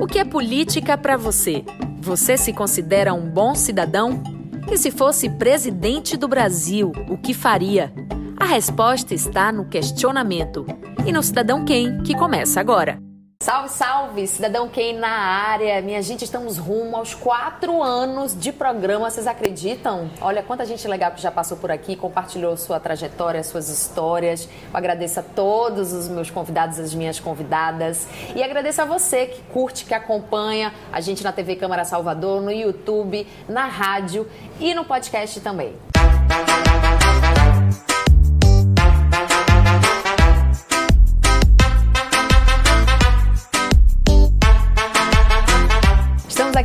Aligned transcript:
O 0.00 0.06
que 0.06 0.18
é 0.18 0.24
política 0.24 0.96
para 0.96 1.16
você? 1.16 1.64
Você 2.00 2.36
se 2.36 2.52
considera 2.52 3.12
um 3.12 3.28
bom 3.28 3.54
cidadão? 3.54 4.22
E 4.70 4.78
se 4.78 4.90
fosse 4.90 5.28
presidente 5.28 6.16
do 6.16 6.28
Brasil, 6.28 6.92
o 7.08 7.18
que 7.18 7.34
faria? 7.34 7.92
A 8.36 8.44
resposta 8.44 9.14
está 9.14 9.50
no 9.50 9.64
questionamento 9.64 10.64
e 11.04 11.12
no 11.12 11.22
Cidadão 11.22 11.64
Quem, 11.64 12.02
que 12.02 12.14
começa 12.14 12.60
agora. 12.60 13.07
Salve, 13.48 13.68
salve, 13.70 14.26
Cidadão 14.26 14.68
Quem 14.68 14.92
na 14.92 15.08
área. 15.08 15.80
Minha 15.80 16.02
gente, 16.02 16.22
estamos 16.22 16.58
rumo 16.58 16.94
aos 16.98 17.14
quatro 17.14 17.82
anos 17.82 18.38
de 18.38 18.52
programa, 18.52 19.08
vocês 19.08 19.26
acreditam? 19.26 20.10
Olha 20.20 20.42
quanta 20.42 20.66
gente 20.66 20.86
legal 20.86 21.12
que 21.12 21.22
já 21.22 21.30
passou 21.30 21.56
por 21.56 21.70
aqui, 21.70 21.96
compartilhou 21.96 22.54
sua 22.58 22.78
trajetória, 22.78 23.42
suas 23.42 23.70
histórias. 23.70 24.46
Eu 24.70 24.76
agradeço 24.76 25.20
a 25.20 25.22
todos 25.22 25.94
os 25.94 26.08
meus 26.08 26.30
convidados, 26.30 26.78
as 26.78 26.92
minhas 26.94 27.18
convidadas. 27.18 28.06
E 28.36 28.42
agradeço 28.42 28.82
a 28.82 28.84
você 28.84 29.24
que 29.24 29.40
curte, 29.44 29.86
que 29.86 29.94
acompanha 29.94 30.74
a 30.92 31.00
gente 31.00 31.24
na 31.24 31.32
TV 31.32 31.56
Câmara 31.56 31.86
Salvador, 31.86 32.42
no 32.42 32.52
YouTube, 32.52 33.26
na 33.48 33.64
rádio 33.64 34.28
e 34.60 34.74
no 34.74 34.84
podcast 34.84 35.40
também. 35.40 35.87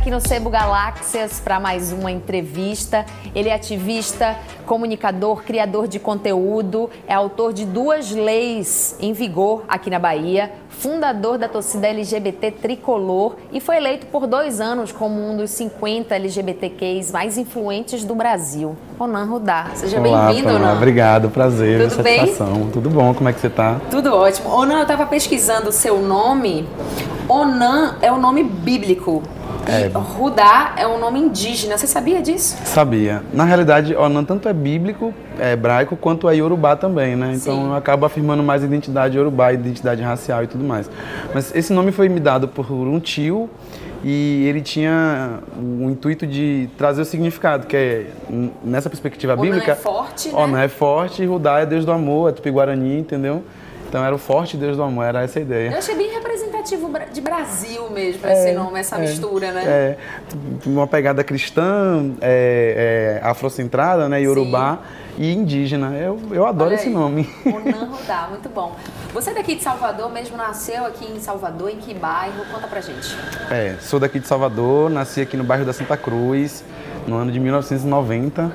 Aqui 0.04 0.10
no 0.10 0.20
Sebo 0.20 0.50
Galáxias 0.50 1.40
para 1.40 1.58
mais 1.58 1.90
uma 1.90 2.12
entrevista. 2.12 3.06
Ele 3.34 3.48
é 3.48 3.54
ativista, 3.54 4.36
comunicador, 4.66 5.42
criador 5.42 5.88
de 5.88 5.98
conteúdo, 5.98 6.90
é 7.08 7.14
autor 7.14 7.54
de 7.54 7.64
duas 7.64 8.10
leis 8.10 8.98
em 9.00 9.14
vigor 9.14 9.64
aqui 9.66 9.88
na 9.88 9.98
Bahia, 9.98 10.52
fundador 10.68 11.38
da 11.38 11.48
torcida 11.48 11.86
LGBT 11.86 12.50
Tricolor 12.50 13.36
e 13.50 13.60
foi 13.60 13.78
eleito 13.78 14.04
por 14.08 14.26
dois 14.26 14.60
anos 14.60 14.92
como 14.92 15.26
um 15.26 15.38
dos 15.38 15.50
50 15.52 16.14
LGBTQs 16.14 17.10
mais 17.10 17.38
influentes 17.38 18.04
do 18.04 18.14
Brasil. 18.14 18.76
Onan 18.98 19.24
Rudá, 19.24 19.70
seja 19.74 19.98
bem-vindo, 20.00 20.50
Onan. 20.50 20.74
Obrigado, 20.74 21.30
prazer, 21.30 21.80
Tudo 21.80 22.02
satisfação. 22.02 22.52
Bem? 22.52 22.70
Tudo 22.72 22.90
bom, 22.90 23.14
como 23.14 23.30
é 23.30 23.32
que 23.32 23.40
você 23.40 23.46
está? 23.46 23.80
Tudo 23.90 24.14
ótimo. 24.14 24.50
Onan, 24.50 24.80
eu 24.80 24.82
estava 24.82 25.06
pesquisando 25.06 25.70
o 25.70 25.72
seu 25.72 25.98
nome. 26.02 26.68
Onan 27.26 27.96
é 28.02 28.12
o 28.12 28.18
nome 28.18 28.42
bíblico 28.44 29.22
é. 29.66 29.90
Rudá 29.94 30.74
é 30.76 30.86
um 30.86 30.98
nome 30.98 31.20
indígena. 31.20 31.76
Você 31.76 31.86
sabia 31.86 32.20
disso? 32.20 32.56
Sabia. 32.64 33.22
Na 33.32 33.44
realidade, 33.44 33.94
Onan 33.94 34.24
tanto 34.24 34.48
é 34.48 34.52
bíblico, 34.52 35.12
é 35.38 35.52
hebraico, 35.52 35.96
quanto 35.96 36.28
é 36.28 36.36
Yorubá 36.36 36.76
também, 36.76 37.16
né? 37.16 37.32
Então 37.34 37.54
Sim. 37.56 37.66
eu 37.68 37.74
acabo 37.74 38.06
afirmando 38.06 38.42
mais 38.42 38.62
identidade 38.62 39.16
Yorubá, 39.16 39.52
identidade 39.52 40.02
racial 40.02 40.44
e 40.44 40.46
tudo 40.46 40.64
mais. 40.64 40.90
Mas 41.32 41.54
esse 41.54 41.72
nome 41.72 41.92
foi 41.92 42.08
me 42.08 42.20
dado 42.20 42.48
por 42.48 42.70
um 42.70 43.00
tio 43.00 43.48
e 44.04 44.44
ele 44.46 44.60
tinha 44.60 45.38
o 45.58 45.88
intuito 45.90 46.26
de 46.26 46.68
trazer 46.76 47.00
o 47.02 47.04
significado, 47.04 47.66
que 47.66 47.76
é 47.76 48.06
nessa 48.62 48.90
perspectiva 48.90 49.34
bíblica. 49.34 49.64
Onan 49.64 49.72
é 49.72 49.74
forte, 49.76 50.28
né? 50.28 50.34
Onan 50.38 50.60
é 50.62 50.68
forte, 50.68 51.24
Rudá 51.24 51.60
é 51.60 51.66
Deus 51.66 51.86
do 51.86 51.92
amor, 51.92 52.28
é 52.28 52.32
Tupi-Guarani, 52.32 52.98
entendeu? 52.98 53.42
Então 53.94 54.04
era 54.04 54.12
o 54.12 54.18
forte 54.18 54.56
Deus 54.56 54.76
do 54.76 54.82
amor, 54.82 55.04
era 55.04 55.22
essa 55.22 55.38
a 55.38 55.42
ideia. 55.42 55.70
Eu 55.70 55.78
achei 55.78 55.94
bem 55.94 56.10
representativo 56.10 56.90
de 57.12 57.20
Brasil 57.20 57.88
mesmo, 57.90 58.26
é, 58.26 58.32
esse 58.32 58.52
nome, 58.52 58.80
essa 58.80 58.96
é, 58.96 59.00
mistura, 59.02 59.52
né? 59.52 59.62
É, 59.64 59.96
uma 60.66 60.84
pegada 60.84 61.22
cristã, 61.22 62.10
é, 62.20 63.20
é, 63.22 63.24
afrocentrada, 63.24 64.08
né, 64.08 64.20
Yorubá 64.20 64.80
Sim. 65.14 65.22
e 65.22 65.32
indígena. 65.32 65.96
Eu, 65.96 66.20
eu 66.32 66.44
adoro 66.44 66.74
esse 66.74 66.90
nome. 66.90 67.32
Onan 67.46 67.84
Rodá, 67.94 68.26
muito 68.30 68.48
bom. 68.48 68.74
Você 69.12 69.30
é 69.30 69.34
daqui 69.34 69.54
de 69.54 69.62
Salvador, 69.62 70.10
mesmo 70.10 70.36
nasceu 70.36 70.84
aqui 70.86 71.06
em 71.08 71.20
Salvador, 71.20 71.70
em 71.70 71.76
que 71.76 71.94
bairro? 71.94 72.44
Conta 72.52 72.66
pra 72.66 72.80
gente. 72.80 73.16
É, 73.48 73.76
sou 73.80 74.00
daqui 74.00 74.18
de 74.18 74.26
Salvador, 74.26 74.90
nasci 74.90 75.20
aqui 75.20 75.36
no 75.36 75.44
bairro 75.44 75.64
da 75.64 75.72
Santa 75.72 75.96
Cruz, 75.96 76.64
no 77.06 77.14
ano 77.14 77.30
de 77.30 77.38
1990. 77.38 78.50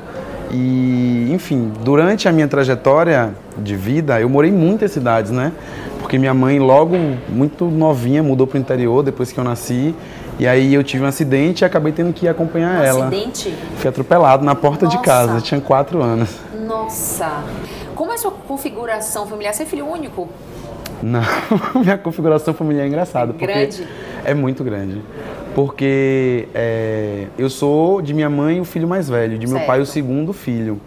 E, 0.52 1.30
enfim, 1.31 1.71
durante 1.83 2.27
a 2.27 2.32
minha 2.32 2.48
trajetória 2.48 3.33
de 3.58 3.76
vida, 3.76 4.20
eu 4.20 4.30
morei 4.30 4.49
em 4.49 4.54
muitas 4.54 4.92
cidades, 4.92 5.32
né? 5.32 5.52
Porque 5.99 6.17
minha 6.17 6.33
mãe, 6.33 6.60
logo 6.60 6.95
muito 7.27 7.65
novinha, 7.65 8.23
mudou 8.23 8.48
para 8.48 8.58
o 8.58 8.60
interior 8.60 9.04
depois 9.04 9.32
que 9.32 9.39
eu 9.39 9.43
nasci. 9.43 9.93
E 10.39 10.48
aí 10.48 10.73
eu 10.73 10.83
tive 10.83 11.04
um 11.04 11.08
acidente 11.08 11.64
e 11.64 11.65
acabei 11.65 11.92
tendo 11.92 12.14
que 12.14 12.26
ir 12.26 12.30
acompanhar 12.30 12.80
um 12.80 12.83
ela. 12.83 13.08
acidente? 13.08 13.54
Fui 13.76 13.89
atropelado 13.89 14.43
na 14.43 14.55
porta 14.55 14.86
Nossa. 14.86 14.98
de 14.98 15.04
casa, 15.04 15.37
eu 15.37 15.42
tinha 15.42 15.61
quatro 15.61 16.02
anos. 16.02 16.30
Nossa! 16.66 17.43
Como 17.93 18.11
é 18.11 18.16
a 18.16 18.17
sua 18.17 18.31
configuração 18.31 19.27
familiar? 19.27 19.54
Você 19.54 19.64
é 19.64 19.66
filho 19.66 19.86
único? 19.86 20.30
Não, 21.04 21.21
minha 21.76 21.98
configuração 21.98 22.54
familiar 22.54 22.86
é 22.86 22.87
engraçada. 22.87 23.33
Grande? 23.33 23.86
é 24.26 24.33
muito 24.33 24.64
grande 24.64 25.02
porque 25.55 26.48
é, 26.54 27.27
eu 27.37 27.49
sou 27.49 28.02
de 28.02 28.14
minha 28.14 28.30
mãe 28.30 28.60
o 28.60 28.65
filho 28.65 28.87
mais 28.87 29.10
velho, 29.10 29.37
de 29.37 29.48
meu 29.48 29.60
pai 29.61 29.82
o 29.82 29.86
segundo 29.86 30.33
filho 30.33 30.80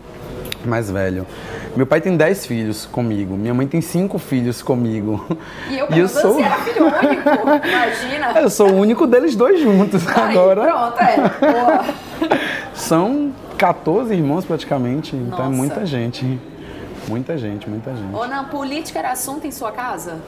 mais 0.65 0.91
velho. 0.91 1.27
Meu 1.75 1.87
pai 1.87 2.01
tem 2.03 2.17
dez 2.17 2.45
filhos 2.45 2.85
comigo, 2.85 3.35
minha 3.35 3.55
mãe 3.55 3.67
tem 3.67 3.81
cinco 3.81 4.19
filhos 4.19 4.61
comigo. 4.63 5.25
E 5.71 5.79
eu, 5.79 5.89
e 5.91 5.99
eu 5.99 6.09
sou 6.09 6.39
era 6.39 6.57
filho 6.57 6.85
único, 6.85 7.67
imagina. 7.67 8.33
Eu 8.41 8.51
sou 8.51 8.71
o 8.71 8.75
único 8.75 9.07
deles 9.07 9.35
dois 9.35 9.61
juntos 9.61 10.07
Aí, 10.07 10.37
agora. 10.37 10.63
Pronto, 10.63 11.01
é. 11.01 11.17
Boa. 11.17 11.85
São 12.75 13.33
14 13.57 14.13
irmãos 14.13 14.45
praticamente, 14.45 15.17
Nossa. 15.17 15.35
então 15.35 15.47
é 15.47 15.49
muita 15.49 15.87
gente. 15.87 16.39
Muita 17.09 17.37
gente, 17.37 17.69
muita 17.69 17.91
gente. 17.95 18.15
Ou 18.15 18.29
na 18.29 18.45
política 18.45 18.99
era 18.99 19.13
assunto 19.13 19.47
em 19.47 19.51
sua 19.51 19.73
casa? 19.73 20.19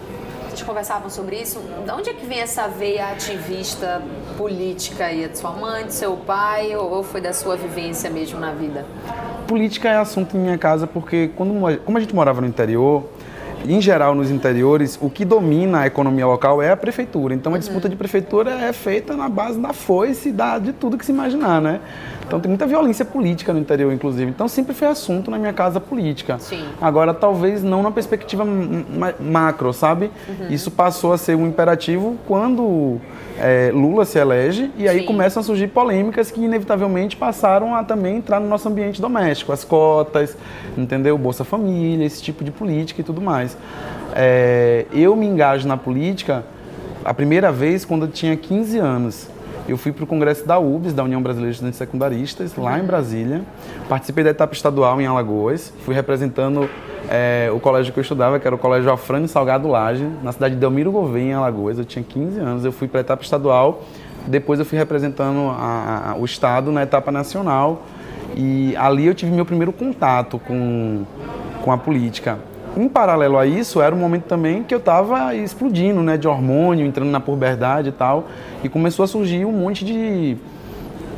Vocês 0.55 0.65
conversavam 0.65 1.11
sobre 1.11 1.35
isso? 1.35 1.61
De 1.85 1.91
onde 1.91 2.11
é 2.11 2.15
que 2.15 2.25
vem 2.25 2.39
essa 2.39 2.69
veia 2.69 3.09
ativista 3.09 4.01
política 4.39 5.07
aí? 5.07 5.25
É 5.25 5.27
de 5.27 5.37
sua 5.37 5.51
mãe, 5.51 5.85
de 5.85 5.93
seu 5.93 6.17
pai 6.17 6.77
ou 6.77 7.03
foi 7.03 7.21
da 7.21 7.33
sua 7.33 7.57
vivência 7.57 8.09
mesmo 8.09 8.39
na 8.39 8.53
vida? 8.53 8.87
Política 9.49 9.89
é 9.89 9.97
assunto 9.97 10.37
em 10.37 10.41
minha 10.41 10.57
casa 10.57 10.87
porque 10.87 11.29
quando, 11.35 11.55
como 11.85 11.99
a 11.99 12.01
gente 12.01 12.15
morava 12.15 12.41
no 12.41 12.47
interior, 12.47 13.03
em 13.67 13.81
geral 13.81 14.15
nos 14.15 14.31
interiores, 14.31 14.97
o 15.03 15.11
que 15.11 15.25
domina 15.25 15.81
a 15.81 15.87
economia 15.89 16.25
local 16.25 16.63
é 16.63 16.71
a 16.71 16.77
prefeitura. 16.77 17.35
Então 17.35 17.53
a 17.53 17.59
disputa 17.59 17.89
de 17.89 17.97
prefeitura 17.97 18.53
é 18.53 18.73
feita 18.73 19.17
na 19.17 19.29
base 19.29 19.59
da 19.59 19.73
foice, 19.73 20.31
da, 20.31 20.61
de 20.61 20.73
tudo 20.73 20.97
que 20.97 21.05
se 21.05 21.11
imaginar, 21.11 21.61
né? 21.61 21.81
Então 22.27 22.41
tem 22.41 22.49
muita 22.49 22.67
violência 22.67 23.05
política 23.05 23.53
no 23.53 23.59
interior, 23.59 23.93
inclusive. 23.93 24.31
Então 24.31 24.49
sempre 24.49 24.75
foi 24.75 24.89
assunto 24.89 25.31
na 25.31 25.39
minha 25.39 25.53
casa 25.53 25.79
política. 25.79 26.39
Sim. 26.39 26.65
Agora, 26.81 27.13
talvez 27.13 27.63
não 27.63 27.83
na 27.83 27.91
perspectiva 27.91 28.45
macro, 29.21 29.73
sabe? 29.73 30.11
Uhum. 30.29 30.49
Isso 30.51 30.71
passou 30.71 31.13
a 31.13 31.19
ser 31.19 31.37
um 31.37 31.47
imperativo 31.47 32.17
quando 32.27 32.99
é, 33.39 33.71
Lula 33.73 34.05
se 34.05 34.19
elege 34.19 34.71
e 34.77 34.89
aí 34.89 35.01
Sim. 35.01 35.07
começam 35.07 35.41
a 35.41 35.45
surgir 35.45 35.69
polêmicas 35.69 36.31
que 36.31 36.41
inevitavelmente 36.41 37.17
passaram 37.17 37.75
a 37.75 37.83
também 37.83 38.17
entrar 38.17 38.41
no 38.41 38.49
nosso 38.49 38.69
ambiente 38.69 39.01
doméstico. 39.01 39.53
As 39.53 39.65
cotas, 39.65 40.37
entendeu? 40.77 41.17
Bolsa 41.19 41.45
Família, 41.45 42.05
esse 42.05 42.23
tipo 42.23 42.43
de 42.43 42.51
política 42.51 43.01
e 43.01 43.05
tudo 43.05 43.21
mais. 43.21 43.57
É, 44.15 44.87
eu 44.93 45.15
me 45.17 45.27
engajo 45.27 45.67
na 45.67 45.77
política 45.77 46.45
a 47.05 47.13
primeira 47.13 47.53
vez 47.53 47.85
quando 47.85 48.07
eu 48.07 48.11
tinha 48.11 48.37
15 48.37 48.79
anos. 48.79 49.34
Eu 49.67 49.79
fui 49.79 49.93
para 49.93 50.05
o 50.05 50.07
congresso 50.07 50.47
da 50.47 50.59
UBS, 50.59 50.93
da 50.93 51.03
União 51.03 51.23
Brasileira 51.23 51.51
de 51.51 51.55
Estudantes 51.55 51.79
Secundaristas, 51.79 52.55
lá 52.55 52.79
em 52.79 52.85
Brasília. 52.85 53.43
Participei 53.89 54.23
da 54.23 54.29
etapa 54.29 54.53
estadual 54.53 55.01
em 55.01 55.07
Alagoas. 55.07 55.73
Fui 55.87 55.95
representando 55.95 56.69
é, 57.09 57.51
o 57.51 57.59
colégio 57.59 57.91
que 57.91 57.99
eu 57.99 58.03
estudava, 58.03 58.39
que 58.39 58.47
era 58.47 58.55
o 58.55 58.59
Colégio 58.59 58.93
Afrânio 58.93 59.27
Salgado 59.27 59.67
Laje, 59.67 60.07
na 60.23 60.33
cidade 60.33 60.55
de 60.55 60.61
Delmiro 60.61 60.93
Gouveia, 60.93 61.25
em 61.25 61.33
Alagoas. 61.33 61.79
Eu 61.79 61.85
tinha 61.87 62.05
15 62.05 62.39
anos. 62.41 62.65
Eu 62.65 62.73
fui 62.73 62.87
para 62.87 63.01
a 63.01 63.03
etapa 63.03 63.23
estadual. 63.23 63.83
Depois 64.27 64.59
eu 64.59 64.67
fui 64.67 64.77
representando 64.77 65.49
a, 65.51 66.11
a, 66.11 66.17
o 66.17 66.27
estado 66.27 66.71
na 66.71 66.83
etapa 66.83 67.11
nacional. 67.11 67.85
E 68.37 68.77
ali 68.77 69.07
eu 69.07 69.15
tive 69.15 69.33
meu 69.33 69.47
primeiro 69.47 69.73
contato 69.73 70.39
com, 70.39 71.05
com 71.63 71.73
a 71.73 71.79
política. 71.79 72.39
Em 72.77 72.89
paralelo 72.89 73.39
a 73.39 73.47
isso, 73.47 73.81
era 73.81 73.95
um 73.95 73.99
momento 73.99 74.25
também 74.25 74.65
que 74.65 74.75
eu 74.75 74.79
estava 74.79 75.33
explodindo, 75.35 76.03
né, 76.03 76.17
de 76.17 76.27
hormônio, 76.27 76.85
entrando 76.85 77.11
na 77.11 77.21
puberdade 77.21 77.91
e 77.91 77.93
tal, 77.93 78.27
e 78.65 78.69
começou 78.69 79.05
a 79.05 79.07
surgir 79.07 79.45
um 79.45 79.53
monte 79.53 79.85
de, 79.85 80.37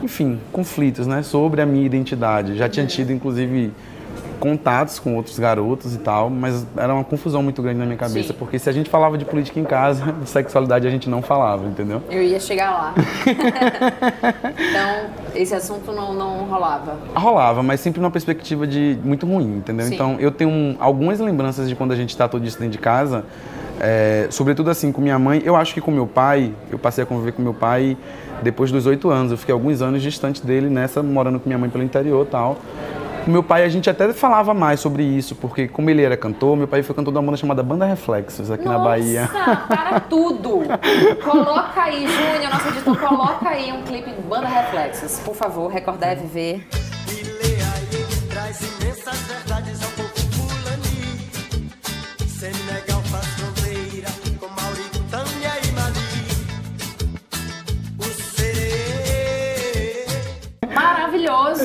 enfim, 0.02 0.38
conflitos, 0.52 1.06
né, 1.06 1.22
sobre 1.22 1.62
a 1.62 1.66
minha 1.66 1.86
identidade. 1.86 2.56
Já 2.56 2.68
tinha 2.68 2.84
tido, 2.84 3.10
inclusive, 3.10 3.72
contatos 4.38 4.98
com 4.98 5.16
outros 5.16 5.38
garotos 5.38 5.94
e 5.94 5.98
tal, 5.98 6.30
mas 6.30 6.66
era 6.76 6.92
uma 6.92 7.04
confusão 7.04 7.42
muito 7.42 7.62
grande 7.62 7.78
na 7.78 7.86
minha 7.86 7.96
cabeça, 7.96 8.32
Sim. 8.32 8.38
porque 8.38 8.58
se 8.58 8.68
a 8.68 8.72
gente 8.72 8.90
falava 8.90 9.16
de 9.16 9.24
política 9.24 9.58
em 9.58 9.64
casa, 9.64 10.12
de 10.22 10.28
sexualidade 10.28 10.86
a 10.86 10.90
gente 10.90 11.08
não 11.08 11.22
falava, 11.22 11.66
entendeu? 11.66 12.02
Eu 12.10 12.22
ia 12.22 12.40
chegar 12.40 12.70
lá. 12.70 12.94
então, 14.52 15.10
esse 15.34 15.54
assunto 15.54 15.92
não, 15.92 16.14
não 16.14 16.44
rolava? 16.44 16.96
Rolava, 17.14 17.62
mas 17.62 17.80
sempre 17.80 18.00
numa 18.00 18.10
perspectiva 18.10 18.66
de 18.66 18.98
muito 19.02 19.26
ruim, 19.26 19.58
entendeu? 19.58 19.86
Sim. 19.86 19.94
Então, 19.94 20.16
eu 20.18 20.30
tenho 20.30 20.50
um, 20.50 20.76
algumas 20.78 21.20
lembranças 21.20 21.68
de 21.68 21.74
quando 21.74 21.92
a 21.92 21.96
gente 21.96 22.10
está 22.10 22.28
todo 22.28 22.44
isso 22.44 22.58
dentro 22.58 22.72
de 22.72 22.78
casa, 22.78 23.24
é, 23.78 24.26
sobretudo 24.30 24.70
assim, 24.70 24.90
com 24.90 25.00
minha 25.00 25.18
mãe, 25.18 25.42
eu 25.44 25.54
acho 25.54 25.74
que 25.74 25.80
com 25.80 25.90
meu 25.90 26.06
pai, 26.06 26.52
eu 26.70 26.78
passei 26.78 27.04
a 27.04 27.06
conviver 27.06 27.32
com 27.32 27.42
meu 27.42 27.52
pai 27.52 27.96
depois 28.42 28.70
dos 28.70 28.86
oito 28.86 29.10
anos, 29.10 29.32
eu 29.32 29.38
fiquei 29.38 29.52
alguns 29.52 29.82
anos 29.82 30.02
distante 30.02 30.44
dele 30.44 30.68
nessa, 30.68 31.02
morando 31.02 31.40
com 31.40 31.48
minha 31.48 31.58
mãe 31.58 31.68
pelo 31.68 31.84
interior 31.84 32.26
e 32.26 32.30
tal. 32.30 32.58
O 33.26 33.30
meu 33.30 33.42
pai, 33.42 33.64
a 33.64 33.68
gente 33.68 33.90
até 33.90 34.12
falava 34.12 34.54
mais 34.54 34.78
sobre 34.78 35.02
isso, 35.02 35.34
porque 35.34 35.66
como 35.66 35.90
ele 35.90 36.00
era 36.00 36.16
cantor, 36.16 36.56
meu 36.56 36.68
pai 36.68 36.84
foi 36.84 36.94
cantor 36.94 37.12
de 37.12 37.18
uma 37.18 37.24
banda 37.24 37.36
chamada 37.36 37.60
Banda 37.60 37.84
Reflexos, 37.84 38.52
aqui 38.52 38.64
Nossa, 38.64 38.78
na 38.78 38.84
Bahia. 38.84 39.28
para 39.66 39.98
tudo! 39.98 40.62
Coloca 41.24 41.82
aí, 41.82 42.06
Júnior, 42.06 42.52
nosso 42.52 42.68
editor, 42.68 42.96
coloca 42.96 43.48
aí 43.48 43.72
um 43.72 43.82
clipe 43.82 44.12
Banda 44.28 44.46
Reflexos. 44.46 45.18
Por 45.24 45.34
favor, 45.34 45.68
recordar 45.68 46.12
é 46.12 46.14
viver. 46.14 46.68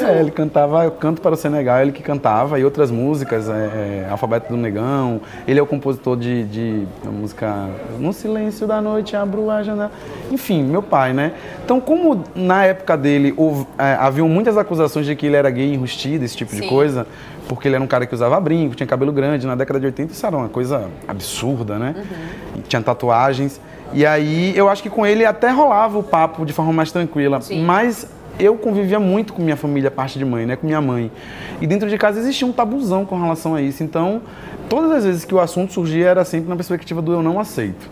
Maravilhoso! 0.02 0.06
É, 0.06 0.22
ele 0.22 0.32
cantava, 0.32 0.84
eu 0.84 0.92
canto 0.92 1.22
para 1.22 1.34
o 1.34 1.38
Senegal, 1.38 1.82
ele 1.82 1.92
que 1.92 2.02
cantava, 2.02 2.60
e 2.60 2.66
outras 2.66 2.92
músicas, 2.92 3.50
é, 3.50 3.54
é, 3.54 4.08
Alfabeto 4.10 4.50
do 4.50 4.58
Negão. 4.58 5.22
Ele 5.48 5.60
é 5.60 5.64
o 5.64 5.66
compositor 5.66 6.18
de, 6.18 6.44
de 6.46 6.88
música 7.06 7.70
No 8.00 8.12
Silêncio 8.14 8.68
da 8.68 8.82
Noite 8.82 9.16
Abro 9.16 9.50
a 9.50 9.64
Janela. 9.64 9.92
Enfim, 10.32 10.64
meu 10.64 10.82
pai, 10.82 11.14
né? 11.14 11.34
Então, 11.64 11.80
como 11.80 12.24
na 12.36 12.66
época 12.66 12.98
dele 12.98 13.34
houve, 13.38 13.68
é, 13.78 13.96
haviam 14.00 14.28
muitas 14.28 14.58
acusações 14.58 15.06
de 15.06 15.16
que 15.16 15.26
ele 15.26 15.36
era 15.36 15.50
gay 15.50 15.74
enrustido, 15.74 16.26
esse 16.26 16.36
tipo 16.36 16.52
Sim. 16.52 16.62
de 16.62 16.68
coisa, 16.68 17.08
porque 17.48 17.68
ele 17.68 17.76
era 17.76 17.84
um 17.84 17.88
cara 17.88 18.06
que 18.06 18.14
usava 18.14 18.40
brinco, 18.40 18.76
tinha 18.76 18.88
cabelo 18.88 19.12
grande, 19.12 19.46
na 19.46 19.56
década 19.56 19.80
de 19.80 19.86
80 19.86 20.14
isso 20.14 20.26
era 20.26 20.36
uma 20.38 20.50
coisa 20.50 20.88
absurda, 21.08 21.78
né? 21.78 21.96
E 22.58 22.62
tinha 22.62 22.82
tatuagens. 22.82 23.60
E 23.94 24.06
aí 24.06 24.54
eu 24.56 24.70
acho 24.70 24.82
que 24.82 24.90
com 24.90 25.06
ele 25.06 25.26
até 25.26 25.50
rolava 25.50 26.00
o 26.00 26.04
papo 26.04 26.46
de 26.46 26.54
forma 26.54 26.72
mais 26.72 26.92
tranquila. 26.92 27.42
Sim. 27.42 27.64
Mas 27.64 28.08
eu 28.44 28.56
convivia 28.56 29.00
muito 29.00 29.34
com 29.34 29.42
minha 29.42 29.56
família, 29.56 29.92
parte 29.92 30.18
de 30.18 30.26
mãe, 30.26 30.46
né? 30.46 30.56
Com 30.56 30.66
minha 30.66 30.82
mãe. 30.82 31.12
E 31.62 31.68
dentro 31.68 31.88
de 31.88 31.98
casa 31.98 32.20
existia 32.20 32.48
um 32.48 32.52
tabuzão 32.52 33.06
com 33.06 33.20
relação 33.20 33.56
a 33.56 33.62
isso. 33.62 33.84
Então, 33.84 34.22
todas 34.68 34.92
as 34.92 35.06
vezes 35.06 35.26
que 35.26 35.36
o 35.36 35.40
assunto 35.40 35.72
surgia 35.74 36.08
era 36.08 36.26
sempre 36.26 36.50
na 36.50 36.56
perspectiva 36.56 37.02
do 37.02 37.14
eu 37.14 37.22
não 37.22 37.40
aceito. 37.40 37.90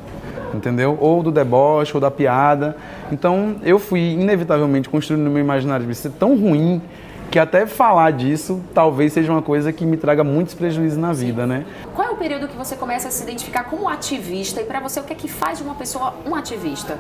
Entendeu? 0.53 0.97
Ou 0.99 1.21
do 1.21 1.31
deboche, 1.31 1.91
ou 1.93 2.01
da 2.01 2.09
piada. 2.09 2.75
Então, 3.11 3.57
eu 3.63 3.77
fui 3.77 3.99
inevitavelmente 3.99 4.89
construindo 4.89 5.23
no 5.23 5.29
meu 5.29 5.41
imaginário 5.41 5.85
de 5.85 5.93
ser 5.93 6.11
tão 6.11 6.35
ruim 6.35 6.81
que 7.29 7.39
até 7.39 7.65
falar 7.65 8.11
disso 8.11 8.61
talvez 8.73 9.13
seja 9.13 9.31
uma 9.31 9.41
coisa 9.41 9.71
que 9.71 9.85
me 9.85 9.97
traga 9.97 10.23
muitos 10.23 10.53
prejuízos 10.53 10.97
na 10.97 11.13
vida, 11.13 11.45
né? 11.45 11.65
Qual 11.95 12.07
é 12.07 12.11
o 12.11 12.15
período 12.15 12.47
que 12.47 12.57
você 12.57 12.75
começa 12.75 13.07
a 13.07 13.11
se 13.11 13.23
identificar 13.23 13.63
como 13.65 13.87
ativista? 13.87 14.61
E 14.61 14.63
pra 14.63 14.79
você, 14.79 14.99
o 14.99 15.03
que 15.03 15.13
é 15.13 15.15
que 15.15 15.27
faz 15.27 15.59
de 15.59 15.63
uma 15.63 15.75
pessoa 15.75 16.15
um 16.25 16.35
ativista? 16.35 16.97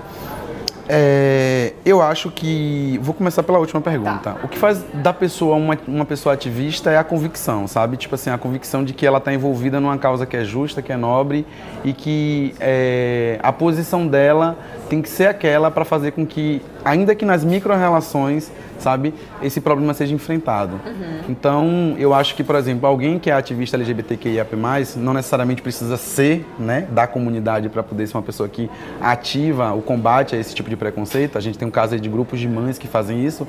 É, 0.91 1.73
eu 1.85 2.01
acho 2.01 2.31
que. 2.31 2.99
Vou 3.03 3.13
começar 3.13 3.43
pela 3.43 3.59
última 3.59 3.79
pergunta. 3.79 4.31
Tá. 4.31 4.37
O 4.43 4.47
que 4.47 4.57
faz 4.57 4.83
da 4.91 5.13
pessoa 5.13 5.55
uma, 5.55 5.77
uma 5.87 6.03
pessoa 6.03 6.33
ativista 6.33 6.89
é 6.89 6.97
a 6.97 7.03
convicção, 7.03 7.67
sabe? 7.67 7.95
Tipo 7.95 8.15
assim, 8.15 8.31
a 8.31 8.39
convicção 8.39 8.83
de 8.83 8.91
que 8.91 9.05
ela 9.05 9.19
está 9.19 9.31
envolvida 9.31 9.79
numa 9.79 9.99
causa 9.99 10.25
que 10.25 10.35
é 10.35 10.43
justa, 10.43 10.81
que 10.81 10.91
é 10.91 10.97
nobre 10.97 11.45
e 11.83 11.93
que 11.93 12.55
é, 12.59 13.39
a 13.43 13.53
posição 13.53 14.07
dela 14.07 14.57
tem 14.89 15.01
que 15.01 15.09
ser 15.09 15.27
aquela 15.27 15.69
para 15.69 15.85
fazer 15.85 16.11
com 16.11 16.25
que, 16.25 16.61
ainda 16.83 17.13
que 17.13 17.23
nas 17.23 17.45
micro-relações, 17.45 18.51
sabe, 18.79 19.13
esse 19.41 19.61
problema 19.61 19.93
seja 19.93 20.13
enfrentado. 20.15 20.79
Então, 21.27 21.95
eu 21.97 22.13
acho 22.13 22.33
que, 22.35 22.43
por 22.43 22.55
exemplo, 22.55 22.87
alguém 22.87 23.19
que 23.19 23.29
é 23.29 23.33
ativista 23.33 23.77
LGBTQIAP+, 23.77 24.55
não 24.95 25.13
necessariamente 25.13 25.61
precisa 25.61 25.97
ser, 25.97 26.45
né, 26.57 26.87
da 26.89 27.05
comunidade 27.05 27.69
para 27.69 27.83
poder 27.83 28.07
ser 28.07 28.17
uma 28.17 28.23
pessoa 28.23 28.49
que 28.49 28.69
ativa 28.99 29.73
o 29.73 29.81
combate 29.81 30.35
a 30.35 30.39
esse 30.39 30.55
tipo 30.55 30.69
de 30.69 30.75
preconceito. 30.75 31.37
A 31.37 31.41
gente 31.41 31.57
tem 31.57 31.67
um 31.67 31.71
caso 31.71 31.93
aí 31.93 31.99
de 31.99 32.09
grupos 32.09 32.39
de 32.39 32.47
mães 32.47 32.77
que 32.77 32.87
fazem 32.87 33.23
isso. 33.23 33.47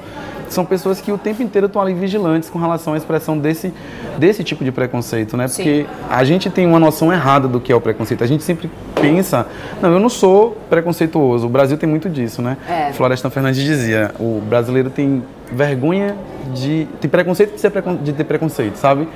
São 0.48 0.64
pessoas 0.64 1.00
que 1.00 1.10
o 1.10 1.16
tempo 1.16 1.42
inteiro 1.42 1.68
estão 1.68 1.80
ali 1.80 1.94
vigilantes 1.94 2.50
com 2.50 2.58
relação 2.58 2.94
à 2.94 2.96
expressão 2.96 3.38
desse, 3.38 3.72
desse 4.18 4.44
tipo 4.44 4.64
de 4.64 4.72
preconceito, 4.72 5.36
né? 5.36 5.48
Sim. 5.48 5.62
Porque 5.62 5.86
a 6.10 6.24
gente 6.24 6.50
tem 6.50 6.66
uma 6.66 6.78
noção 6.78 7.12
errada 7.12 7.48
do 7.48 7.60
que 7.60 7.72
é 7.72 7.76
o 7.76 7.80
preconceito. 7.80 8.24
A 8.24 8.26
gente 8.26 8.42
sempre 8.42 8.70
pensa, 9.00 9.46
não, 9.80 9.92
eu 9.92 10.00
não 10.00 10.08
sou 10.08 10.56
preconceituoso. 10.68 11.29
O 11.44 11.48
Brasil 11.48 11.76
tem 11.76 11.88
muito 11.88 12.08
disso, 12.08 12.40
né? 12.42 12.56
É. 12.68 12.92
Florestan 12.92 13.30
Fernandes 13.30 13.62
dizia, 13.62 14.10
o 14.18 14.40
brasileiro 14.48 14.90
tem 14.90 15.22
vergonha 15.52 16.14
de 16.54 16.86
tem 17.00 17.10
preconceito 17.10 17.54
de, 17.54 17.60
ser 17.60 17.70
precon- 17.70 17.96
de 17.96 18.12
ter 18.12 18.24
preconceito, 18.24 18.76
sabe? 18.76 19.08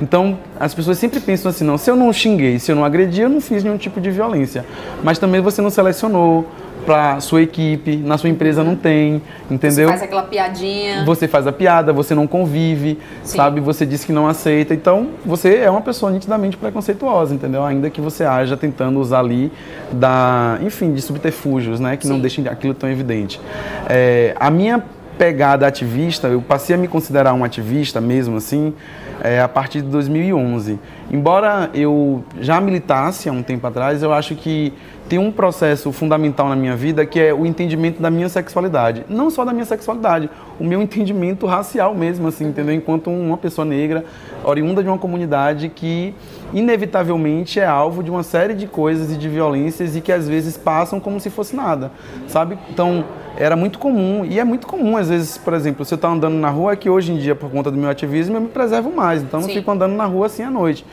Então, 0.00 0.38
as 0.58 0.74
pessoas 0.74 0.98
sempre 0.98 1.20
pensam 1.20 1.50
assim, 1.50 1.64
não, 1.64 1.76
se 1.76 1.90
eu 1.90 1.96
não 1.96 2.12
xinguei, 2.12 2.58
se 2.58 2.72
eu 2.72 2.76
não 2.76 2.84
agredi, 2.84 3.20
eu 3.20 3.28
não 3.28 3.40
fiz 3.40 3.62
nenhum 3.62 3.76
tipo 3.76 4.00
de 4.00 4.10
violência. 4.10 4.64
Mas 5.02 5.18
também 5.18 5.40
você 5.40 5.60
não 5.60 5.70
selecionou 5.70 6.46
para 6.84 7.20
sua 7.20 7.42
equipe, 7.42 7.96
na 7.96 8.16
sua 8.16 8.30
empresa 8.30 8.64
não 8.64 8.74
tem, 8.74 9.22
entendeu? 9.50 9.86
Você 9.86 9.92
faz 9.92 10.02
aquela 10.02 10.22
piadinha. 10.22 11.04
Você 11.04 11.28
faz 11.28 11.46
a 11.46 11.52
piada, 11.52 11.92
você 11.92 12.14
não 12.14 12.26
convive, 12.26 12.98
Sim. 13.22 13.36
sabe? 13.36 13.60
Você 13.60 13.84
diz 13.84 14.04
que 14.04 14.12
não 14.12 14.26
aceita. 14.26 14.74
Então, 14.74 15.08
você 15.24 15.56
é 15.56 15.70
uma 15.70 15.82
pessoa 15.82 16.10
nitidamente 16.10 16.56
preconceituosa, 16.56 17.34
entendeu? 17.34 17.64
Ainda 17.64 17.90
que 17.90 18.00
você 18.00 18.24
haja 18.24 18.56
tentando 18.56 18.98
usar 18.98 19.20
ali 19.20 19.52
da, 19.92 20.58
enfim, 20.62 20.92
de 20.92 21.02
subterfúgios, 21.02 21.80
né? 21.80 21.96
Que 21.96 22.08
não 22.08 22.16
Sim. 22.16 22.22
deixem 22.22 22.48
aquilo 22.48 22.74
tão 22.74 22.90
evidente. 22.90 23.40
É, 23.88 24.34
a 24.38 24.50
minha 24.50 24.82
pegada 25.18 25.66
ativista, 25.66 26.28
eu 26.28 26.40
passei 26.40 26.74
a 26.74 26.78
me 26.78 26.88
considerar 26.88 27.34
um 27.34 27.44
ativista 27.44 28.00
mesmo 28.00 28.38
assim, 28.38 28.72
é, 29.22 29.40
a 29.40 29.48
partir 29.48 29.82
de 29.82 29.88
2011. 29.88 30.78
Embora 31.10 31.70
eu 31.74 32.24
já 32.40 32.60
militasse 32.60 33.28
há 33.28 33.32
um 33.32 33.42
tempo 33.42 33.66
atrás, 33.66 34.02
eu 34.02 34.12
acho 34.12 34.34
que 34.34 34.72
tem 35.08 35.18
um 35.18 35.32
processo 35.32 35.90
fundamental 35.90 36.48
na 36.48 36.54
minha 36.54 36.76
vida 36.76 37.04
que 37.04 37.18
é 37.18 37.34
o 37.34 37.44
entendimento 37.44 38.00
da 38.00 38.08
minha 38.10 38.28
sexualidade. 38.28 39.04
Não 39.08 39.28
só 39.28 39.44
da 39.44 39.52
minha 39.52 39.64
sexualidade, 39.64 40.30
o 40.58 40.64
meu 40.64 40.80
entendimento 40.80 41.46
racial 41.46 41.94
mesmo, 41.94 42.28
assim, 42.28 42.46
entendeu? 42.46 42.72
Enquanto 42.74 43.10
uma 43.10 43.36
pessoa 43.36 43.64
negra, 43.64 44.04
oriunda 44.44 44.82
de 44.82 44.88
uma 44.88 44.98
comunidade 44.98 45.68
que 45.68 46.14
inevitavelmente 46.54 47.58
é 47.58 47.66
alvo 47.66 48.04
de 48.04 48.10
uma 48.10 48.22
série 48.22 48.54
de 48.54 48.68
coisas 48.68 49.12
e 49.12 49.16
de 49.16 49.28
violências 49.28 49.96
e 49.96 50.00
que 50.00 50.12
às 50.12 50.28
vezes 50.28 50.56
passam 50.56 51.00
como 51.00 51.18
se 51.18 51.28
fosse 51.28 51.56
nada, 51.56 51.90
sabe? 52.28 52.56
Então, 52.70 53.04
era 53.40 53.56
muito 53.56 53.78
comum, 53.78 54.22
e 54.24 54.38
é 54.38 54.44
muito 54.44 54.66
comum 54.66 54.98
às 54.98 55.08
vezes, 55.08 55.38
por 55.38 55.54
exemplo, 55.54 55.82
se 55.84 55.94
eu 55.94 55.96
estou 55.96 56.10
andando 56.10 56.36
na 56.36 56.50
rua, 56.50 56.74
é 56.74 56.76
que 56.76 56.90
hoje 56.90 57.10
em 57.10 57.16
dia, 57.16 57.34
por 57.34 57.50
conta 57.50 57.70
do 57.70 57.78
meu 57.78 57.88
ativismo, 57.88 58.36
eu 58.36 58.40
me 58.42 58.48
preservo 58.48 58.94
mais, 58.94 59.22
então 59.22 59.40
eu 59.40 59.42
não 59.42 59.48
Sim. 59.48 59.58
fico 59.58 59.70
andando 59.70 59.94
na 59.94 60.04
rua 60.04 60.26
assim 60.26 60.42
à 60.42 60.50
noite. 60.50 60.84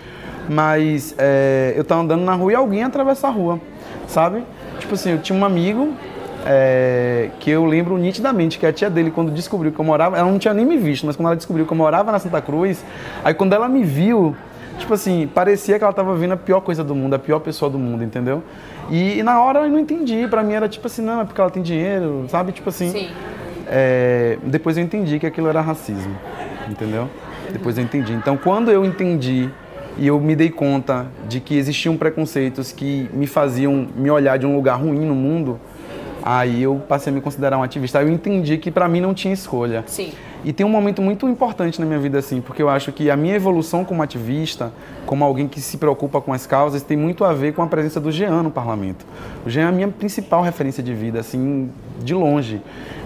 Mas 0.49 1.13
é, 1.17 1.73
eu 1.75 1.81
estava 1.81 2.01
andando 2.01 2.23
na 2.23 2.33
rua 2.33 2.53
e 2.53 2.55
alguém 2.55 2.83
atravessa 2.83 3.27
a 3.27 3.29
rua, 3.29 3.59
sabe? 4.07 4.45
Tipo 4.79 4.93
assim, 4.93 5.11
eu 5.11 5.17
tinha 5.17 5.37
um 5.37 5.43
amigo 5.43 5.89
é, 6.45 7.31
que 7.41 7.51
eu 7.51 7.65
lembro 7.65 7.97
nitidamente 7.97 8.57
que 8.57 8.65
a 8.65 8.71
tia 8.71 8.89
dele, 8.89 9.11
quando 9.11 9.29
descobriu 9.29 9.73
que 9.73 9.79
eu 9.79 9.83
morava, 9.83 10.17
ela 10.17 10.31
não 10.31 10.39
tinha 10.39 10.53
nem 10.53 10.65
me 10.65 10.77
visto, 10.77 11.05
mas 11.05 11.17
quando 11.17 11.27
ela 11.27 11.35
descobriu 11.35 11.65
que 11.65 11.73
eu 11.73 11.77
morava 11.77 12.13
na 12.13 12.19
Santa 12.19 12.41
Cruz, 12.41 12.81
aí 13.25 13.33
quando 13.33 13.51
ela 13.51 13.67
me 13.67 13.83
viu, 13.83 14.33
tipo 14.77 14.93
assim, 14.93 15.27
parecia 15.33 15.77
que 15.77 15.83
ela 15.83 15.91
estava 15.91 16.15
vendo 16.15 16.33
a 16.33 16.37
pior 16.37 16.61
coisa 16.61 16.83
do 16.83 16.95
mundo, 16.95 17.13
a 17.15 17.19
pior 17.19 17.39
pessoa 17.39 17.69
do 17.69 17.77
mundo, 17.77 18.03
entendeu? 18.03 18.43
E, 18.89 19.19
e 19.19 19.23
na 19.23 19.41
hora 19.41 19.59
eu 19.59 19.69
não 19.69 19.79
entendi, 19.79 20.27
pra 20.27 20.43
mim 20.43 20.53
era 20.53 20.69
tipo 20.69 20.87
assim, 20.87 21.01
não, 21.01 21.21
é 21.21 21.25
porque 21.25 21.39
ela 21.41 21.49
tem 21.49 21.61
dinheiro, 21.61 22.25
sabe? 22.29 22.51
Tipo 22.51 22.69
assim. 22.69 22.89
Sim. 22.89 23.09
É, 23.67 24.37
depois 24.43 24.77
eu 24.77 24.83
entendi 24.83 25.19
que 25.19 25.25
aquilo 25.25 25.49
era 25.49 25.59
racismo, 25.59 26.15
entendeu? 26.69 27.09
Depois 27.51 27.77
eu 27.77 27.83
entendi. 27.83 28.13
Então, 28.13 28.37
quando 28.37 28.71
eu 28.71 28.85
entendi 28.85 29.49
e 29.97 30.07
eu 30.07 30.19
me 30.19 30.35
dei 30.35 30.49
conta 30.49 31.07
de 31.27 31.39
que 31.39 31.57
existiam 31.57 31.97
preconceitos 31.97 32.71
que 32.71 33.09
me 33.13 33.27
faziam 33.27 33.87
me 33.95 34.09
olhar 34.09 34.37
de 34.37 34.45
um 34.45 34.55
lugar 34.55 34.75
ruim 34.75 35.05
no 35.05 35.15
mundo, 35.15 35.59
aí 36.23 36.61
eu 36.63 36.81
passei 36.87 37.11
a 37.11 37.13
me 37.13 37.21
considerar 37.21 37.57
um 37.57 37.63
ativista. 37.63 37.99
Aí 37.99 38.05
eu 38.05 38.11
entendi 38.11 38.57
que 38.57 38.69
pra 38.69 38.87
mim 38.87 39.01
não 39.01 39.13
tinha 39.13 39.33
escolha. 39.33 39.83
Sim. 39.87 40.11
E 40.47 40.53
tem 40.53 40.65
um 40.65 40.69
momento 40.69 41.01
muito 41.01 41.27
importante 41.27 41.77
na 41.77 41.85
minha 41.85 41.99
vida, 41.99 42.19
assim, 42.19 42.39
porque 42.39 42.61
eu 42.61 42.69
acho 42.69 42.93
que 42.93 43.11
a 43.11 43.17
minha 43.17 43.35
evolução 43.35 43.83
como 43.83 44.01
ativista, 44.01 44.71
como 45.05 45.21
alguém 45.25 45.45
que 45.45 45.59
se 45.59 45.75
preocupa 45.75 46.21
com 46.21 46.31
as 46.31 46.47
causas, 46.47 46.81
tem 46.81 46.95
muito 46.95 47.25
a 47.25 47.33
ver 47.33 47.53
com 47.53 47.61
a 47.61 47.67
presença 47.67 47.99
do 47.99 48.09
Jean 48.09 48.43
no 48.43 48.49
parlamento. 48.49 49.05
O 49.45 49.49
Jean 49.49 49.63
é 49.63 49.67
a 49.67 49.71
minha 49.73 49.89
principal 49.89 50.41
referência 50.41 50.81
de 50.81 50.93
vida, 50.93 51.19
assim, 51.19 51.69
de 52.01 52.13
longe. 52.13 52.61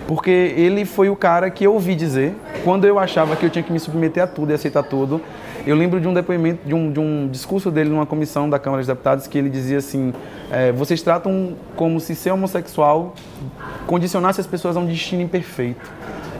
Porque 0.07 0.29
ele 0.29 0.85
foi 0.85 1.09
o 1.09 1.15
cara 1.15 1.49
que 1.49 1.63
eu 1.63 1.73
ouvi 1.73 1.95
dizer, 1.95 2.35
quando 2.63 2.85
eu 2.85 2.99
achava 2.99 3.35
que 3.35 3.43
eu 3.43 3.49
tinha 3.49 3.63
que 3.63 3.73
me 3.73 3.79
submeter 3.79 4.21
a 4.21 4.27
tudo 4.27 4.51
e 4.51 4.53
aceitar 4.53 4.83
tudo. 4.83 5.19
Eu 5.65 5.75
lembro 5.75 5.99
de 5.99 6.07
um 6.07 6.13
depoimento, 6.13 6.59
de 6.63 6.75
um, 6.75 6.91
de 6.91 6.99
um 6.99 7.27
discurso 7.27 7.71
dele 7.71 7.89
numa 7.89 8.05
comissão 8.05 8.47
da 8.47 8.59
Câmara 8.59 8.81
dos 8.81 8.87
Deputados, 8.87 9.25
que 9.25 9.35
ele 9.35 9.49
dizia 9.49 9.79
assim: 9.79 10.13
é, 10.51 10.71
vocês 10.71 11.01
tratam 11.01 11.53
como 11.75 11.99
se 11.99 12.13
ser 12.13 12.29
homossexual 12.29 13.15
condicionasse 13.87 14.39
as 14.39 14.45
pessoas 14.45 14.77
a 14.77 14.79
um 14.79 14.85
destino 14.85 15.23
imperfeito 15.23 15.89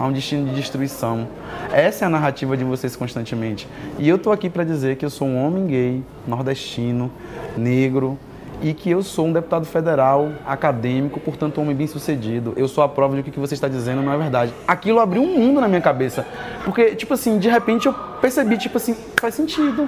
a 0.01 0.08
um 0.08 0.12
destino 0.12 0.50
de 0.50 0.55
destruição. 0.55 1.27
Essa 1.72 2.05
é 2.05 2.08
a 2.08 2.10
narrativa 2.10 2.58
de 2.58 2.63
vocês 2.63 2.96
constantemente. 2.96 3.67
E 4.00 4.10
eu 4.10 4.17
tô 4.17 4.31
aqui 4.31 4.50
para 4.50 4.63
dizer 4.63 4.96
que 4.96 5.05
eu 5.05 5.12
sou 5.12 5.27
um 5.27 5.46
homem 5.46 5.67
gay, 5.67 6.03
nordestino, 6.27 7.12
negro 7.55 8.17
e 8.63 8.74
que 8.74 8.89
eu 8.89 9.03
sou 9.03 9.27
um 9.27 9.34
deputado 9.34 9.65
federal, 9.65 10.31
acadêmico, 10.43 11.20
portanto 11.20 11.60
um 11.60 11.63
homem 11.63 11.75
bem 11.75 11.86
sucedido. 11.86 12.53
Eu 12.58 12.67
sou 12.67 12.84
a 12.84 12.89
prova 12.89 13.15
de 13.15 13.22
que 13.22 13.29
o 13.29 13.34
que 13.34 13.39
você 13.39 13.53
está 13.53 13.67
dizendo 13.67 14.01
não 14.01 14.12
é 14.12 14.17
verdade. 14.17 14.51
Aquilo 14.67 15.00
abriu 15.00 15.22
um 15.22 15.38
mundo 15.38 15.62
na 15.62 15.67
minha 15.67 15.81
cabeça. 15.81 16.25
Porque, 16.65 16.96
tipo 16.96 17.13
assim, 17.13 17.38
de 17.38 17.48
repente 17.48 17.86
eu 17.86 17.93
percebi, 17.93 18.58
tipo 18.58 18.77
assim, 18.77 18.96
faz 19.17 19.36
sentido. 19.36 19.88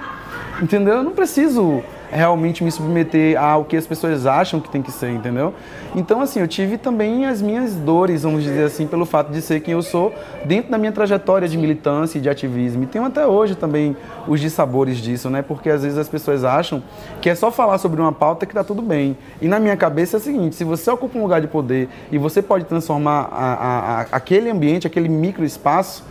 Entendeu? 0.61 0.97
Eu 0.97 1.03
não 1.03 1.13
preciso 1.13 1.83
realmente 2.13 2.63
me 2.63 2.71
submeter 2.71 3.41
ao 3.41 3.65
que 3.65 3.75
as 3.75 3.87
pessoas 3.87 4.25
acham 4.25 4.59
que 4.59 4.69
tem 4.69 4.81
que 4.81 4.91
ser, 4.91 5.09
entendeu? 5.09 5.53
Então, 5.95 6.21
assim, 6.21 6.39
eu 6.39 6.47
tive 6.47 6.77
também 6.77 7.25
as 7.25 7.41
minhas 7.41 7.75
dores, 7.75 8.23
vamos 8.23 8.43
dizer 8.43 8.65
assim, 8.65 8.87
pelo 8.87 9.05
fato 9.05 9.31
de 9.31 9.41
ser 9.41 9.61
quem 9.61 9.73
eu 9.73 9.81
sou 9.81 10.13
dentro 10.45 10.71
da 10.71 10.77
minha 10.77 10.91
trajetória 10.91 11.47
de 11.47 11.57
militância 11.57 12.17
e 12.17 12.21
de 12.21 12.29
ativismo. 12.29 12.83
E 12.83 12.85
tenho 12.85 13.05
até 13.05 13.25
hoje 13.25 13.55
também 13.55 13.97
os 14.27 14.39
dissabores 14.39 14.97
disso, 14.97 15.29
né? 15.29 15.41
Porque 15.41 15.69
às 15.69 15.83
vezes 15.83 15.97
as 15.97 16.07
pessoas 16.07 16.43
acham 16.43 16.83
que 17.21 17.29
é 17.29 17.35
só 17.35 17.51
falar 17.51 17.77
sobre 17.77 17.99
uma 17.99 18.11
pauta 18.11 18.45
que 18.45 18.53
tá 18.53 18.63
tudo 18.63 18.81
bem. 18.81 19.17
E 19.41 19.47
na 19.47 19.59
minha 19.59 19.75
cabeça 19.75 20.17
é 20.17 20.19
o 20.19 20.21
seguinte: 20.21 20.55
se 20.55 20.63
você 20.63 20.89
ocupa 20.91 21.17
um 21.17 21.21
lugar 21.23 21.41
de 21.41 21.47
poder 21.47 21.89
e 22.11 22.17
você 22.17 22.41
pode 22.41 22.65
transformar 22.65 23.29
a, 23.31 23.53
a, 23.53 24.01
a, 24.01 24.01
aquele 24.11 24.49
ambiente, 24.49 24.85
aquele 24.85 25.09
microespaço, 25.09 26.03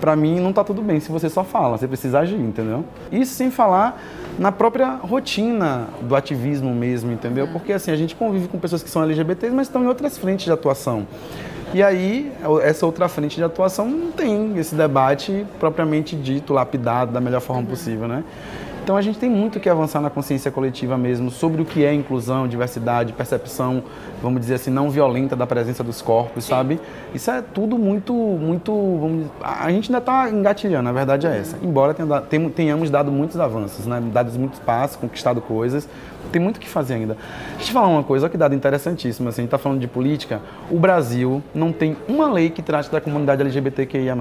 para 0.00 0.16
mim 0.16 0.40
não 0.40 0.52
tá 0.52 0.64
tudo 0.64 0.82
bem 0.82 0.98
se 0.98 1.12
você 1.12 1.28
só 1.28 1.44
fala, 1.44 1.78
você 1.78 1.86
precisa 1.86 2.18
agir, 2.18 2.34
entendeu? 2.34 2.84
Isso 3.12 3.34
sem 3.34 3.52
falar 3.52 4.02
na 4.38 4.50
própria 4.50 4.96
rotina 4.96 5.88
do 6.02 6.16
ativismo 6.16 6.74
mesmo, 6.74 7.12
entendeu? 7.12 7.48
Porque 7.48 7.72
assim, 7.72 7.90
a 7.90 7.96
gente 7.96 8.14
convive 8.14 8.48
com 8.48 8.58
pessoas 8.58 8.82
que 8.82 8.90
são 8.90 9.02
LGBTs, 9.02 9.54
mas 9.54 9.66
estão 9.66 9.82
em 9.82 9.86
outras 9.86 10.16
frentes 10.16 10.44
de 10.44 10.52
atuação. 10.52 11.06
E 11.74 11.82
aí, 11.82 12.30
essa 12.62 12.84
outra 12.84 13.08
frente 13.08 13.36
de 13.36 13.44
atuação 13.44 13.88
não 13.88 14.12
tem 14.12 14.58
esse 14.58 14.74
debate 14.74 15.46
propriamente 15.58 16.14
dito, 16.14 16.52
lapidado 16.52 17.12
da 17.12 17.20
melhor 17.20 17.40
forma 17.40 17.66
possível, 17.66 18.06
né? 18.06 18.22
Então 18.82 18.96
a 18.96 19.00
gente 19.00 19.16
tem 19.16 19.30
muito 19.30 19.60
que 19.60 19.68
avançar 19.68 20.00
na 20.00 20.10
consciência 20.10 20.50
coletiva 20.50 20.98
mesmo 20.98 21.30
sobre 21.30 21.62
o 21.62 21.64
que 21.64 21.84
é 21.84 21.94
inclusão, 21.94 22.48
diversidade, 22.48 23.12
percepção, 23.12 23.84
vamos 24.20 24.40
dizer 24.40 24.54
assim, 24.54 24.72
não 24.72 24.90
violenta 24.90 25.36
da 25.36 25.46
presença 25.46 25.84
dos 25.84 26.02
corpos, 26.02 26.44
Sim. 26.44 26.50
sabe? 26.50 26.80
Isso 27.14 27.30
é 27.30 27.40
tudo 27.40 27.78
muito, 27.78 28.12
muito. 28.12 28.72
Vamos, 28.72 29.26
a 29.40 29.70
gente 29.70 29.88
ainda 29.88 29.98
está 29.98 30.28
engatilhando, 30.28 30.88
a 30.88 30.92
verdade 30.92 31.28
é 31.28 31.38
essa. 31.38 31.56
Embora 31.62 31.94
tenhamos 32.56 32.90
dado 32.90 33.12
muitos 33.12 33.38
avanços, 33.38 33.86
né? 33.86 34.02
dado 34.12 34.36
muitos 34.36 34.58
passos, 34.58 34.96
conquistado 34.96 35.40
coisas, 35.40 35.88
tem 36.32 36.40
muito 36.40 36.56
o 36.56 36.60
que 36.60 36.68
fazer 36.68 36.94
ainda. 36.94 37.16
Deixa 37.52 37.62
eu 37.62 37.66
te 37.66 37.72
falar 37.72 37.88
uma 37.88 38.02
coisa, 38.02 38.26
olha 38.26 38.30
que 38.30 38.38
dado 38.38 38.54
interessantíssimo. 38.54 39.28
Assim, 39.28 39.42
a 39.42 39.42
gente 39.42 39.48
está 39.48 39.58
falando 39.58 39.80
de 39.80 39.86
política. 39.86 40.40
O 40.70 40.78
Brasil 40.78 41.42
não 41.54 41.72
tem 41.72 41.96
uma 42.08 42.32
lei 42.32 42.50
que 42.50 42.62
trate 42.62 42.90
da 42.90 43.00
comunidade 43.00 43.42
LGBTQIA. 43.42 44.16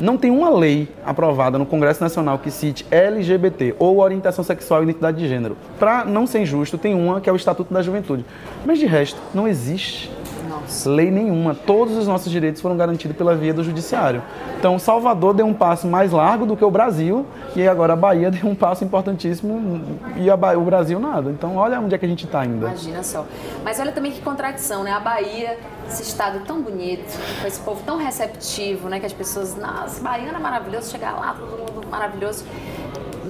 Não 0.00 0.16
tem 0.16 0.30
uma 0.30 0.50
lei 0.50 0.88
aprovada 1.04 1.58
no 1.58 1.66
Congresso 1.66 2.02
Nacional 2.02 2.38
que 2.38 2.50
cite 2.50 2.86
LGBT 2.90 3.74
ou 3.78 3.99
orientação 4.04 4.44
sexual 4.44 4.80
e 4.80 4.84
identidade 4.84 5.18
de 5.18 5.28
gênero. 5.28 5.56
Para 5.78 6.04
não 6.04 6.26
ser 6.26 6.40
injusto, 6.40 6.78
tem 6.78 6.94
uma 6.94 7.20
que 7.20 7.28
é 7.28 7.32
o 7.32 7.36
Estatuto 7.36 7.72
da 7.72 7.82
Juventude. 7.82 8.24
Mas 8.64 8.78
de 8.78 8.86
resto, 8.86 9.20
não 9.34 9.46
existe 9.46 10.10
nossa. 10.50 10.90
lei 10.90 11.10
nenhuma. 11.10 11.54
Todos 11.54 11.96
os 11.96 12.06
nossos 12.06 12.30
direitos 12.30 12.60
foram 12.60 12.76
garantidos 12.76 13.16
pela 13.16 13.34
via 13.34 13.54
do 13.54 13.62
judiciário. 13.62 14.22
Então, 14.58 14.78
Salvador 14.78 15.32
deu 15.32 15.46
um 15.46 15.54
passo 15.54 15.86
mais 15.86 16.12
largo 16.12 16.44
do 16.44 16.56
que 16.56 16.64
o 16.64 16.70
Brasil 16.70 17.24
e 17.54 17.66
agora 17.66 17.92
a 17.92 17.96
Bahia 17.96 18.30
deu 18.30 18.48
um 18.48 18.54
passo 18.54 18.84
importantíssimo 18.84 19.80
e 20.16 20.30
Bahia, 20.36 20.58
o 20.58 20.64
Brasil 20.64 20.98
nada. 20.98 21.30
Então, 21.30 21.56
olha 21.56 21.80
onde 21.80 21.94
é 21.94 21.98
que 21.98 22.04
a 22.04 22.08
gente 22.08 22.26
está 22.26 22.40
ainda. 22.40 22.66
Imagina 22.66 23.02
só. 23.02 23.24
Mas 23.64 23.78
olha 23.80 23.92
também 23.92 24.12
que 24.12 24.20
contradição, 24.20 24.82
né? 24.82 24.92
A 24.92 25.00
Bahia, 25.00 25.58
esse 25.88 26.02
estado 26.02 26.40
tão 26.44 26.60
bonito, 26.60 27.18
com 27.40 27.46
esse 27.46 27.60
povo 27.60 27.82
tão 27.84 27.96
receptivo, 27.96 28.88
né? 28.88 29.00
Que 29.00 29.06
as 29.06 29.12
pessoas, 29.12 29.56
nossa, 29.56 30.02
baiana 30.02 30.38
é 30.38 30.40
maravilhoso, 30.40 30.90
chegar 30.90 31.12
lá, 31.12 31.34
todo 31.38 31.58
mundo 31.58 31.86
maravilhoso. 31.88 32.44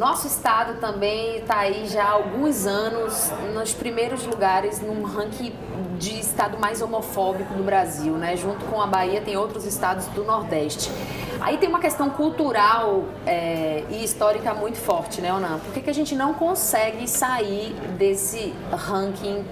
Nosso 0.01 0.27
estado 0.27 0.81
também 0.81 1.41
está 1.41 1.59
aí 1.59 1.87
já 1.87 2.05
há 2.05 2.13
alguns 2.13 2.67
anos 2.67 3.31
nos 3.53 3.75
primeiros 3.75 4.25
lugares 4.25 4.81
num 4.81 5.03
ranking 5.03 5.53
de 5.99 6.19
estado 6.19 6.59
mais 6.59 6.81
homofóbico 6.81 7.53
do 7.53 7.63
Brasil, 7.63 8.15
né? 8.15 8.35
Junto 8.35 8.65
com 8.65 8.81
a 8.81 8.87
Bahia 8.87 9.21
tem 9.21 9.37
outros 9.37 9.67
estados 9.67 10.07
do 10.07 10.25
Nordeste. 10.25 10.91
Aí 11.39 11.59
tem 11.59 11.69
uma 11.69 11.81
questão 11.81 12.09
cultural 12.09 13.05
é, 13.27 13.85
e 13.91 14.03
histórica 14.03 14.55
muito 14.55 14.79
forte, 14.79 15.21
né, 15.21 15.35
Onan? 15.35 15.59
Por 15.59 15.75
que, 15.75 15.83
que 15.83 15.91
a 15.91 15.95
gente 15.95 16.17
não 16.17 16.33
consegue 16.33 17.07
sair 17.07 17.75
desse 17.99 18.55
ranking 18.73 19.45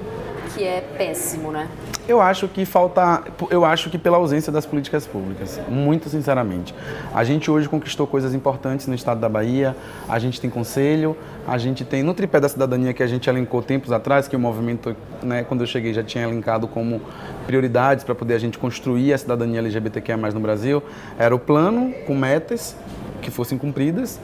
que 0.54 0.64
é 0.64 0.80
péssimo, 0.80 1.52
né? 1.52 1.68
Eu 2.08 2.22
acho 2.22 2.48
que 2.48 2.64
falta, 2.64 3.22
eu 3.50 3.66
acho 3.66 3.90
que 3.90 3.98
pela 3.98 4.16
ausência 4.16 4.50
das 4.50 4.64
políticas 4.64 5.06
públicas, 5.06 5.60
muito 5.68 6.08
sinceramente. 6.08 6.74
A 7.14 7.22
gente 7.22 7.50
hoje 7.50 7.68
conquistou 7.68 8.06
coisas 8.06 8.32
importantes 8.32 8.86
no 8.86 8.94
estado 8.94 9.20
da 9.20 9.28
Bahia, 9.28 9.76
a 10.08 10.18
gente 10.18 10.40
tem 10.40 10.48
conselho, 10.48 11.14
a 11.46 11.58
gente 11.58 11.84
tem 11.84 12.02
no 12.02 12.14
tripé 12.14 12.40
da 12.40 12.48
cidadania 12.48 12.94
que 12.94 13.02
a 13.02 13.06
gente 13.06 13.28
elencou 13.28 13.62
tempos 13.62 13.92
atrás, 13.92 14.26
que 14.26 14.34
o 14.34 14.38
movimento, 14.38 14.96
né, 15.22 15.44
quando 15.44 15.60
eu 15.60 15.66
cheguei 15.66 15.92
já 15.92 16.02
tinha 16.02 16.24
elencado 16.24 16.66
como 16.66 16.98
prioridades 17.46 18.04
para 18.04 18.14
poder 18.14 18.32
a 18.32 18.38
gente 18.38 18.56
construir 18.56 19.12
a 19.12 19.18
cidadania 19.18 19.58
LGBTQIA+ 19.58 20.16
no 20.16 20.40
Brasil, 20.40 20.82
era 21.18 21.34
o 21.34 21.38
plano 21.38 21.92
com 22.06 22.14
metas 22.14 22.74
que 23.20 23.30
fossem 23.30 23.58
cumpridas. 23.58 24.18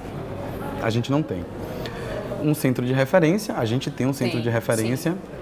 A 0.83 0.88
gente 0.88 1.12
não 1.12 1.23
tem 1.23 1.45
um 2.43 2.55
centro 2.55 2.87
de 2.87 2.95
referência, 2.95 3.55
a 3.55 3.64
gente 3.67 3.91
tem 3.91 4.07
um 4.07 4.14
centro 4.14 4.38
sim, 4.38 4.43
de 4.43 4.49
referência. 4.49 5.12
Sim 5.12 5.34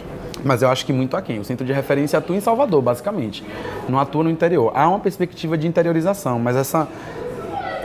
mas 0.45 0.63
eu 0.63 0.69
acho 0.69 0.85
que 0.85 0.93
muito 0.93 1.17
aquém. 1.17 1.39
O 1.39 1.45
centro 1.45 1.65
de 1.65 1.73
referência 1.73 2.19
atua 2.19 2.37
em 2.37 2.41
Salvador, 2.41 2.83
basicamente. 2.83 3.45
Não 3.89 3.99
atua 3.99 4.25
no 4.25 4.31
interior. 4.31 4.73
Há 4.75 4.89
uma 4.89 4.99
perspectiva 4.99 5.57
de 5.57 5.67
interiorização, 5.67 6.39
mas 6.39 6.57
essa. 6.57 6.89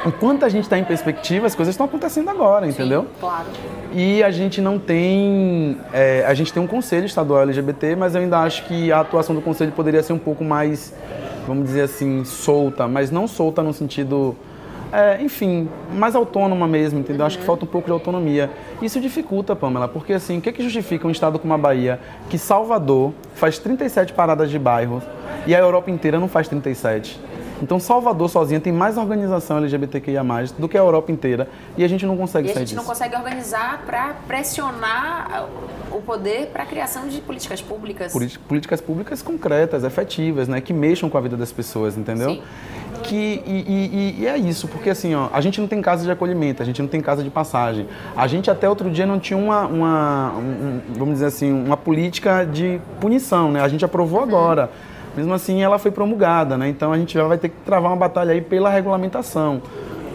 Enquanto 0.06 0.46
a 0.46 0.50
gente 0.50 0.64
está 0.64 0.78
em 0.78 0.84
perspectiva, 0.84 1.48
as 1.48 1.56
coisas 1.56 1.74
estão 1.74 1.86
acontecendo 1.86 2.30
agora, 2.30 2.68
entendeu? 2.68 3.02
Sim, 3.02 3.08
claro. 3.20 3.48
E 3.94 4.24
a 4.24 4.32
gente 4.32 4.62
não 4.62 4.80
tem. 4.80 5.78
É, 5.92 6.24
a 6.26 6.34
gente 6.34 6.54
tem 6.54 6.62
um 6.62 6.68
conselho 6.68 7.06
estadual 7.06 7.42
LGBT, 7.42 7.96
mas 7.96 8.16
eu 8.16 8.22
ainda 8.22 8.40
acho 8.40 8.66
que 8.66 8.92
a 8.92 9.02
atuação 9.02 9.36
do 9.36 9.42
conselho 9.42 9.72
poderia 9.72 10.02
ser 10.04 10.14
um 10.14 10.20
pouco 10.20 10.44
mais, 10.44 10.94
vamos 11.48 11.66
dizer 11.66 11.82
assim, 11.82 12.24
solta, 12.24 12.88
mas 12.88 13.12
não 13.12 13.28
solta 13.28 13.62
no 13.62 13.74
sentido 13.74 14.36
é, 14.92 15.22
enfim, 15.22 15.70
mais 15.94 16.16
autônoma 16.16 16.68
mesmo, 16.68 17.00
entendeu? 17.00 17.22
Uhum. 17.22 17.28
Acho 17.28 17.38
que 17.38 17.44
falta 17.44 17.66
um 17.66 17.68
pouco 17.68 17.88
de 17.88 17.92
autonomia. 17.92 18.50
Isso 18.82 19.00
dificulta, 19.00 19.56
Pamela, 19.56 19.88
porque 19.88 20.14
assim, 20.14 20.38
o 20.38 20.42
que, 20.42 20.50
é 20.50 20.52
que 20.52 20.64
justifica 20.64 21.08
um 21.08 21.12
estado 21.12 21.38
como 21.40 21.54
a 21.54 21.58
Bahia, 21.58 22.00
que 22.30 22.38
Salvador 22.38 23.14
faz 23.36 23.60
37 23.60 24.14
paradas 24.14 24.50
de 24.50 24.58
bairros 24.58 25.04
e 25.46 25.56
a 25.56 25.60
Europa 25.60 25.92
inteira 25.92 26.20
não 26.20 26.28
faz 26.28 26.48
37? 26.48 27.20
Então, 27.62 27.80
Salvador 27.80 28.30
sozinha 28.30 28.60
tem 28.60 28.72
mais 28.72 28.98
organização 28.98 29.58
LGBTQIA+, 29.58 30.24
do 30.58 30.70
que 30.70 30.78
a 30.78 30.80
Europa 30.80 31.12
inteira, 31.12 31.48
e 31.76 31.84
a 31.84 31.88
gente 31.88 32.06
não 32.06 32.16
consegue 32.16 32.48
sair 32.50 32.54
disso. 32.54 32.64
a 32.64 32.66
gente 32.68 32.76
não 32.76 32.84
consegue 32.84 33.16
organizar 33.16 33.84
para 33.86 34.16
pressionar 34.28 35.48
o 35.92 36.02
poder 36.02 36.48
para 36.48 36.64
a 36.64 36.66
criação 36.66 37.08
de 37.08 37.20
políticas 37.20 37.62
públicas. 37.62 38.14
Políticas 38.48 38.82
públicas 38.82 39.22
concretas, 39.22 39.84
efetivas, 39.84 40.48
né, 40.48 40.62
que 40.62 40.74
mexam 40.74 41.10
com 41.10 41.18
a 41.18 41.22
vida 41.22 41.36
das 41.36 41.52
pessoas, 41.52 41.98
entendeu? 41.98 42.32
Sim. 42.32 42.44
Que, 43.08 43.42
e, 43.46 44.16
e, 44.18 44.22
e, 44.22 44.28
é 44.28 44.38
isso, 44.38 44.68
porque 44.68 44.90
assim, 44.90 45.16
ó, 45.16 45.30
a 45.32 45.40
gente 45.40 45.62
não 45.62 45.68
tem 45.68 45.82
casa 45.82 46.04
de 46.04 46.12
acolhimento, 46.12 46.62
a 46.62 46.66
gente 46.66 46.82
não 46.82 46.90
tem 46.90 47.00
casa 47.00 47.24
de 47.24 47.30
passagem. 47.30 47.88
A 48.16 48.28
gente 48.28 48.52
até 48.52 48.68
outro 48.68 48.90
dia 48.90 49.06
não 49.06 49.18
tinha 49.20 49.38
uma, 49.38 49.66
uma 49.66 50.34
um, 50.38 50.82
vamos 50.94 51.16
dizer 51.16 51.28
assim, 51.28 51.52
uma 51.52 51.78
política 51.78 52.44
de 52.46 52.82
punição, 53.00 53.52
né? 53.52 53.62
A 53.62 53.68
gente 53.68 53.86
aprovou 53.86 54.20
uhum. 54.20 54.26
agora. 54.26 54.70
Mesmo 55.16 55.34
assim, 55.34 55.64
ela 55.64 55.80
foi 55.80 55.90
promulgada, 55.90 56.58
né? 56.58 56.70
Então 56.70 56.92
a 56.94 56.98
gente 56.98 57.18
vai 57.18 57.38
ter 57.38 57.50
que 57.50 57.56
travar 57.66 57.92
uma 57.92 57.98
batalha 57.98 58.34
aí 58.34 58.42
pela 58.42 58.70
regulamentação. 58.70 59.62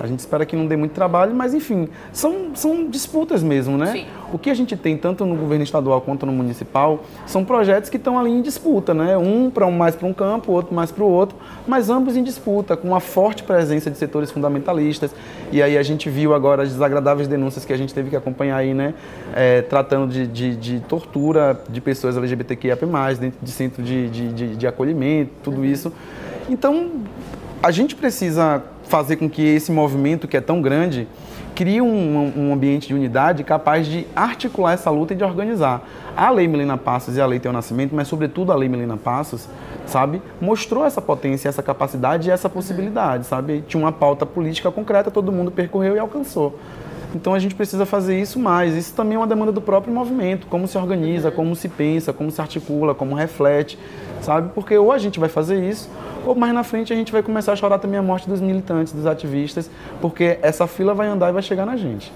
A 0.00 0.06
gente 0.06 0.20
espera 0.20 0.44
que 0.44 0.56
não 0.56 0.66
dê 0.66 0.76
muito 0.76 0.92
trabalho, 0.92 1.34
mas 1.34 1.54
enfim, 1.54 1.88
são, 2.12 2.54
são 2.54 2.88
disputas 2.88 3.42
mesmo, 3.42 3.76
né? 3.76 3.92
Sim. 3.92 4.06
O 4.32 4.38
que 4.38 4.50
a 4.50 4.54
gente 4.54 4.76
tem 4.76 4.96
tanto 4.96 5.24
no 5.26 5.36
governo 5.36 5.62
estadual 5.62 6.00
quanto 6.00 6.24
no 6.24 6.32
municipal 6.32 7.04
são 7.26 7.44
projetos 7.44 7.90
que 7.90 7.96
estão 7.96 8.18
ali 8.18 8.30
em 8.30 8.42
disputa, 8.42 8.94
né? 8.94 9.16
Um 9.16 9.50
para 9.50 9.66
um 9.66 9.72
mais 9.72 9.94
para 9.94 10.06
um 10.06 10.12
campo, 10.12 10.52
outro 10.52 10.74
mais 10.74 10.90
para 10.90 11.04
o 11.04 11.06
outro, 11.06 11.36
mas 11.66 11.90
ambos 11.90 12.16
em 12.16 12.22
disputa, 12.22 12.76
com 12.76 12.88
uma 12.88 13.00
forte 13.00 13.42
presença 13.42 13.90
de 13.90 13.98
setores 13.98 14.30
fundamentalistas. 14.30 15.14
E 15.50 15.62
aí 15.62 15.76
a 15.76 15.82
gente 15.82 16.08
viu 16.08 16.34
agora 16.34 16.62
as 16.62 16.70
desagradáveis 16.70 17.28
denúncias 17.28 17.64
que 17.64 17.72
a 17.72 17.76
gente 17.76 17.92
teve 17.92 18.10
que 18.10 18.16
acompanhar 18.16 18.56
aí, 18.56 18.72
né? 18.72 18.94
É, 19.34 19.62
tratando 19.62 20.10
de, 20.10 20.26
de, 20.26 20.56
de, 20.56 20.80
tortura 20.80 21.60
de 21.68 21.80
pessoas 21.80 22.16
LGBTQIA+, 22.16 22.76
dentro 23.20 23.38
de 23.42 23.50
centro 23.50 23.82
de, 23.82 24.08
de, 24.08 24.56
de 24.56 24.66
acolhimento, 24.66 25.30
tudo 25.42 25.58
uhum. 25.58 25.64
isso. 25.64 25.92
Então, 26.48 26.90
a 27.62 27.70
gente 27.70 27.94
precisa 27.94 28.62
fazer 28.92 29.16
com 29.16 29.26
que 29.26 29.40
esse 29.40 29.72
movimento 29.72 30.28
que 30.28 30.36
é 30.36 30.40
tão 30.42 30.60
grande 30.60 31.08
crie 31.54 31.80
um, 31.80 32.32
um, 32.36 32.52
ambiente 32.52 32.88
de 32.88 32.94
unidade 32.94 33.42
capaz 33.42 33.86
de 33.86 34.06
articular 34.14 34.74
essa 34.74 34.90
luta 34.90 35.14
e 35.14 35.16
de 35.16 35.24
organizar. 35.24 35.82
A 36.14 36.28
Lei 36.28 36.46
Melina 36.46 36.76
Passos 36.76 37.16
e 37.16 37.20
a 37.20 37.24
Lei 37.24 37.40
Teu 37.40 37.54
Nascimento, 37.54 37.94
mas 37.94 38.06
sobretudo 38.06 38.52
a 38.52 38.54
Lei 38.54 38.68
Melina 38.68 38.98
Passos, 38.98 39.48
sabe, 39.86 40.20
mostrou 40.38 40.84
essa 40.84 41.00
potência, 41.00 41.48
essa 41.48 41.62
capacidade 41.62 42.28
e 42.28 42.30
essa 42.30 42.50
possibilidade, 42.50 43.24
sabe? 43.24 43.64
Tinha 43.66 43.82
uma 43.82 43.92
pauta 43.92 44.26
política 44.26 44.70
concreta, 44.70 45.10
todo 45.10 45.32
mundo 45.32 45.50
percorreu 45.50 45.96
e 45.96 45.98
alcançou. 45.98 46.58
Então 47.14 47.32
a 47.32 47.38
gente 47.38 47.54
precisa 47.54 47.86
fazer 47.86 48.20
isso 48.20 48.38
mais. 48.38 48.74
Isso 48.74 48.92
também 48.94 49.14
é 49.14 49.18
uma 49.18 49.26
demanda 49.26 49.52
do 49.52 49.62
próprio 49.62 49.92
movimento, 49.94 50.46
como 50.48 50.68
se 50.68 50.76
organiza, 50.76 51.30
como 51.30 51.56
se 51.56 51.66
pensa, 51.66 52.12
como 52.12 52.30
se 52.30 52.42
articula, 52.42 52.94
como 52.94 53.14
reflete, 53.14 53.78
sabe? 54.22 54.50
Porque 54.54 54.76
ou 54.76 54.90
a 54.90 54.98
gente 54.98 55.20
vai 55.20 55.28
fazer 55.28 55.62
isso, 55.68 55.90
ou 56.24 56.34
mais 56.34 56.54
na 56.54 56.64
frente 56.64 56.92
a 56.92 56.96
gente 56.96 57.12
vai 57.12 57.22
começar 57.22 57.52
a 57.52 57.56
chorar 57.56 57.78
também 57.78 57.98
a 57.98 58.02
morte 58.02 58.28
dos 58.28 58.40
militantes, 58.40 58.92
dos 58.92 59.06
ativistas, 59.06 59.70
porque 60.00 60.38
essa 60.40 60.66
fila 60.66 60.94
vai 60.94 61.08
andar 61.08 61.28
e 61.28 61.32
vai 61.32 61.42
chegar 61.42 61.66
na 61.66 61.76
gente. 61.76 62.12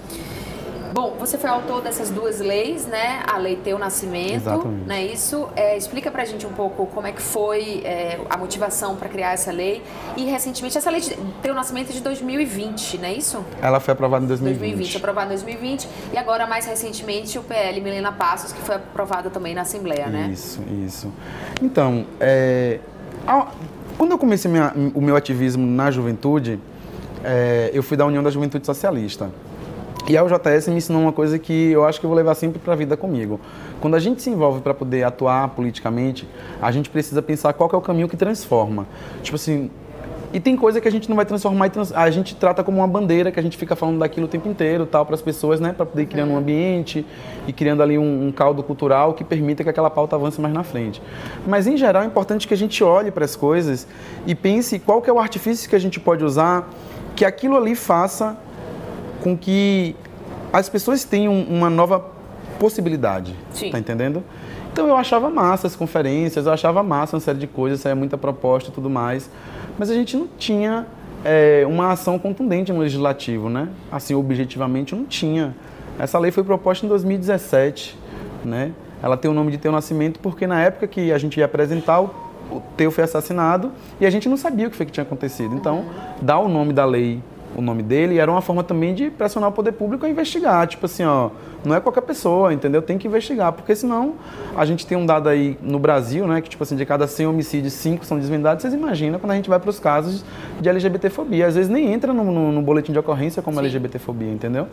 Bom, 0.93 1.15
você 1.19 1.37
foi 1.37 1.49
autor 1.49 1.81
dessas 1.81 2.09
duas 2.09 2.39
leis, 2.39 2.85
né? 2.85 3.21
A 3.27 3.37
Lei 3.37 3.55
Teu 3.57 3.77
Nascimento, 3.77 4.33
Exatamente. 4.35 4.87
não 4.87 4.95
é 4.95 5.05
isso? 5.05 5.47
É, 5.55 5.77
explica 5.77 6.09
pra 6.11 6.25
gente 6.25 6.45
um 6.45 6.51
pouco 6.53 6.85
como 6.87 7.05
é 7.07 7.11
que 7.11 7.21
foi 7.21 7.81
é, 7.83 8.19
a 8.29 8.37
motivação 8.37 8.95
para 8.95 9.09
criar 9.09 9.33
essa 9.33 9.51
lei. 9.51 9.81
E 10.15 10.25
recentemente, 10.25 10.77
essa 10.77 10.89
lei 10.89 11.01
de 11.01 11.15
Teu 11.41 11.53
Nascimento 11.53 11.89
é 11.89 11.93
de 11.93 12.01
2020, 12.01 12.97
não 12.97 13.05
é 13.05 13.13
isso? 13.13 13.43
Ela 13.61 13.79
foi 13.79 13.91
aprovada 13.93 14.25
em 14.25 14.27
2020. 14.27 14.59
2020, 14.59 14.97
aprovado 14.97 15.25
em 15.27 15.29
2020. 15.35 15.87
E 16.13 16.17
agora, 16.17 16.47
mais 16.47 16.65
recentemente, 16.65 17.37
o 17.37 17.43
PL 17.43 17.79
Milena 17.81 18.11
Passos, 18.11 18.51
que 18.51 18.61
foi 18.61 18.75
aprovado 18.75 19.29
também 19.29 19.53
na 19.53 19.61
Assembleia, 19.61 20.07
né? 20.07 20.29
Isso, 20.31 20.61
isso. 20.85 21.11
Então, 21.61 22.05
é, 22.19 22.79
quando 23.97 24.11
eu 24.11 24.17
comecei 24.17 24.49
minha- 24.49 24.73
o 24.93 25.01
meu 25.01 25.15
ativismo 25.15 25.65
na 25.65 25.91
juventude, 25.91 26.59
é, 27.23 27.69
eu 27.73 27.83
fui 27.83 27.97
da 27.97 28.05
União 28.05 28.23
da 28.23 28.29
Juventude 28.29 28.65
Socialista. 28.65 29.29
E 30.09 30.15
a 30.15 30.23
UJS 30.23 30.69
me 30.69 30.75
ensinou 30.77 31.01
uma 31.01 31.11
coisa 31.11 31.37
que 31.37 31.71
eu 31.71 31.83
acho 31.85 31.99
que 31.99 32.05
eu 32.05 32.09
vou 32.09 32.15
levar 32.15 32.33
sempre 32.33 32.59
para 32.59 32.71
a 32.71 32.75
vida 32.77 32.95
comigo. 32.95 33.41
Quando 33.81 33.95
a 33.95 33.99
gente 33.99 34.21
se 34.21 34.29
envolve 34.29 34.61
para 34.61 34.73
poder 34.73 35.03
atuar 35.03 35.49
politicamente, 35.49 36.25
a 36.61 36.71
gente 36.71 36.89
precisa 36.89 37.21
pensar 37.21 37.51
qual 37.51 37.69
é 37.73 37.75
o 37.75 37.81
caminho 37.81 38.07
que 38.07 38.15
transforma. 38.15 38.87
Tipo 39.21 39.35
assim, 39.35 39.69
e 40.31 40.39
tem 40.39 40.55
coisa 40.55 40.79
que 40.79 40.87
a 40.87 40.91
gente 40.91 41.09
não 41.09 41.15
vai 41.17 41.25
transformar 41.25 41.69
trans- 41.69 41.91
a 41.91 42.09
gente 42.09 42.35
trata 42.35 42.63
como 42.63 42.77
uma 42.77 42.87
bandeira 42.87 43.33
que 43.33 43.39
a 43.39 43.43
gente 43.43 43.57
fica 43.57 43.75
falando 43.75 43.99
daquilo 43.99 44.27
o 44.27 44.29
tempo 44.29 44.47
inteiro, 44.47 44.85
tal, 44.85 45.05
para 45.05 45.15
as 45.15 45.21
pessoas, 45.21 45.59
né, 45.59 45.73
para 45.73 45.85
poder 45.85 46.03
ir 46.03 46.05
criando 46.05 46.31
um 46.31 46.37
ambiente 46.37 47.05
e 47.45 47.51
criando 47.51 47.83
ali 47.83 47.97
um, 47.97 48.27
um 48.27 48.31
caldo 48.31 48.63
cultural 48.63 49.13
que 49.13 49.25
permita 49.25 49.61
que 49.61 49.69
aquela 49.69 49.89
pauta 49.89 50.15
avance 50.15 50.39
mais 50.39 50.53
na 50.53 50.63
frente. 50.63 51.01
Mas 51.45 51.67
em 51.67 51.75
geral 51.75 52.03
é 52.03 52.05
importante 52.05 52.47
que 52.47 52.53
a 52.53 52.57
gente 52.57 52.81
olhe 52.81 53.11
para 53.11 53.25
as 53.25 53.35
coisas 53.35 53.85
e 54.25 54.33
pense 54.33 54.79
qual 54.79 55.01
que 55.01 55.09
é 55.09 55.13
o 55.13 55.19
artifício 55.19 55.69
que 55.69 55.75
a 55.75 55.79
gente 55.79 55.99
pode 55.99 56.23
usar 56.23 56.69
que 57.13 57.25
aquilo 57.25 57.57
ali 57.57 57.75
faça 57.75 58.37
com 59.21 59.37
que 59.37 59.95
as 60.51 60.69
pessoas 60.69 61.03
tenham 61.03 61.33
uma 61.33 61.69
nova 61.69 62.03
possibilidade. 62.59 63.35
Sim. 63.51 63.69
Tá 63.71 63.79
entendendo? 63.79 64.23
Então 64.71 64.87
eu 64.87 64.95
achava 64.95 65.29
massa 65.29 65.67
as 65.67 65.75
conferências, 65.75 66.45
eu 66.45 66.51
achava 66.51 66.83
massa 66.83 67.15
uma 67.15 67.19
série 67.19 67.39
de 67.39 67.47
coisas, 67.47 67.79
saía 67.79 67.95
muita 67.95 68.17
proposta 68.17 68.69
e 68.69 68.73
tudo 68.73 68.89
mais. 68.89 69.29
Mas 69.77 69.89
a 69.89 69.93
gente 69.93 70.15
não 70.15 70.27
tinha 70.37 70.85
é, 71.25 71.63
uma 71.67 71.91
ação 71.91 72.17
contundente 72.19 72.71
no 72.71 72.79
legislativo, 72.79 73.49
né? 73.49 73.69
Assim, 73.91 74.13
objetivamente 74.13 74.95
não 74.95 75.05
tinha. 75.05 75.55
Essa 75.99 76.19
lei 76.19 76.31
foi 76.31 76.43
proposta 76.43 76.85
em 76.85 76.89
2017, 76.89 77.97
né? 78.45 78.71
Ela 79.01 79.17
tem 79.17 79.29
o 79.29 79.33
nome 79.33 79.51
de 79.51 79.57
Teu 79.57 79.71
Nascimento 79.71 80.19
porque 80.19 80.47
na 80.47 80.61
época 80.61 80.87
que 80.87 81.11
a 81.11 81.17
gente 81.17 81.39
ia 81.39 81.45
apresentar, 81.45 82.01
o, 82.01 82.11
Teu 82.75 82.91
foi 82.91 83.03
assassinado 83.03 83.71
e 83.99 84.05
a 84.05 84.09
gente 84.09 84.29
não 84.29 84.37
sabia 84.37 84.67
o 84.67 84.71
que 84.71 84.77
foi 84.77 84.85
que 84.85 84.91
tinha 84.91 85.03
acontecido. 85.03 85.55
Então, 85.55 85.85
dar 86.21 86.39
o 86.39 86.47
nome 86.47 86.71
da 86.71 86.85
lei 86.85 87.21
o 87.55 87.61
nome 87.61 87.81
dele 87.81 88.17
era 88.19 88.29
uma 88.29 88.41
forma 88.41 88.63
também 88.63 88.93
de 88.93 89.09
pressionar 89.09 89.49
o 89.49 89.53
poder 89.53 89.71
público 89.71 90.05
a 90.05 90.09
investigar. 90.09 90.67
Tipo 90.67 90.85
assim, 90.85 91.03
ó, 91.03 91.29
não 91.65 91.75
é 91.75 91.79
qualquer 91.79 92.01
pessoa, 92.01 92.53
entendeu? 92.53 92.81
Tem 92.81 92.97
que 92.97 93.07
investigar, 93.07 93.51
porque 93.53 93.75
senão 93.75 94.13
a 94.55 94.63
gente 94.65 94.85
tem 94.85 94.97
um 94.97 95.05
dado 95.05 95.27
aí 95.29 95.57
no 95.61 95.79
Brasil, 95.79 96.27
né, 96.27 96.39
que 96.41 96.49
tipo 96.49 96.61
assim, 96.63 96.75
de 96.75 96.85
cada 96.85 97.07
100 97.07 97.27
homicídios, 97.27 97.73
5 97.73 98.05
são 98.05 98.17
desvendados. 98.19 98.61
Vocês 98.61 98.73
imaginam 98.73 99.19
quando 99.19 99.31
a 99.31 99.35
gente 99.35 99.49
vai 99.49 99.59
para 99.59 99.69
os 99.69 99.79
casos 99.79 100.23
de 100.61 100.69
LGBTfobia. 100.69 101.47
Às 101.47 101.55
vezes 101.55 101.69
nem 101.69 101.91
entra 101.93 102.13
no, 102.13 102.23
no- 102.23 102.51
no 102.51 102.61
boletim 102.61 102.91
de 102.91 102.99
ocorrência 102.99 103.41
como 103.41 103.59
LGBTfobia, 103.59 104.31
entendeu? 104.31 104.67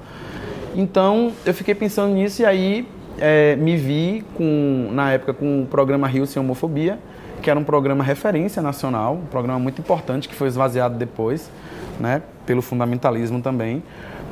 Então, 0.74 1.32
eu 1.46 1.54
fiquei 1.54 1.74
pensando 1.74 2.12
nisso 2.12 2.42
e 2.42 2.44
aí 2.44 2.86
é, 3.18 3.54
me 3.56 3.76
vi 3.76 4.24
com, 4.36 4.88
na 4.92 5.12
época 5.12 5.32
com 5.32 5.62
o 5.62 5.66
programa 5.66 6.06
Rio 6.08 6.26
Sem 6.26 6.40
Homofobia, 6.42 6.98
que 7.40 7.48
era 7.50 7.58
um 7.58 7.64
programa 7.64 8.02
referência 8.02 8.60
nacional, 8.60 9.14
um 9.14 9.26
programa 9.26 9.58
muito 9.58 9.80
importante 9.80 10.28
que 10.28 10.34
foi 10.34 10.48
esvaziado 10.48 10.96
depois, 10.96 11.50
né, 11.98 12.22
pelo 12.46 12.62
fundamentalismo 12.62 13.40
também. 13.40 13.82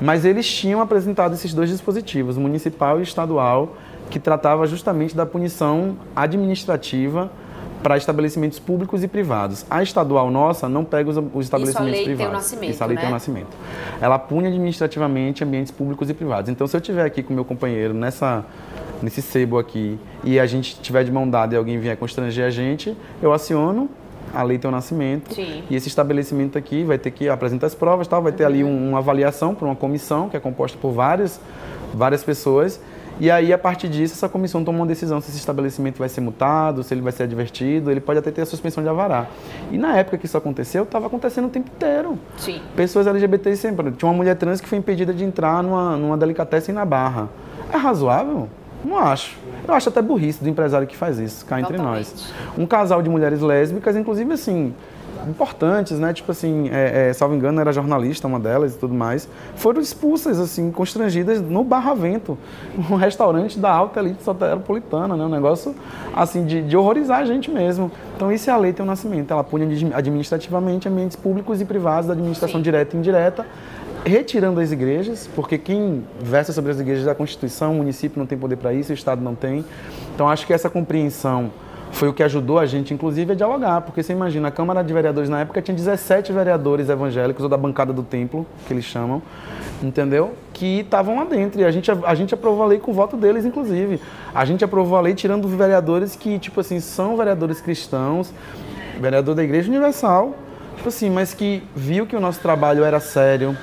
Mas 0.01 0.25
eles 0.25 0.47
tinham 0.53 0.81
apresentado 0.81 1.35
esses 1.35 1.55
dois 1.55 1.71
dispositivos, 1.71 2.37
municipal 2.37 2.99
e 3.01 3.03
estadual, 3.03 3.77
que 4.11 4.19
tratava 4.19 4.67
justamente 4.67 5.17
da 5.17 5.25
punição 5.25 5.97
administrativa 6.15 7.31
para 7.83 7.97
estabelecimentos 7.97 8.59
públicos 8.59 9.03
e 9.03 9.09
privados. 9.09 9.67
A 9.69 9.83
estadual 9.83 10.31
nossa 10.31 10.69
não 10.69 10.85
pega 10.85 11.11
os, 11.11 11.17
os 11.17 11.45
estabelecimentos 11.45 11.93
lei 11.93 12.05
Teu 12.05 12.17
privados. 12.17 12.35
Nascimento, 12.35 12.71
Isso 12.71 12.85
a 12.85 12.87
lei 12.87 12.97
né? 12.97 13.03
Teu 13.03 13.11
Nascimento. 13.11 13.57
Ela 14.01 14.19
pune 14.19 14.49
administrativamente 14.49 15.43
ambientes 15.43 15.73
públicos 15.73 16.09
e 16.09 16.15
privados. 16.15 16.49
Então, 16.49 16.67
se 16.67 16.77
eu 16.77 16.81
estiver 16.81 17.05
aqui 17.05 17.23
com 17.23 17.35
meu 17.35 17.45
companheiro 17.45 17.93
nessa 17.93 18.45
nesse 19.03 19.21
sebo 19.21 19.59
aqui 19.59 19.99
e 20.23 20.39
a 20.39 20.47
gente 20.47 20.81
tiver 20.81 21.03
de 21.03 21.11
mão 21.11 21.29
dada 21.29 21.55
e 21.55 21.59
alguém 21.59 21.77
vier 21.77 21.97
constranger 21.97 22.47
a 22.47 22.51
gente, 22.51 22.97
eu 23.21 23.33
aciono 23.33 23.91
a 24.35 24.43
lei 24.43 24.59
Teu 24.59 24.71
Nascimento 24.71 25.35
Sim. 25.35 25.63
e 25.69 25.77
esse 25.77 25.89
estabelecimento 25.89 26.57
aqui 26.57 26.85
vai 26.85 26.99
ter 26.99 27.11
que 27.11 27.29
apresentar 27.29 27.67
as 27.67 27.75
provas, 27.75 28.07
tal, 28.09 28.23
vai 28.23 28.33
ter 28.33 28.45
ali 28.45 28.65
um- 28.65 28.89
uma 28.91 28.99
avaliação 28.99 29.55
por 29.55 29.67
uma 29.67 29.77
comissão 29.77 30.29
que 30.29 30.37
é 30.37 30.41
composta 30.41 30.79
por 30.81 30.91
várias 30.93 31.41
várias 31.95 32.25
pessoas. 32.25 32.81
E 33.21 33.31
aí, 33.31 33.53
a 33.53 33.59
partir 33.59 33.87
disso, 33.87 34.15
essa 34.15 34.27
comissão 34.27 34.65
toma 34.65 34.79
uma 34.79 34.87
decisão 34.87 35.21
se 35.21 35.29
esse 35.29 35.37
estabelecimento 35.39 35.99
vai 35.99 36.09
ser 36.09 36.23
multado, 36.23 36.83
se 36.83 36.95
ele 36.95 37.03
vai 37.03 37.13
ser 37.13 37.25
advertido, 37.25 37.91
ele 37.91 38.01
pode 38.01 38.19
até 38.19 38.31
ter 38.31 38.41
a 38.41 38.47
suspensão 38.47 38.83
de 38.83 38.89
avará. 38.89 39.27
E 39.71 39.77
na 39.77 39.95
época 39.99 40.17
que 40.17 40.25
isso 40.25 40.37
aconteceu, 40.39 40.85
estava 40.85 41.07
acontecendo 41.09 41.45
o 41.45 41.51
tempo 41.51 41.69
inteiro. 41.69 42.19
Sim. 42.39 42.63
Pessoas 42.75 43.07
LGBT 43.07 43.55
sempre. 43.55 43.93
Tinha 43.93 44.09
uma 44.11 44.17
mulher 44.17 44.35
trans 44.37 44.63
que 44.63 44.67
foi 44.67 44.79
impedida 44.79 45.13
de 45.13 45.23
entrar 45.23 45.63
numa, 45.63 45.95
numa 45.99 46.17
delicatessen 46.17 46.75
na 46.75 46.87
Barra. 46.87 47.29
É 47.71 47.77
razoável? 47.77 48.49
Não 48.85 48.99
acho. 48.99 49.37
Eu 49.67 49.75
acho 49.75 49.89
até 49.89 50.03
burrice 50.03 50.43
do 50.43 50.49
empresário 50.49 50.87
que 50.87 50.97
faz 50.97 51.19
isso, 51.19 51.45
cá 51.47 51.61
entre 51.61 51.77
Totalmente. 51.77 52.11
nós. 52.11 52.33
Um 52.59 52.67
casal 52.67 53.01
de 53.03 53.09
mulheres 53.09 53.41
lésbicas, 53.41 53.97
inclusive 53.97 54.33
assim, 54.33 54.75
importantes, 55.29 55.99
né? 55.99 56.13
Tipo 56.13 56.33
assim, 56.33 56.69
é, 56.73 57.11
é, 57.11 57.13
salvo 57.13 57.35
engano, 57.35 57.61
era 57.61 57.73
jornalista, 57.73 58.27
uma 58.27 58.41
delas 58.41 58.75
e 58.75 58.79
tudo 58.79 58.93
mais, 58.93 59.29
foram 59.55 59.81
expulsas, 59.81 60.39
assim, 60.41 60.71
constrangidas 60.73 61.41
no 61.41 61.63
Barravento, 61.63 62.37
um 62.91 62.97
restaurante 62.97 63.59
da 63.59 63.71
alta 63.71 64.01
elite 64.01 64.23
soteropolitana, 64.23 65.17
né? 65.17 65.25
Um 65.25 65.29
negócio, 65.29 65.75
assim, 66.15 66.45
de, 66.45 66.63
de 66.63 66.77
horrorizar 66.77 67.21
a 67.21 67.25
gente 67.25 67.51
mesmo. 67.51 67.91
Então, 68.17 68.33
isso 68.33 68.51
é 68.51 68.53
a 68.53 68.57
lei 68.57 68.73
tem 68.73 68.85
o 68.85 68.87
nascimento. 68.87 69.31
Ela 69.31 69.45
pune 69.45 69.65
admi- 69.65 69.95
administrativamente 69.95 70.89
ambientes 70.89 71.17
públicos 71.17 71.61
e 71.61 71.65
privados 71.65 72.07
da 72.09 72.15
administração 72.15 72.59
Sim. 72.59 72.63
direta 72.63 72.97
e 72.97 72.99
indireta, 72.99 73.47
retirando 74.05 74.61
as 74.61 74.73
igrejas, 74.73 75.29
porque 75.35 75.57
quem 75.57 76.05
versa 76.21 76.53
sobre 76.53 76.71
as 76.73 76.81
igrejas 76.81 77.07
é 77.07 77.11
a 77.11 77.15
Constituição, 77.15 77.73
o 77.73 77.77
município 77.77 78.19
não 78.19 78.27
tem 78.27 78.37
poder 78.37 78.57
para 78.57 78.73
isso, 78.73 78.91
o 78.91 78.95
Estado 78.95 79.23
não 79.23 79.35
tem. 79.35 79.65
Então, 80.15 80.29
acho 80.29 80.47
que 80.47 80.53
essa 80.53 80.69
compreensão 80.69 81.51
foi 81.93 82.09
o 82.09 82.13
que 82.13 82.23
ajudou 82.23 82.59
a 82.59 82.65
gente, 82.67 82.93
inclusive, 82.93 83.33
a 83.33 83.35
dialogar, 83.35 83.83
porque 83.83 84.03
você 84.03 84.13
imagina, 84.13 84.49
a 84.49 84.51
Câmara 84.51 84.83
de 84.83 84.93
Vereadores 84.93 85.29
na 85.29 85.41
época 85.41 85.61
tinha 85.61 85.77
17 85.77 86.33
vereadores 86.33 86.89
evangélicos, 86.89 87.43
ou 87.43 87.49
da 87.49 87.57
bancada 87.57 87.93
do 87.93 88.03
templo, 88.03 88.47
que 88.67 88.73
eles 88.73 88.85
chamam, 88.85 89.23
entendeu? 89.83 90.33
Que 90.55 90.81
estavam 90.81 91.17
lá 91.17 91.25
dentro, 91.25 91.61
e 91.61 91.65
a 91.65 91.71
gente, 91.71 91.91
a 91.91 92.15
gente 92.15 92.33
aprovou 92.33 92.65
a 92.65 92.67
lei 92.67 92.79
com 92.79 92.91
o 92.91 92.95
voto 92.95 93.17
deles, 93.17 93.45
inclusive. 93.45 94.01
A 94.35 94.45
gente 94.45 94.65
aprovou 94.65 94.97
a 94.97 95.03
lei 95.03 95.15
tirando 95.15 95.47
vereadores 95.47 96.17
que, 96.17 96.39
tipo 96.39 96.61
assim, 96.61 96.81
são 96.81 97.17
vereadores 97.17 97.61
cristãos, 97.61 98.33
vereador 98.99 99.35
da 99.35 99.45
Igreja 99.45 99.69
Universal, 99.69 100.35
tipo 100.77 100.89
assim, 100.89 101.11
mas 101.11 101.35
que 101.35 101.63
viu 101.77 102.07
que 102.07 102.17
o 102.17 102.21
nosso 102.21 102.41
trabalho 102.41 102.85
era 102.85 103.01
sério, 103.01 103.57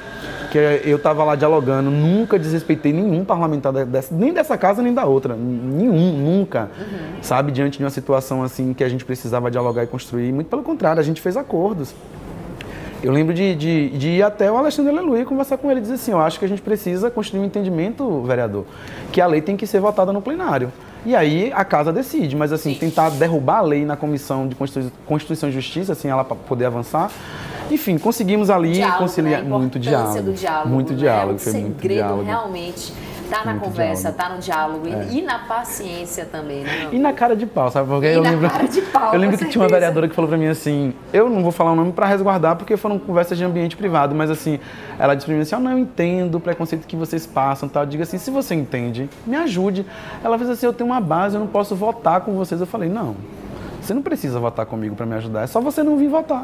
que 0.52 0.58
eu 0.58 0.98
estava 0.98 1.24
lá 1.24 1.36
dialogando, 1.36 1.90
nunca 1.90 2.40
desrespeitei 2.40 2.92
nenhum 2.92 3.24
parlamentar 3.24 3.72
dessa, 3.72 4.14
nem 4.14 4.34
dessa 4.34 4.58
casa 4.58 4.82
nem 4.82 4.94
da 4.94 5.06
outra, 5.06 5.36
nenhum, 5.36 6.18
nunca, 6.18 6.70
sabe, 7.22 7.52
diante 7.52 7.78
de 7.78 7.84
uma 7.84 7.90
situação 7.90 8.44
assim 8.44 8.74
que 8.74 8.84
a 8.84 8.90
gente 8.90 9.06
precisava 9.06 9.52
dialogar 9.52 9.84
e 9.84 9.88
construir, 9.88 10.32
muito 10.32 10.48
pelo 10.48 10.64
contrário, 10.64 11.00
a 11.00 11.04
gente 11.04 11.22
fez 11.22 11.38
acordos. 11.38 11.94
Eu 13.02 13.14
lembro 13.14 13.34
de, 13.34 13.56
de, 13.56 13.90
de 13.98 14.08
ir 14.10 14.24
até 14.24 14.52
o 14.52 14.58
Alexandre 14.58 14.92
Aleluia 14.92 15.22
e 15.22 15.26
conversar 15.26 15.58
com 15.58 15.72
ele 15.72 15.80
e 15.80 15.84
dizer 15.84 15.94
assim, 15.94 16.12
eu 16.12 16.20
acho 16.20 16.38
que 16.38 16.44
a 16.44 16.48
gente 16.50 16.62
precisa 16.62 17.10
construir 17.10 17.40
um 17.40 17.46
entendimento, 17.46 18.22
vereador, 18.24 18.66
que 19.12 19.22
a 19.22 19.28
lei 19.28 19.42
tem 19.42 19.56
que 19.56 19.66
ser 19.66 19.80
votada 19.80 20.12
no 20.12 20.22
plenário. 20.22 20.72
E 21.06 21.16
aí 21.16 21.52
a 21.56 21.64
casa 21.64 21.94
decide, 21.94 22.36
mas 22.36 22.52
assim, 22.52 22.74
tentar 22.74 23.10
derrubar 23.12 23.60
a 23.60 23.62
lei 23.62 23.86
na 23.86 23.96
Comissão 23.96 24.48
de 24.48 24.56
Constitu- 24.56 24.92
Constituição 25.06 25.50
e 25.50 25.52
Justiça, 25.52 25.94
assim, 25.94 26.10
ela 26.10 26.24
para 26.24 26.36
poder 26.36 26.66
avançar. 26.66 27.10
Enfim, 27.72 27.98
conseguimos 27.98 28.50
ali 28.50 28.74
Diálogo, 28.74 29.00
conciliar 29.00 29.44
né? 29.44 29.50
Muito 29.50 29.80
diálogo. 29.80 30.22
do 30.22 30.34
diálogo. 30.34 30.70
Muito 30.70 30.92
né? 30.94 31.00
diálogo, 31.00 31.36
o 31.36 31.40
foi 31.40 31.54
muito 31.54 31.76
segredo 31.82 31.98
diálogo. 31.98 32.24
realmente 32.24 32.94
tá 33.30 33.46
na 33.46 33.56
conversa, 33.60 34.12
diálogo. 34.12 34.22
É. 34.22 34.24
tá 34.24 34.30
no 34.36 34.40
diálogo 34.40 34.88
e, 34.88 35.18
e 35.20 35.22
na 35.22 35.40
paciência 35.40 36.26
também, 36.26 36.64
né? 36.64 36.90
E 36.92 37.00
na 37.00 37.14
cara 37.14 37.36
de 37.36 37.46
pau, 37.46 37.70
sabe? 37.72 37.88
Porque 37.88 38.08
E 38.08 38.14
eu 38.14 38.24
na 38.24 38.32
lembro, 38.32 38.50
cara 38.50 38.68
de 38.68 38.82
pau, 38.82 39.14
eu 39.14 39.20
lembro 39.20 39.38
que 39.38 39.46
tinha 39.46 39.62
uma 39.62 39.70
certeza. 39.70 39.80
vereadora 39.80 40.08
que 40.08 40.16
falou 40.16 40.28
pra 40.30 40.38
mim 40.38 40.48
assim, 40.48 40.94
eu 41.14 41.30
não 41.30 41.42
vou 41.44 41.52
falar 41.52 41.72
o 41.72 41.76
nome 41.76 41.92
pra 41.92 42.06
resguardar 42.08 42.56
porque 42.56 42.76
foram 42.78 42.98
conversas 43.00 43.38
de 43.38 43.44
ambiente 43.44 43.76
privado, 43.78 44.14
mas 44.16 44.30
assim, 44.30 44.60
ela 44.98 45.16
disse 45.16 45.26
pra 45.26 45.36
mim 45.36 45.42
assim, 45.42 45.56
eu 45.56 45.62
não 45.62 45.78
entendo 45.78 46.36
o 46.36 46.40
preconceito 46.40 46.86
que 46.88 46.96
vocês 46.96 47.26
passam, 47.26 47.70
tal. 47.70 47.84
Eu 47.84 47.90
digo 47.90 48.04
assim, 48.04 48.18
se 48.18 48.32
você 48.32 48.56
entende, 48.56 49.10
me 49.26 49.36
ajude. 49.36 49.86
Ela 50.24 50.38
fez 50.38 50.50
assim, 50.50 50.66
eu 50.66 50.74
tenho 50.74 50.90
uma 50.90 51.02
base, 51.02 51.36
eu 51.36 51.40
não 51.40 51.48
posso 51.48 51.76
votar 51.76 52.22
com 52.22 52.34
vocês. 52.34 52.60
Eu 52.60 52.68
falei, 52.68 52.90
não, 52.90 53.16
você 53.82 53.94
não 53.94 54.02
precisa 54.02 54.40
votar 54.40 54.66
comigo 54.66 54.96
pra 54.96 55.06
me 55.06 55.16
ajudar, 55.16 55.44
é 55.44 55.48
só 55.48 55.62
você 55.62 55.84
não 55.84 55.98
vir 55.98 56.08
votar. 56.10 56.44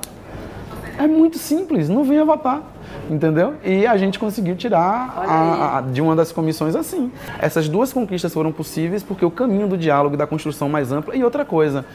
É 0.98 1.08
muito 1.08 1.38
simples, 1.38 1.90
não 1.90 2.04
venha 2.04 2.24
votar. 2.24 2.62
Entendeu? 3.10 3.54
E 3.64 3.86
a 3.86 3.96
gente 3.98 4.18
conseguiu 4.18 4.56
tirar 4.56 5.14
a- 5.18 5.78
a- 5.78 5.82
de 5.82 6.02
uma 6.02 6.16
das 6.16 6.32
comissões 6.32 6.76
assim. 6.76 7.12
Essas 7.40 7.70
duas 7.70 7.94
conquistas 7.94 8.34
foram 8.34 8.52
possíveis 8.52 9.04
porque 9.04 9.24
o 9.26 9.32
caminho 9.32 9.68
do 9.68 9.78
diálogo 9.78 10.16
e 10.16 10.18
da 10.18 10.26
construção 10.26 10.68
mais 10.70 10.92
ampla. 10.92 11.16
E 11.16 11.24
outra 11.24 11.46
coisa, 11.46 11.86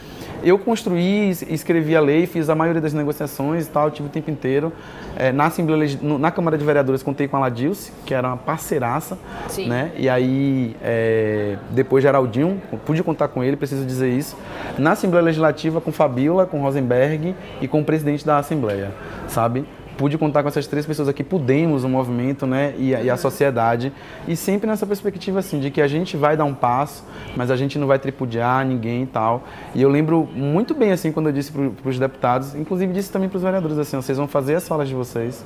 Eu 0.42 0.59
construí, 0.59 1.29
escrevi 1.50 1.94
a 1.94 2.00
lei, 2.00 2.26
fiz 2.26 2.48
a 2.48 2.55
maioria 2.55 2.81
das 2.81 2.94
negociações 2.94 3.66
e 3.66 3.68
tal, 3.68 3.90
tive 3.90 4.09
o 4.09 4.11
tempo 4.11 4.31
inteiro. 4.31 4.72
É, 5.14 5.31
na 5.33 5.44
Assembleia, 5.44 5.98
na 6.00 6.31
Câmara 6.31 6.57
de 6.57 6.64
Vereadores, 6.64 7.03
contei 7.03 7.29
com 7.29 7.37
a 7.37 7.40
Ladilce, 7.40 7.92
que 8.07 8.14
era 8.14 8.26
uma 8.29 8.38
parceiraça, 8.38 9.18
Sim. 9.48 9.68
né? 9.68 9.92
E 9.98 10.09
aí, 10.09 10.74
é, 10.83 11.59
depois 11.72 12.03
Geraldinho, 12.03 12.59
pude 12.87 13.03
contar 13.03 13.29
com 13.29 13.44
ele, 13.44 13.55
preciso 13.55 13.85
dizer 13.85 14.09
isso. 14.09 14.35
Na 14.79 14.92
Assembleia 14.92 15.22
Legislativa, 15.26 15.79
com 15.79 15.92
Fabiola, 15.92 16.46
com 16.46 16.62
Rosenberg 16.62 17.35
e 17.61 17.68
com 17.68 17.81
o 17.81 17.85
presidente 17.85 18.24
da 18.24 18.38
Assembleia, 18.38 18.92
sabe? 19.29 19.66
Pude 20.01 20.17
contar 20.17 20.41
com 20.43 20.49
essas 20.49 20.67
três 20.67 20.87
pessoas 20.87 21.09
aqui, 21.11 21.23
pudemos 21.23 21.85
o 21.85 21.89
movimento, 21.91 22.47
né, 22.47 22.73
e, 22.79 22.95
a- 22.95 23.03
e 23.03 23.11
a 23.11 23.19
sociedade, 23.19 23.93
e 24.27 24.35
sempre 24.35 24.67
nessa 24.67 24.87
perspectiva, 24.87 25.41
assim, 25.41 25.61
de 25.61 25.71
que 25.71 25.79
a 25.83 25.87
gente 25.87 26.17
vai 26.17 26.39
dar 26.39 26.47
um 26.47 26.55
passo, 26.55 27.05
mas 27.37 27.51
a 27.51 27.57
gente 27.57 27.79
não 27.79 27.87
vai 27.87 27.99
tripudiar 27.99 28.65
ninguém 28.65 29.03
e 29.03 29.07
tal. 29.07 29.43
E 29.75 29.83
eu 29.83 29.91
lembro 29.91 30.27
muito 30.35 30.73
bem, 30.73 30.91
assim, 30.91 31.13
quando 31.13 31.27
eu 31.27 31.33
disse 31.35 31.53
para 31.53 31.91
os 31.91 31.99
deputados, 31.99 32.55
inclusive 32.55 32.91
disse 32.95 33.13
também 33.13 33.29
para 33.29 33.37
os 33.37 33.43
vereadores, 33.43 33.77
assim, 33.77 33.95
vocês 33.99 34.17
vão 34.17 34.27
fazer 34.27 34.55
as 34.55 34.67
falas 34.67 34.89
de 34.89 34.95
vocês 34.95 35.45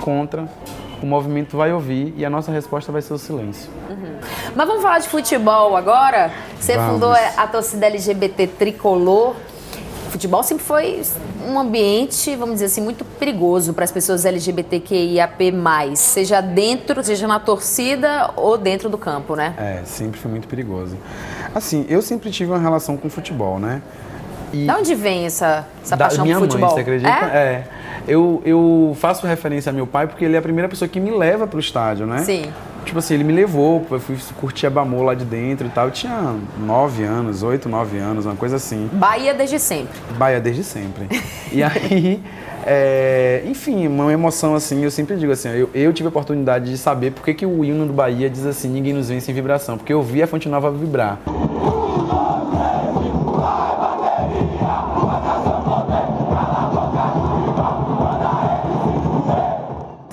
contra, 0.00 0.48
o 1.02 1.06
movimento 1.06 1.56
vai 1.56 1.72
ouvir 1.72 2.14
e 2.16 2.24
a 2.24 2.30
nossa 2.30 2.52
resposta 2.52 2.92
vai 2.92 3.02
ser 3.02 3.14
o 3.14 3.18
silêncio. 3.18 3.68
Mas 4.54 4.66
vamos 4.68 4.80
falar 4.80 5.00
de 5.00 5.08
futebol 5.08 5.76
agora? 5.76 6.30
Você 6.60 6.76
Vamos. 6.76 6.92
fundou 6.92 7.12
a 7.36 7.46
torcida 7.48 7.86
LGBT 7.86 8.46
Tricolor. 8.46 9.34
Futebol 10.08 10.42
sempre 10.42 10.64
foi 10.64 11.02
um 11.46 11.58
ambiente, 11.58 12.34
vamos 12.36 12.54
dizer 12.54 12.66
assim, 12.66 12.80
muito 12.80 13.04
perigoso 13.04 13.72
para 13.72 13.84
as 13.84 13.92
pessoas 13.92 14.24
LGBTQIAP+, 14.24 15.52
seja 15.94 16.40
dentro, 16.40 17.02
seja 17.04 17.26
na 17.26 17.38
torcida 17.38 18.30
ou 18.36 18.56
dentro 18.56 18.88
do 18.88 18.98
campo, 18.98 19.36
né? 19.36 19.54
É, 19.58 19.82
sempre 19.84 20.18
foi 20.18 20.30
muito 20.30 20.48
perigoso. 20.48 20.96
Assim, 21.54 21.86
eu 21.88 22.02
sempre 22.02 22.30
tive 22.30 22.50
uma 22.50 22.58
relação 22.58 22.96
com 22.96 23.08
futebol, 23.08 23.58
né? 23.58 23.82
E 24.52 24.66
Da 24.66 24.76
onde 24.78 24.94
vem 24.94 25.26
essa, 25.26 25.66
essa 25.82 25.96
da 25.96 26.06
paixão 26.06 26.24
minha 26.24 26.38
por 26.38 26.44
futebol? 26.44 26.68
mãe, 26.68 26.74
você 26.76 26.80
acredita? 26.80 27.10
É? 27.10 27.64
Eu, 28.06 28.40
eu 28.44 28.96
faço 28.98 29.26
referência 29.26 29.68
a 29.68 29.72
meu 29.72 29.86
pai 29.86 30.06
porque 30.06 30.24
ele 30.24 30.34
é 30.34 30.38
a 30.38 30.42
primeira 30.42 30.68
pessoa 30.68 30.88
que 30.88 30.98
me 30.98 31.10
leva 31.10 31.46
pro 31.46 31.60
estádio, 31.60 32.06
né? 32.06 32.18
Sim. 32.20 32.50
Tipo 32.88 33.00
assim, 33.00 33.12
ele 33.12 33.24
me 33.24 33.34
levou, 33.34 33.86
eu 33.90 34.00
fui 34.00 34.16
curtir 34.40 34.66
a 34.66 34.70
Bamô 34.70 35.02
lá 35.02 35.12
de 35.12 35.22
dentro 35.22 35.66
e 35.66 35.68
tal. 35.68 35.88
Eu 35.88 35.90
tinha 35.90 36.34
nove 36.58 37.04
anos, 37.04 37.42
oito, 37.42 37.68
nove 37.68 37.98
anos, 37.98 38.24
uma 38.24 38.34
coisa 38.34 38.56
assim. 38.56 38.88
Bahia 38.90 39.34
desde 39.34 39.58
sempre. 39.58 40.00
Bahia 40.16 40.40
desde 40.40 40.64
sempre. 40.64 41.06
e 41.52 41.62
aí, 41.62 42.18
é, 42.64 43.42
enfim, 43.44 43.86
uma 43.86 44.10
emoção 44.10 44.54
assim, 44.54 44.82
eu 44.82 44.90
sempre 44.90 45.16
digo 45.16 45.30
assim, 45.30 45.50
eu, 45.50 45.68
eu 45.74 45.92
tive 45.92 46.06
a 46.06 46.08
oportunidade 46.08 46.70
de 46.70 46.78
saber 46.78 47.10
por 47.12 47.22
que, 47.22 47.34
que 47.34 47.44
o 47.44 47.62
hino 47.62 47.84
do 47.84 47.92
Bahia 47.92 48.30
diz 48.30 48.46
assim, 48.46 48.70
ninguém 48.70 48.94
nos 48.94 49.10
vence 49.10 49.30
em 49.30 49.34
vibração, 49.34 49.76
porque 49.76 49.92
eu 49.92 50.02
vi 50.02 50.22
a 50.22 50.26
Fonte 50.26 50.48
Nova 50.48 50.70
vibrar. 50.70 51.20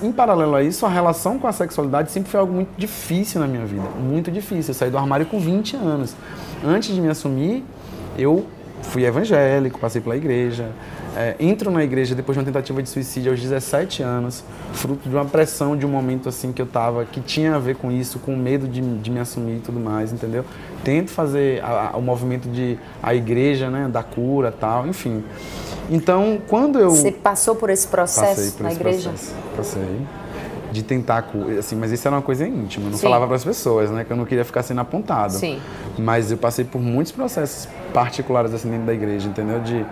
Em 0.06 0.12
paralelo 0.12 0.54
a 0.54 0.62
isso, 0.62 0.86
a 0.86 0.88
relação 0.88 1.36
com 1.38 1.46
a 1.48 1.52
sexualidade 1.52 2.12
sempre 2.12 2.30
foi 2.30 2.38
algo 2.38 2.52
muito 2.52 2.68
difícil 2.78 3.40
na 3.40 3.46
minha 3.48 3.64
vida. 3.66 3.82
Muito 4.00 4.30
difícil. 4.30 4.70
Eu 4.70 4.74
saí 4.74 4.90
do 4.90 4.96
armário 4.98 5.26
com 5.26 5.40
20 5.40 5.74
anos. 5.76 6.14
Antes 6.64 6.94
de 6.94 7.00
me 7.00 7.08
assumir, 7.08 7.64
eu 8.16 8.46
fui 8.82 9.04
evangélico, 9.04 9.80
passei 9.80 10.00
pela 10.00 10.16
igreja. 10.16 10.70
É, 11.16 11.34
entro 11.40 11.70
na 11.70 11.82
igreja 11.82 12.14
depois 12.14 12.36
de 12.36 12.40
uma 12.40 12.44
tentativa 12.44 12.80
de 12.82 12.88
suicídio 12.90 13.32
aos 13.32 13.40
17 13.40 14.02
anos, 14.02 14.44
fruto 14.74 15.08
de 15.08 15.14
uma 15.14 15.24
pressão 15.24 15.74
de 15.76 15.84
um 15.86 15.88
momento 15.88 16.28
assim 16.28 16.52
que 16.52 16.60
eu 16.60 16.66
tava, 16.66 17.04
que 17.06 17.20
tinha 17.20 17.56
a 17.56 17.58
ver 17.58 17.74
com 17.76 17.90
isso, 17.90 18.18
com 18.18 18.36
medo 18.36 18.68
de, 18.68 18.80
de 18.98 19.10
me 19.10 19.18
assumir 19.18 19.56
e 19.56 19.60
tudo 19.60 19.80
mais, 19.80 20.12
entendeu? 20.12 20.44
Tento 20.84 21.10
fazer 21.10 21.64
a- 21.64 21.90
a- 21.94 21.96
o 21.96 22.02
movimento 22.02 22.48
de 22.50 22.78
a 23.02 23.14
igreja, 23.14 23.70
né, 23.70 23.88
da 23.90 24.02
cura 24.02 24.52
tal, 24.52 24.86
enfim. 24.86 25.24
Então, 25.90 26.38
quando 26.48 26.78
eu 26.78 26.90
Você 26.90 27.12
passou 27.12 27.54
por 27.54 27.70
esse 27.70 27.86
processo 27.86 28.52
por 28.54 28.64
na 28.64 28.70
esse 28.70 28.80
igreja? 28.80 29.10
processo. 29.10 29.34
Passei. 29.56 30.00
De 30.72 30.82
tentar, 30.82 31.24
assim, 31.58 31.76
mas 31.76 31.90
isso 31.92 32.06
era 32.06 32.16
uma 32.16 32.22
coisa 32.22 32.46
íntima, 32.46 32.86
eu 32.86 32.90
não 32.90 32.98
Sim. 32.98 33.04
falava 33.04 33.26
para 33.26 33.36
as 33.36 33.44
pessoas, 33.44 33.90
né, 33.90 34.04
que 34.04 34.12
eu 34.12 34.16
não 34.16 34.26
queria 34.26 34.44
ficar 34.44 34.62
sendo 34.62 34.80
apontado. 34.80 35.32
Sim. 35.32 35.58
Mas 35.96 36.30
eu 36.30 36.36
passei 36.36 36.64
por 36.64 36.80
muitos 36.80 37.12
processos 37.12 37.68
particulares 37.94 38.52
assim 38.52 38.68
dentro 38.68 38.84
da 38.84 38.92
igreja, 38.92 39.28
entendeu? 39.28 39.60
De 39.60 39.86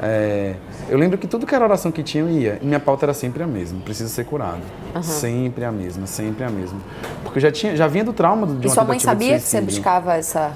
é, 0.00 0.54
eu 0.88 0.96
lembro 0.96 1.18
que 1.18 1.26
tudo 1.26 1.44
que 1.44 1.54
era 1.54 1.64
oração 1.64 1.90
que 1.90 2.02
tinha 2.02 2.22
eu 2.22 2.30
ia. 2.30 2.58
E 2.62 2.66
minha 2.66 2.78
pauta 2.78 3.06
era 3.06 3.14
sempre 3.14 3.42
a 3.42 3.46
mesma, 3.46 3.80
preciso 3.80 4.08
ser 4.10 4.24
curado. 4.24 4.60
Sempre 5.02 5.64
a 5.64 5.72
mesma, 5.72 6.06
sempre 6.06 6.44
a 6.44 6.50
mesma. 6.50 6.78
Porque 7.24 7.38
eu 7.38 7.42
já 7.42 7.50
tinha, 7.50 7.74
já 7.76 7.86
vinha 7.88 8.04
do 8.04 8.12
trauma 8.12 8.46
de 8.46 8.52
uma 8.52 8.66
E 8.66 8.70
sua 8.70 8.84
mãe 8.84 8.98
sabia 8.98 9.34
que 9.38 9.44
você 9.44 9.60
buscava 9.60 10.14
essa. 10.14 10.52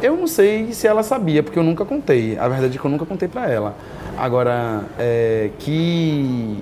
Eu 0.00 0.16
não 0.16 0.26
sei 0.26 0.72
se 0.72 0.86
ela 0.86 1.02
sabia, 1.02 1.42
porque 1.42 1.58
eu 1.58 1.62
nunca 1.62 1.84
contei. 1.84 2.38
A 2.38 2.48
verdade 2.48 2.76
é 2.76 2.80
que 2.80 2.84
eu 2.86 2.90
nunca 2.90 3.04
contei 3.04 3.28
pra 3.28 3.48
ela. 3.50 3.74
Agora, 4.16 4.84
é, 4.98 5.50
que 5.58 6.58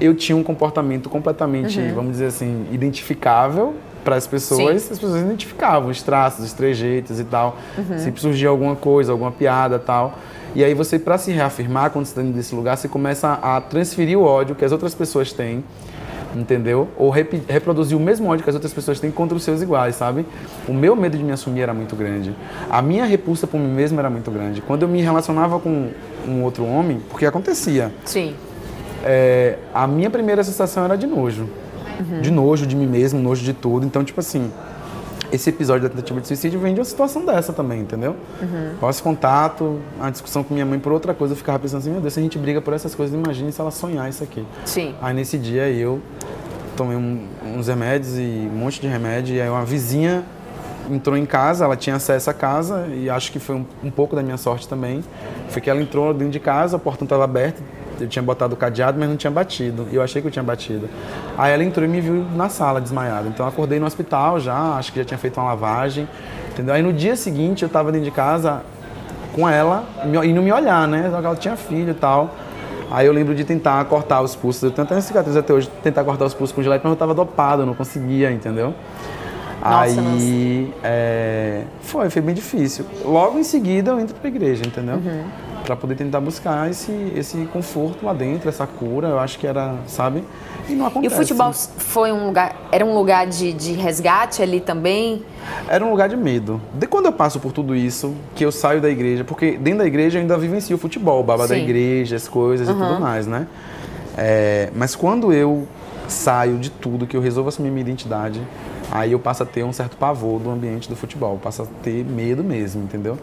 eu 0.00 0.14
tinha 0.14 0.36
um 0.36 0.42
comportamento 0.42 1.08
completamente, 1.08 1.78
Uhum. 1.78 1.94
vamos 1.94 2.12
dizer 2.12 2.26
assim, 2.26 2.66
identificável 2.72 3.74
para 4.04 4.16
as 4.16 4.26
pessoas, 4.26 4.82
Sim. 4.82 4.92
as 4.92 4.98
pessoas 5.00 5.22
identificavam 5.22 5.88
os 5.88 6.02
traços, 6.02 6.44
os 6.44 6.52
trejeitos 6.52 7.18
e 7.18 7.24
tal. 7.24 7.56
Uhum. 7.78 7.98
Sempre 7.98 8.20
surgia 8.20 8.48
alguma 8.50 8.76
coisa, 8.76 9.12
alguma 9.12 9.32
piada 9.32 9.78
tal. 9.78 10.18
E 10.54 10.62
aí 10.62 10.74
você, 10.74 10.98
para 10.98 11.16
se 11.16 11.32
reafirmar 11.32 11.90
quando 11.90 12.04
você 12.04 12.10
está 12.12 12.20
dentro 12.20 12.36
desse 12.36 12.54
lugar, 12.54 12.76
você 12.76 12.86
começa 12.86 13.32
a 13.42 13.60
transferir 13.62 14.18
o 14.18 14.22
ódio 14.22 14.54
que 14.54 14.64
as 14.64 14.72
outras 14.72 14.94
pessoas 14.94 15.32
têm 15.32 15.64
entendeu? 16.34 16.88
Ou 16.96 17.10
repi- 17.10 17.42
reproduzir 17.48 17.96
o 17.96 18.00
mesmo 18.00 18.28
ódio 18.28 18.42
que 18.42 18.50
as 18.50 18.54
outras 18.54 18.72
pessoas 18.72 18.98
têm 19.00 19.10
contra 19.10 19.36
os 19.36 19.42
seus 19.44 19.62
iguais, 19.62 19.94
sabe? 19.94 20.26
O 20.68 20.72
meu 20.74 20.94
medo 20.96 21.16
de 21.16 21.22
me 21.24 21.32
assumir 21.32 21.60
era 21.62 21.72
muito 21.74 21.94
grande. 21.96 22.34
A 22.70 22.82
minha 22.82 23.04
repulsa 23.04 23.46
por 23.46 23.58
mim 23.58 23.68
mesmo 23.68 23.98
era 23.98 24.10
muito 24.10 24.30
grande. 24.30 24.60
Quando 24.60 24.82
eu 24.82 24.88
me 24.88 25.00
relacionava 25.00 25.58
com 25.60 25.90
um 26.26 26.42
outro 26.42 26.64
homem, 26.66 27.00
porque 27.10 27.24
acontecia, 27.26 27.92
Sim. 28.04 28.34
é, 29.04 29.56
a 29.72 29.86
minha 29.86 30.10
primeira 30.10 30.42
sensação 30.42 30.84
era 30.84 30.96
de 30.96 31.06
nojo. 31.06 31.48
De 32.20 32.30
nojo 32.30 32.66
de 32.66 32.74
mim 32.74 32.86
mesmo, 32.86 33.20
nojo 33.20 33.44
de 33.44 33.52
tudo. 33.52 33.86
Então, 33.86 34.02
tipo 34.02 34.18
assim, 34.18 34.50
esse 35.34 35.50
episódio 35.50 35.82
da 35.82 35.88
tentativa 35.88 36.20
de 36.20 36.26
suicídio 36.28 36.60
vem 36.60 36.74
de 36.74 36.80
uma 36.80 36.84
situação 36.84 37.24
dessa 37.24 37.52
também, 37.52 37.80
entendeu? 37.80 38.16
Pós-contato, 38.80 39.80
a 40.00 40.10
discussão 40.10 40.42
com 40.44 40.52
minha 40.54 40.66
mãe 40.66 40.78
por 40.78 40.92
outra 40.92 41.14
coisa, 41.14 41.32
eu 41.32 41.36
ficava 41.36 41.58
pensando 41.58 41.80
assim, 41.80 41.90
meu 41.90 42.00
Deus, 42.00 42.12
se 42.12 42.20
a 42.20 42.22
gente 42.22 42.38
briga 42.38 42.60
por 42.60 42.74
essas 42.74 42.94
coisas, 42.94 43.14
imagine 43.18 43.50
se 43.52 43.60
ela 43.60 43.70
sonhar 43.70 44.08
isso 44.08 44.22
aqui. 44.22 44.44
Sim. 44.64 44.94
Aí 45.00 45.14
nesse 45.14 45.38
dia 45.38 45.68
eu 45.70 46.00
tomei 46.76 46.96
um- 46.96 47.26
uns 47.56 47.68
remédios 47.68 48.16
e 48.18 48.48
um 48.52 48.56
monte 48.56 48.80
de 48.80 48.86
remédio. 48.86 49.34
E 49.36 49.40
aí 49.40 49.48
uma 49.48 49.64
vizinha 49.64 50.24
entrou 50.90 51.16
em 51.16 51.24
casa, 51.24 51.64
ela 51.64 51.76
tinha 51.76 51.96
acesso 51.96 52.28
à 52.28 52.34
casa 52.34 52.86
e 52.94 53.08
acho 53.08 53.32
que 53.32 53.38
foi 53.38 53.56
um, 53.56 53.64
um 53.82 53.90
pouco 53.90 54.14
da 54.14 54.22
minha 54.22 54.36
sorte 54.36 54.68
também. 54.68 55.02
Foi 55.48 55.62
que 55.62 55.70
ela 55.70 55.80
entrou 55.80 56.12
dentro 56.12 56.32
de 56.32 56.40
casa, 56.40 56.76
a 56.76 56.78
porta 56.78 57.04
estava 57.04 57.24
aberta, 57.24 57.62
eu 58.00 58.08
tinha 58.08 58.22
botado 58.22 58.54
o 58.54 58.56
cadeado, 58.56 58.98
mas 58.98 59.08
não 59.08 59.16
tinha 59.16 59.30
batido. 59.30 59.86
E 59.90 59.94
eu 59.94 60.02
achei 60.02 60.20
que 60.20 60.28
eu 60.28 60.32
tinha 60.32 60.42
batido. 60.42 60.88
Aí 61.36 61.52
ela 61.52 61.62
entrou 61.64 61.84
e 61.84 61.88
me 61.88 62.00
viu 62.00 62.24
na 62.34 62.48
sala 62.48 62.80
desmaiada. 62.80 63.28
Então 63.28 63.46
eu 63.46 63.50
acordei 63.50 63.78
no 63.78 63.86
hospital 63.86 64.40
já, 64.40 64.76
acho 64.76 64.92
que 64.92 64.98
já 64.98 65.04
tinha 65.04 65.18
feito 65.18 65.38
uma 65.38 65.46
lavagem. 65.46 66.08
Entendeu? 66.52 66.74
Aí 66.74 66.82
no 66.82 66.92
dia 66.92 67.16
seguinte 67.16 67.62
eu 67.62 67.66
estava 67.66 67.90
dentro 67.90 68.04
de 68.04 68.10
casa 68.10 68.62
com 69.32 69.48
ela 69.48 69.84
e 70.22 70.32
não 70.32 70.42
me 70.42 70.52
olhar, 70.52 70.86
né? 70.86 71.08
Só 71.10 71.20
que 71.20 71.26
ela 71.26 71.36
tinha 71.36 71.56
filho 71.56 71.90
e 71.90 71.94
tal. 71.94 72.34
Aí 72.90 73.06
eu 73.06 73.12
lembro 73.12 73.34
de 73.34 73.44
tentar 73.44 73.84
cortar 73.86 74.20
os 74.20 74.36
pulsos. 74.36 74.62
Eu 74.62 74.70
tenho 74.70 74.86
até 74.86 75.00
cicatriz 75.00 75.36
até 75.36 75.52
hoje, 75.52 75.68
tentar 75.82 76.04
cortar 76.04 76.26
os 76.26 76.34
pulsos 76.34 76.54
com 76.54 76.62
gilete, 76.62 76.82
mas 76.84 76.92
eu 76.92 76.96
tava 76.96 77.14
dopado, 77.14 77.62
eu 77.62 77.66
não 77.66 77.74
conseguia, 77.74 78.30
entendeu? 78.30 78.74
Nossa, 79.60 80.00
Aí 80.00 80.72
é, 80.82 81.62
foi, 81.80 82.10
foi 82.10 82.20
bem 82.22 82.34
difícil. 82.34 82.84
Logo 83.04 83.38
em 83.38 83.44
seguida 83.44 83.92
eu 83.92 83.98
entro 83.98 84.14
pra 84.14 84.28
igreja, 84.28 84.62
entendeu? 84.64 84.96
Uhum. 84.96 85.24
Pra 85.64 85.74
poder 85.74 85.94
tentar 85.94 86.20
buscar 86.20 86.70
esse, 86.70 86.92
esse 87.16 87.38
conforto 87.46 88.04
lá 88.04 88.12
dentro, 88.12 88.50
essa 88.50 88.66
cura, 88.66 89.08
eu 89.08 89.18
acho 89.18 89.38
que 89.38 89.46
era, 89.46 89.76
sabe? 89.86 90.22
E 90.68 90.72
não 90.72 90.84
E 90.84 90.84
o 90.84 90.88
acontece. 90.88 91.16
futebol 91.16 91.52
foi 91.54 92.12
um 92.12 92.26
lugar. 92.26 92.54
Era 92.70 92.84
um 92.84 92.94
lugar 92.94 93.26
de, 93.26 93.50
de 93.54 93.72
resgate 93.72 94.42
ali 94.42 94.60
também? 94.60 95.22
Era 95.66 95.82
um 95.82 95.90
lugar 95.90 96.10
de 96.10 96.18
medo. 96.18 96.60
De 96.74 96.86
quando 96.86 97.06
eu 97.06 97.12
passo 97.12 97.40
por 97.40 97.50
tudo 97.50 97.74
isso, 97.74 98.14
que 98.34 98.44
eu 98.44 98.52
saio 98.52 98.80
da 98.82 98.90
igreja, 98.90 99.24
porque 99.24 99.56
dentro 99.56 99.78
da 99.78 99.86
igreja 99.86 100.18
eu 100.18 100.20
ainda 100.22 100.36
vivencio 100.36 100.76
o 100.76 100.78
futebol, 100.78 101.20
o 101.20 101.24
baba 101.24 101.48
da 101.48 101.54
Sim. 101.54 101.62
igreja, 101.62 102.16
as 102.16 102.28
coisas 102.28 102.68
e 102.68 102.72
tudo 102.74 103.00
mais, 103.00 103.26
né? 103.26 103.46
É, 104.18 104.68
mas 104.76 104.94
quando 104.94 105.32
eu 105.32 105.66
saio 106.06 106.58
de 106.58 106.68
tudo, 106.70 107.06
que 107.06 107.16
eu 107.16 107.22
resolvo 107.22 107.48
assumir 107.48 107.70
minha 107.70 107.80
identidade, 107.80 108.38
aí 108.92 109.12
eu 109.12 109.18
passo 109.18 109.42
a 109.42 109.46
ter 109.46 109.64
um 109.64 109.72
certo 109.72 109.96
pavor 109.96 110.38
do 110.40 110.50
ambiente 110.50 110.90
do 110.90 110.94
futebol, 110.94 111.38
passo 111.42 111.62
a 111.62 111.66
ter 111.82 112.04
medo 112.04 112.44
mesmo, 112.44 112.82
entendeu? 112.82 113.18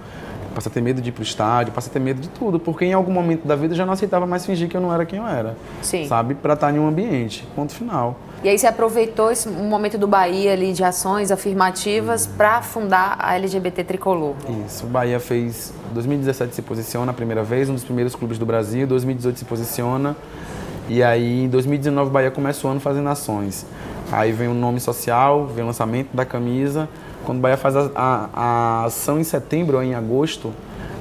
Passo 0.54 0.68
a 0.68 0.72
ter 0.72 0.82
medo 0.82 1.02
de 1.02 1.10
ir 1.10 1.12
pro 1.12 1.24
estádio, 1.24 1.74
passo 1.74 1.90
a 1.90 1.94
ter 1.94 2.00
medo 2.00 2.20
de 2.20 2.30
tudo, 2.30 2.60
porque 2.60 2.86
em 2.86 2.94
algum 2.94 3.12
momento 3.12 3.48
da 3.48 3.56
vida 3.56 3.74
eu 3.74 3.78
já 3.78 3.86
não 3.86 3.94
aceitava 3.94 4.28
mais 4.28 4.46
fingir 4.46 4.68
que 4.68 4.76
eu 4.76 4.82
não 4.82 4.94
era 4.94 5.06
quem 5.06 5.20
eu 5.20 5.28
era. 5.28 5.56
Sim. 5.82 6.08
Sabe? 6.08 6.36
Pra 6.36 6.54
estar 6.54 6.74
em 6.74 6.80
um 6.80 6.88
ambiente. 6.88 7.48
Ponto 7.56 7.74
final. 7.74 8.18
E 8.44 8.50
aí 8.50 8.58
você 8.58 8.66
aproveitou 8.66 9.32
esse 9.32 9.48
momento 9.48 10.00
do 10.00 10.08
Bahia 10.08 10.54
ali 10.54 10.74
de 10.74 10.84
ações 10.84 11.32
afirmativas 11.32 12.26
para 12.26 12.62
fundar 12.62 13.16
a 13.20 13.36
LGBT 13.36 13.84
Tricolor. 13.84 14.34
Isso, 14.66 14.86
o 14.86 14.90
Bahia 14.90 15.20
fez. 15.20 15.72
2017 15.94 16.56
se 16.56 16.62
posiciona 16.62 17.12
a 17.12 17.14
primeira 17.14 17.44
vez, 17.44 17.70
um 17.70 17.74
dos 17.74 17.84
primeiros 17.84 18.16
clubes 18.16 18.40
do 18.40 18.46
Brasil. 18.46 18.88
2018 18.88 19.40
se 19.40 19.46
posiciona. 19.46 20.16
E 20.90 21.04
aí, 21.04 21.44
em 21.44 21.50
2019, 21.50 22.10
o 22.10 22.12
Bahia 22.12 22.32
começa 22.32 22.68
o 22.68 22.70
ano 22.70 22.80
fazendo 22.80 23.08
ações. 23.10 23.66
Aí 24.12 24.32
vem 24.32 24.48
o 24.48 24.54
nome 24.54 24.80
social, 24.80 25.46
vem 25.46 25.64
o 25.64 25.68
lançamento 25.68 26.10
da 26.14 26.26
camisa. 26.26 26.90
Quando 27.26 27.38
o 27.40 27.42
Bahia 27.42 27.58
faz 27.58 27.76
a, 27.76 27.90
a- 27.96 28.30
a 28.34 28.86
ação 28.86 29.20
em 29.20 29.24
setembro 29.24 29.78
ou 29.78 29.84
em 29.84 29.94
agosto, 29.94 30.52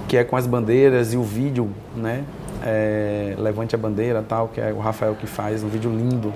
que 0.09 0.17
é 0.17 0.25
com 0.25 0.37
as 0.37 0.47
bandeiras 0.47 1.13
e 1.13 1.17
o 1.17 1.23
vídeo, 1.23 1.71
né? 1.97 2.25
é, 2.63 3.35
Levante 3.39 3.75
a 3.75 3.79
bandeira 3.79 4.23
tal, 4.23 4.49
que 4.49 4.61
é 4.61 4.73
o 4.73 4.79
Rafael 4.79 5.15
que 5.15 5.27
faz, 5.27 5.63
um 5.63 5.69
vídeo 5.69 5.91
lindo. 5.91 6.33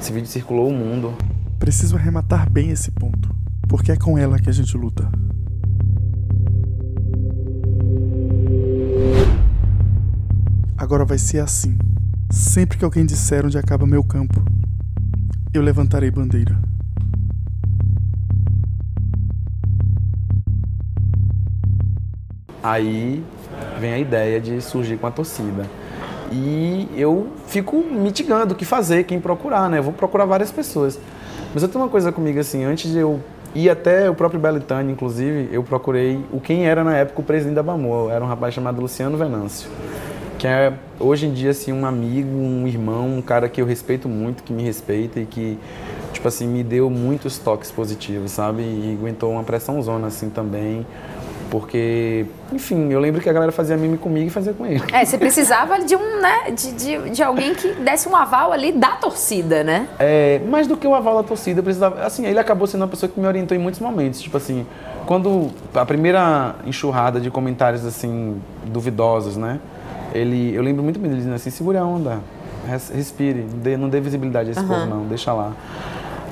Esse 0.00 0.12
vídeo 0.12 0.28
circulou 0.28 0.68
o 0.68 0.72
mundo. 0.72 1.14
Preciso 1.58 1.96
arrematar 1.96 2.50
bem 2.50 2.70
esse 2.70 2.90
ponto, 2.90 3.30
porque 3.68 3.90
é 3.92 3.96
com 3.96 4.18
ela 4.18 4.38
que 4.38 4.50
a 4.50 4.52
gente 4.52 4.76
luta. 4.76 5.08
Agora 10.76 11.04
vai 11.04 11.18
ser 11.18 11.40
assim. 11.40 11.76
Sempre 12.30 12.76
que 12.78 12.84
alguém 12.84 13.06
disser 13.06 13.44
onde 13.46 13.56
acaba 13.58 13.86
meu 13.86 14.02
campo, 14.04 14.42
eu 15.52 15.62
levantarei 15.62 16.10
bandeira. 16.10 16.58
Aí 22.66 23.22
vem 23.78 23.92
a 23.92 23.98
ideia 23.98 24.40
de 24.40 24.60
surgir 24.60 24.96
com 24.96 25.06
a 25.06 25.10
torcida. 25.12 25.66
E 26.32 26.88
eu 26.96 27.28
fico 27.46 27.76
mitigando 27.76 28.54
o 28.54 28.56
que 28.56 28.64
fazer, 28.64 29.04
quem 29.04 29.20
procurar, 29.20 29.70
né? 29.70 29.78
Eu 29.78 29.84
vou 29.84 29.92
procurar 29.92 30.24
várias 30.24 30.50
pessoas. 30.50 30.98
Mas 31.54 31.62
eu 31.62 31.68
tenho 31.68 31.84
uma 31.84 31.88
coisa 31.88 32.10
comigo 32.10 32.40
assim, 32.40 32.64
antes 32.64 32.90
de 32.90 32.98
eu 32.98 33.20
ir 33.54 33.70
até 33.70 34.10
o 34.10 34.14
próprio 34.16 34.40
Belitani, 34.40 34.92
inclusive, 34.92 35.48
eu 35.52 35.62
procurei 35.62 36.18
o 36.32 36.40
quem 36.40 36.66
era 36.66 36.82
na 36.82 36.96
época 36.96 37.20
o 37.20 37.22
presidente 37.22 37.54
da 37.54 37.62
Bamor. 37.62 38.10
Era 38.10 38.24
um 38.24 38.26
rapaz 38.26 38.52
chamado 38.52 38.80
Luciano 38.80 39.16
Venâncio. 39.16 39.70
Que 40.36 40.48
é 40.48 40.72
hoje 40.98 41.26
em 41.26 41.32
dia 41.32 41.50
assim 41.50 41.72
um 41.72 41.86
amigo, 41.86 42.36
um 42.36 42.66
irmão, 42.66 43.16
um 43.16 43.22
cara 43.22 43.48
que 43.48 43.62
eu 43.62 43.64
respeito 43.64 44.08
muito, 44.08 44.42
que 44.42 44.52
me 44.52 44.64
respeita 44.64 45.20
e 45.20 45.24
que 45.24 45.56
tipo 46.12 46.26
assim 46.26 46.48
me 46.48 46.64
deu 46.64 46.90
muitos 46.90 47.38
toques 47.38 47.70
positivos, 47.70 48.32
sabe? 48.32 48.62
E 48.62 48.98
aguentou 49.00 49.30
uma 49.30 49.44
pressão 49.44 49.80
zona 49.80 50.08
assim 50.08 50.28
também. 50.28 50.84
Porque, 51.50 52.26
enfim, 52.52 52.90
eu 52.92 52.98
lembro 52.98 53.20
que 53.20 53.28
a 53.28 53.32
galera 53.32 53.52
fazia 53.52 53.76
mime 53.76 53.96
comigo 53.96 54.26
e 54.26 54.30
fazia 54.30 54.52
com 54.52 54.66
ele. 54.66 54.82
É, 54.92 55.04
você 55.04 55.16
precisava 55.16 55.78
de 55.84 55.94
um, 55.94 56.20
né, 56.20 56.50
de, 56.50 56.72
de, 56.72 57.10
de 57.10 57.22
alguém 57.22 57.54
que 57.54 57.68
desse 57.74 58.08
um 58.08 58.16
aval 58.16 58.52
ali 58.52 58.72
da 58.72 58.92
torcida, 58.92 59.62
né? 59.62 59.88
É, 59.98 60.40
mais 60.48 60.66
do 60.66 60.76
que 60.76 60.86
o 60.86 60.94
aval 60.94 61.16
da 61.16 61.22
torcida, 61.22 61.60
eu 61.60 61.64
precisava. 61.64 62.02
Assim, 62.04 62.26
ele 62.26 62.38
acabou 62.38 62.66
sendo 62.66 62.82
uma 62.82 62.88
pessoa 62.88 63.08
que 63.10 63.18
me 63.20 63.26
orientou 63.26 63.56
em 63.56 63.60
muitos 63.60 63.80
momentos. 63.80 64.20
Tipo 64.20 64.36
assim, 64.36 64.66
quando 65.06 65.50
a 65.74 65.84
primeira 65.86 66.56
enxurrada 66.66 67.20
de 67.20 67.30
comentários 67.30 67.84
assim 67.84 68.40
duvidosos, 68.64 69.36
né? 69.36 69.60
Ele, 70.14 70.54
eu 70.54 70.62
lembro 70.62 70.82
muito 70.82 70.98
bem 70.98 71.08
dele 71.08 71.20
dizendo 71.20 71.36
assim: 71.36 71.50
segura 71.50 71.80
a 71.80 71.84
onda, 71.86 72.18
res- 72.68 72.90
respire, 72.94 73.46
não 73.50 73.58
dê, 73.58 73.76
não 73.76 73.88
dê 73.88 74.00
visibilidade 74.00 74.48
a 74.48 74.52
esse 74.52 74.64
povo, 74.64 74.86
não, 74.86 75.04
deixa 75.04 75.32
lá. 75.32 75.52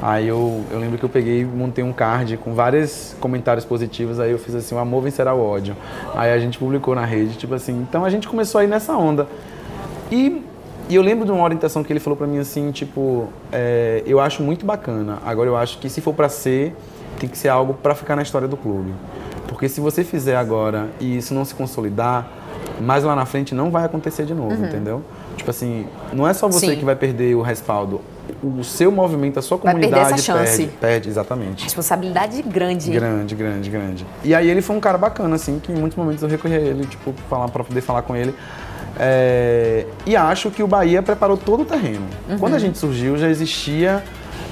Aí 0.07 0.29
eu, 0.29 0.63
eu 0.71 0.79
lembro 0.79 0.99
que 0.99 1.05
eu 1.07 1.09
peguei 1.09 1.41
e 1.41 1.45
montei 1.47 1.83
um 1.83 1.91
card 1.91 2.37
com 2.37 2.53
vários 2.53 3.17
comentários 3.19 3.65
positivos, 3.65 4.21
aí 4.21 4.33
eu 4.33 4.39
fiz 4.39 4.55
assim, 4.55 4.75
o 4.75 4.79
amor 4.79 5.03
vencerá 5.03 5.33
o 5.33 5.43
ódio. 5.43 5.75
Aí 6.15 6.31
a 6.31 6.39
gente 6.39 6.59
publicou 6.59 6.95
na 6.95 7.07
rede, 7.07 7.39
tipo 7.39 7.55
assim, 7.55 7.73
então 7.89 8.05
a 8.05 8.11
gente 8.11 8.29
começou 8.29 8.59
a 8.61 8.65
ir 8.65 8.67
nessa 8.67 8.95
onda. 8.95 9.27
E, 10.13 10.45
e 10.91 10.95
eu 10.95 11.01
lembro 11.01 11.25
de 11.25 11.33
uma 11.33 11.43
orientação 11.43 11.83
que 11.83 11.91
ele 11.91 12.01
falou 12.01 12.19
pra 12.19 12.27
mim 12.27 12.37
assim, 12.37 12.71
tipo, 12.71 13.29
é, 13.51 14.03
eu 14.05 14.21
acho 14.21 14.43
muito 14.43 14.67
bacana. 14.67 15.21
Agora 15.25 15.49
eu 15.49 15.57
acho 15.57 15.79
que 15.79 15.89
se 15.89 16.03
for 16.03 16.13
pra 16.13 16.29
ser, 16.29 16.77
tem 17.19 17.27
que 17.27 17.39
ser 17.39 17.49
algo 17.49 17.73
pra 17.73 17.95
ficar 17.95 18.15
na 18.15 18.21
história 18.21 18.47
do 18.47 18.59
clube. 18.59 18.93
Porque 19.49 19.71
se 19.71 19.81
você 19.81 20.05
fizer 20.05 20.37
agora 20.37 20.89
e 21.01 21.17
isso 21.17 21.33
não 21.33 21.47
se 21.47 21.55
consolidar, 21.55 22.29
mais 22.79 23.05
lá 23.05 23.17
na 23.17 23.25
frente 23.25 23.55
não 23.55 23.71
vai 23.71 23.87
acontecer 23.87 24.27
de 24.27 24.35
novo, 24.35 24.53
entendeu? 24.67 25.01
Tipo 25.35 25.49
assim, 25.49 25.87
não 26.13 26.29
é 26.29 26.35
só 26.35 26.47
você 26.47 26.67
Uhum. 26.67 26.73
Sim. 26.73 26.79
que 26.79 26.85
vai 26.85 26.95
perder 26.95 27.35
o 27.35 27.41
respaldo. 27.41 28.03
O 28.43 28.63
seu 28.65 28.91
movimento, 28.91 29.39
a 29.39 29.43
sua 29.43 29.57
Vai 29.59 29.75
perder 29.75 29.89
comunidade 29.91 30.15
essa 30.21 30.23
chance. 30.23 30.57
perde, 30.63 30.73
perde, 30.81 31.09
exatamente. 31.09 31.65
Responsabilidade 31.65 32.43
grande. 32.43 32.91
Grande, 32.91 33.35
grande, 33.35 33.71
grande. 33.71 34.07
E 34.23 34.35
aí 34.35 34.49
ele 34.49 34.61
foi 34.63 34.77
um 34.77 34.81
cara 34.81 34.97
bacana, 34.99 35.37
assim, 35.37 35.59
que 35.59 35.71
em 35.73 35.75
muitos 35.77 35.97
momentos 35.97 36.23
eu 36.23 36.29
recorri 36.29 36.55
a 36.55 36.59
ele, 36.61 36.87
tipo, 36.87 37.15
falar, 37.29 37.49
pra 37.49 37.63
poder 37.65 37.81
falar 37.81 38.03
com 38.03 38.15
ele. 38.17 38.35
É, 38.99 39.87
E 40.07 40.15
acho 40.17 40.51
que 40.51 40.63
o 40.63 40.67
Bahia 40.67 41.03
preparou 41.03 41.37
todo 41.37 41.63
o 41.63 41.65
terreno. 41.65 42.07
Quando 42.39 42.55
a 42.55 42.59
gente 42.59 42.79
surgiu, 42.79 43.17
já 43.19 43.29
existia 43.29 44.03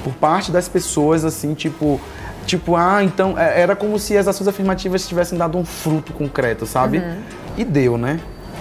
por 0.04 0.12
parte 0.14 0.50
das 0.50 0.68
pessoas, 0.68 1.24
assim, 1.24 1.54
tipo. 1.54 2.00
Tipo, 2.44 2.74
ah, 2.74 3.02
então. 3.04 3.38
é, 3.38 3.60
Era 3.60 3.76
como 3.76 3.98
se 3.98 4.16
as 4.16 4.26
ações 4.26 4.48
afirmativas 4.48 5.06
tivessem 5.06 5.38
dado 5.38 5.56
um 5.56 5.64
fruto 5.64 6.12
concreto, 6.12 6.66
sabe? 6.66 7.02
E 7.56 7.64
deu, 7.64 7.96
né? 7.96 8.18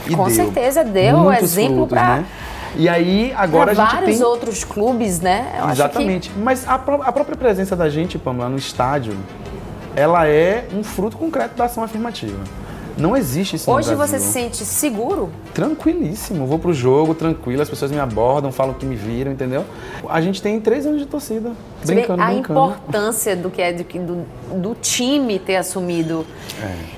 E 0.07 0.15
Com 0.15 0.25
deu. 0.25 0.35
certeza 0.35 0.83
deu 0.83 1.17
Muitos 1.17 1.43
exemplo 1.57 1.87
pra- 1.87 2.17
né? 2.17 2.25
E 2.75 2.87
aí, 2.87 3.33
agora 3.35 3.73
Pra 3.73 3.83
a 3.83 3.85
gente 3.85 3.95
vários 3.95 4.17
tem. 4.17 4.25
outros 4.25 4.63
clubes, 4.63 5.19
né? 5.19 5.55
Eu 5.59 5.69
Exatamente. 5.69 6.31
Mas 6.37 6.67
a, 6.67 6.77
pró- 6.77 7.01
a 7.03 7.11
própria 7.11 7.35
presença 7.35 7.75
da 7.75 7.89
gente, 7.89 8.17
Pamela, 8.17 8.49
no 8.49 8.57
estádio, 8.57 9.13
ela 9.95 10.25
é 10.27 10.67
um 10.73 10.83
fruto 10.83 11.17
concreto 11.17 11.55
da 11.55 11.65
ação 11.65 11.83
afirmativa. 11.83 12.39
Não 12.97 13.15
existe 13.15 13.55
isso 13.55 13.71
hoje 13.71 13.95
você 13.95 14.19
se 14.19 14.31
sente 14.31 14.65
seguro. 14.65 15.31
Tranquilíssimo. 15.53 16.45
Vou 16.45 16.59
pro 16.59 16.73
jogo, 16.73 17.15
tranquilo, 17.15 17.61
as 17.61 17.69
pessoas 17.69 17.91
me 17.91 17.99
abordam, 17.99 18.51
falam 18.51 18.73
que 18.73 18.85
me 18.85 18.95
viram, 18.95 19.31
entendeu? 19.31 19.65
A 20.07 20.21
gente 20.21 20.41
tem 20.41 20.59
três 20.59 20.85
anos 20.85 20.99
de 20.99 21.05
torcida. 21.05 21.51
Você 21.81 21.95
vê 21.95 22.01
brincando, 22.01 22.21
a 22.21 22.25
brincando. 22.27 22.59
importância 22.59 23.35
do 23.35 23.49
que 23.49 23.61
é 23.61 23.73
do, 23.73 24.25
do, 24.55 24.75
time 24.75 25.39
ter 25.39 25.55
assumido 25.55 26.25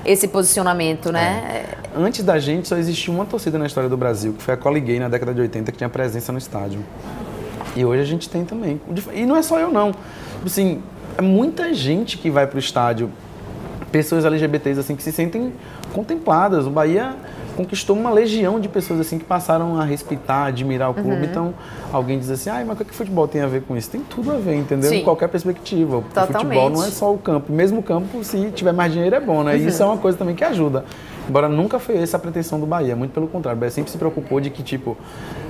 esse 0.04 0.28
posicionamento, 0.28 1.10
né? 1.10 1.64
Antes 1.96 2.24
da 2.24 2.38
gente, 2.38 2.68
só 2.68 2.76
existia 2.76 3.12
uma 3.12 3.24
torcida 3.24 3.58
na 3.58 3.66
história 3.66 3.88
do 3.88 3.96
Brasil, 3.96 4.32
que 4.32 4.42
foi 4.42 4.54
a 4.54 4.56
Coliguei 4.56 4.98
na 4.98 5.08
década 5.08 5.32
de 5.32 5.40
80, 5.40 5.72
que 5.72 5.78
tinha 5.78 5.88
presença 5.88 6.32
no 6.32 6.38
estádio. 6.38 6.80
E 7.76 7.84
hoje 7.84 8.02
a 8.02 8.06
gente 8.06 8.28
tem 8.28 8.44
também. 8.44 8.80
E 9.12 9.26
não 9.26 9.36
é 9.36 9.42
só 9.42 9.58
eu, 9.58 9.70
não. 9.70 9.92
Tipo 9.92 10.46
Assim, 10.46 10.82
é 11.16 11.22
muita 11.22 11.72
gente 11.72 12.18
que 12.18 12.30
vai 12.30 12.46
pro 12.46 12.58
estádio, 12.58 13.10
pessoas 13.90 14.24
LGBTs 14.24 14.80
assim, 14.80 14.96
que 14.96 15.02
se 15.02 15.12
sentem 15.12 15.52
contempladas. 15.94 16.66
O 16.66 16.70
Bahia 16.70 17.14
conquistou 17.56 17.96
uma 17.96 18.10
legião 18.10 18.58
de 18.60 18.68
pessoas 18.68 19.00
assim 19.00 19.18
que 19.18 19.24
passaram 19.24 19.78
a 19.80 19.84
respeitar, 19.84 20.46
admirar 20.46 20.90
o 20.90 20.96
Uhum. 20.96 21.02
clube. 21.02 21.26
Então, 21.26 21.54
alguém 21.92 22.18
diz 22.18 22.30
assim, 22.30 22.50
ai, 22.50 22.64
mas 22.64 22.74
o 22.74 22.84
que, 22.84 22.90
que 22.90 22.96
futebol 22.96 23.26
tem 23.28 23.40
a 23.42 23.46
ver 23.46 23.62
com 23.62 23.76
isso? 23.76 23.90
Tem 23.90 24.00
tudo 24.02 24.32
a 24.32 24.36
ver, 24.36 24.56
entendeu? 24.56 24.90
Sim. 24.90 24.96
Em 24.98 25.04
qualquer 25.04 25.28
perspectiva. 25.28 25.98
O 25.98 26.02
Totalmente. 26.02 26.36
futebol 26.42 26.70
não 26.70 26.84
é 26.84 26.90
só 26.90 27.12
o 27.12 27.18
campo. 27.18 27.52
Mesmo 27.52 27.80
o 27.80 27.82
campo, 27.82 28.22
se 28.24 28.50
tiver 28.50 28.72
mais 28.72 28.92
dinheiro, 28.92 29.14
é 29.16 29.20
bom, 29.20 29.42
né? 29.42 29.56
E 29.56 29.66
isso 29.66 29.82
Uhum. 29.82 29.90
é 29.90 29.92
uma 29.92 29.98
coisa 30.00 30.18
também 30.18 30.34
que 30.34 30.44
ajuda. 30.44 30.84
Embora 31.28 31.48
nunca 31.48 31.78
foi 31.78 31.96
essa 31.96 32.18
a 32.18 32.20
pretensão 32.20 32.60
do 32.60 32.66
Bahia, 32.66 32.94
muito 32.94 33.12
pelo 33.12 33.26
contrário. 33.26 33.56
O 33.56 33.60
Bahia 33.60 33.70
sempre 33.70 33.90
se 33.90 33.96
preocupou 33.96 34.40
de 34.40 34.50
que, 34.50 34.62
tipo, 34.62 34.94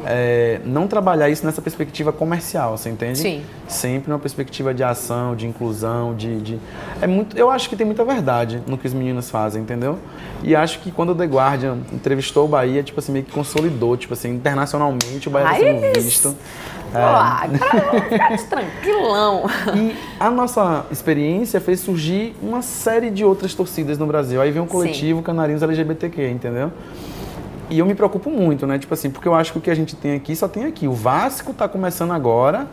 é, 0.06 0.60
não 0.64 0.86
trabalhar 0.86 1.28
isso 1.30 1.44
nessa 1.44 1.60
perspectiva 1.60 2.12
comercial, 2.12 2.76
você 2.76 2.90
entende? 2.90 3.18
Sim. 3.18 3.42
Sempre 3.66 4.08
numa 4.10 4.20
perspectiva 4.20 4.72
de 4.72 4.84
ação, 4.84 5.34
de 5.34 5.46
inclusão, 5.48 6.14
de, 6.14 6.40
de- 6.40 6.58
É 7.02 7.06
muito, 7.08 7.36
eu 7.36 7.50
acho 7.50 7.68
que 7.68 7.74
tem 7.74 7.84
muita 7.86 8.04
verdade 8.04 8.62
no 8.68 8.78
que 8.78 8.86
os 8.86 8.92
meninos 8.94 9.30
fazem, 9.30 9.62
entendeu? 9.62 9.98
E 10.44 10.54
acho 10.54 10.78
que 10.80 10.92
quando 10.92 11.10
o 11.10 11.14
The 11.14 11.24
Guardian 11.24 11.78
entrevistou 11.94 12.44
o 12.44 12.48
Bahia, 12.48 12.82
tipo 12.82 12.98
assim, 12.98 13.12
meio 13.12 13.24
que 13.24 13.32
consolidou, 13.32 13.96
tipo 13.96 14.12
assim, 14.12 14.30
internacionalmente 14.30 15.28
o 15.28 15.30
Bahia 15.30 15.46
está 15.46 15.80
sendo 15.80 16.02
visto. 16.02 16.36
Ficar 18.08 18.36
de 18.36 18.44
tranquilão. 18.44 19.44
E 19.74 19.96
a 20.20 20.30
nossa 20.30 20.86
experiência 20.90 21.60
fez 21.60 21.80
surgir 21.80 22.36
uma 22.40 22.62
série 22.62 23.10
de 23.10 23.24
outras 23.24 23.54
torcidas 23.54 23.98
no 23.98 24.06
Brasil. 24.06 24.40
Aí 24.40 24.50
vem 24.50 24.62
o 24.62 24.66
coletivo 24.66 25.22
Canarinhos 25.22 25.62
LGBTQ, 25.62 26.30
entendeu? 26.30 26.70
E 27.70 27.78
eu 27.78 27.86
me 27.86 27.94
preocupo 27.94 28.30
muito, 28.30 28.66
né? 28.66 28.78
Tipo 28.78 28.94
assim, 28.94 29.10
porque 29.10 29.26
eu 29.26 29.34
acho 29.34 29.52
que 29.52 29.58
o 29.58 29.60
que 29.60 29.70
a 29.70 29.74
gente 29.74 29.96
tem 29.96 30.14
aqui 30.14 30.36
só 30.36 30.46
tem 30.46 30.64
aqui. 30.64 30.86
O 30.86 30.92
Vasco 30.92 31.52
tá 31.52 31.66
começando 31.66 32.12
agora, 32.12 32.66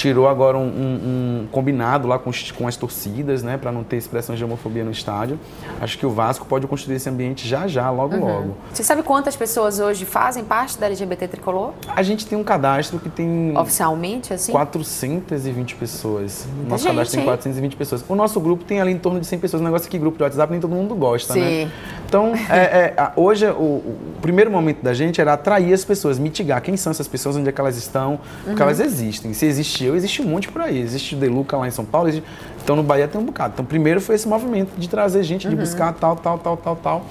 tirou 0.00 0.26
agora 0.26 0.56
um, 0.56 0.62
um- 0.62 1.42
um 1.42 1.46
combinado 1.52 2.08
lá 2.08 2.18
com, 2.18 2.30
com 2.56 2.66
as 2.66 2.74
torcidas, 2.74 3.42
né? 3.42 3.58
Pra 3.58 3.70
não 3.70 3.84
ter 3.84 3.98
expressões 3.98 4.38
de 4.38 4.44
homofobia 4.44 4.82
no 4.82 4.90
estádio. 4.90 5.38
Acho 5.78 5.98
que 5.98 6.06
o 6.06 6.10
Vasco 6.10 6.46
pode 6.46 6.66
construir 6.66 6.96
esse 6.96 7.06
ambiente 7.10 7.46
já 7.46 7.68
já, 7.68 7.90
logo 7.90 8.16
logo. 8.16 8.56
Você 8.72 8.82
sabe 8.82 9.02
quantas 9.02 9.36
pessoas 9.36 9.78
hoje 9.78 10.06
fazem 10.06 10.42
parte 10.42 10.78
da 10.78 10.86
LGBT 10.86 11.28
Tricolor? 11.28 11.72
A 11.94 12.02
gente 12.02 12.26
tem 12.26 12.38
um 12.38 12.42
cadastro 12.42 12.98
que 12.98 13.10
tem 13.10 13.52
Oficialmente, 13.58 14.32
assim? 14.32 14.52
420 14.52 15.74
pessoas. 15.74 16.46
O 16.64 16.68
nosso 16.70 16.84
gente, 16.84 16.92
cadastro 16.92 17.12
tem 17.16 17.20
hein? 17.20 17.26
420 17.26 17.76
pessoas. 17.76 18.04
O 18.08 18.14
nosso 18.14 18.40
grupo 18.40 18.64
tem 18.64 18.80
ali 18.80 18.92
em 18.92 18.98
torno 18.98 19.20
de 19.20 19.26
100 19.26 19.38
pessoas. 19.38 19.60
O 19.60 19.64
negócio 19.64 19.86
é 19.86 19.90
que 19.90 19.98
grupo 19.98 20.16
de 20.16 20.22
WhatsApp 20.22 20.50
nem 20.50 20.60
todo 20.62 20.74
mundo 20.74 20.94
gosta, 20.94 21.34
Sim. 21.34 21.40
né? 21.40 21.70
Então, 22.06 22.32
é, 22.48 22.94
é, 22.96 23.12
hoje, 23.16 23.46
o, 23.46 23.52
o 23.52 23.96
primeiro 24.22 24.50
momento 24.50 24.82
da 24.82 24.94
gente 24.94 25.20
era 25.20 25.34
atrair 25.34 25.72
as 25.74 25.84
pessoas, 25.84 26.18
mitigar 26.18 26.62
quem 26.62 26.74
são 26.76 26.90
essas 26.90 27.06
pessoas, 27.06 27.36
onde 27.36 27.48
é 27.48 27.52
que 27.52 27.60
elas 27.60 27.76
estão, 27.76 28.18
porque 28.44 28.56
Uhum. 28.62 28.68
elas 28.68 28.80
existem. 28.80 29.32
Se 29.34 29.44
existe 29.46 29.84
existe 29.94 30.22
um 30.22 30.26
monte 30.26 30.48
por 30.48 30.60
aí. 30.62 30.78
Existe 30.80 31.14
o 31.14 31.18
Deluca 31.18 31.56
lá 31.56 31.66
em 31.68 31.70
São 31.70 31.84
Paulo, 31.84 32.08
existe- 32.08 32.26
então 32.62 32.76
no 32.76 32.82
Bahia 32.82 33.08
tem 33.08 33.20
um 33.20 33.24
bocado. 33.24 33.52
Então, 33.54 33.64
primeiro 33.64 34.00
foi 34.00 34.14
esse 34.14 34.28
movimento 34.28 34.70
de 34.78 34.88
trazer 34.88 35.22
gente, 35.22 35.46
Uhum. 35.46 35.54
de 35.54 35.60
buscar 35.60 35.92
tal, 35.94 36.16
tal, 36.16 36.38
tal, 36.38 36.56
tal, 36.56 36.76
tal. 36.76 37.06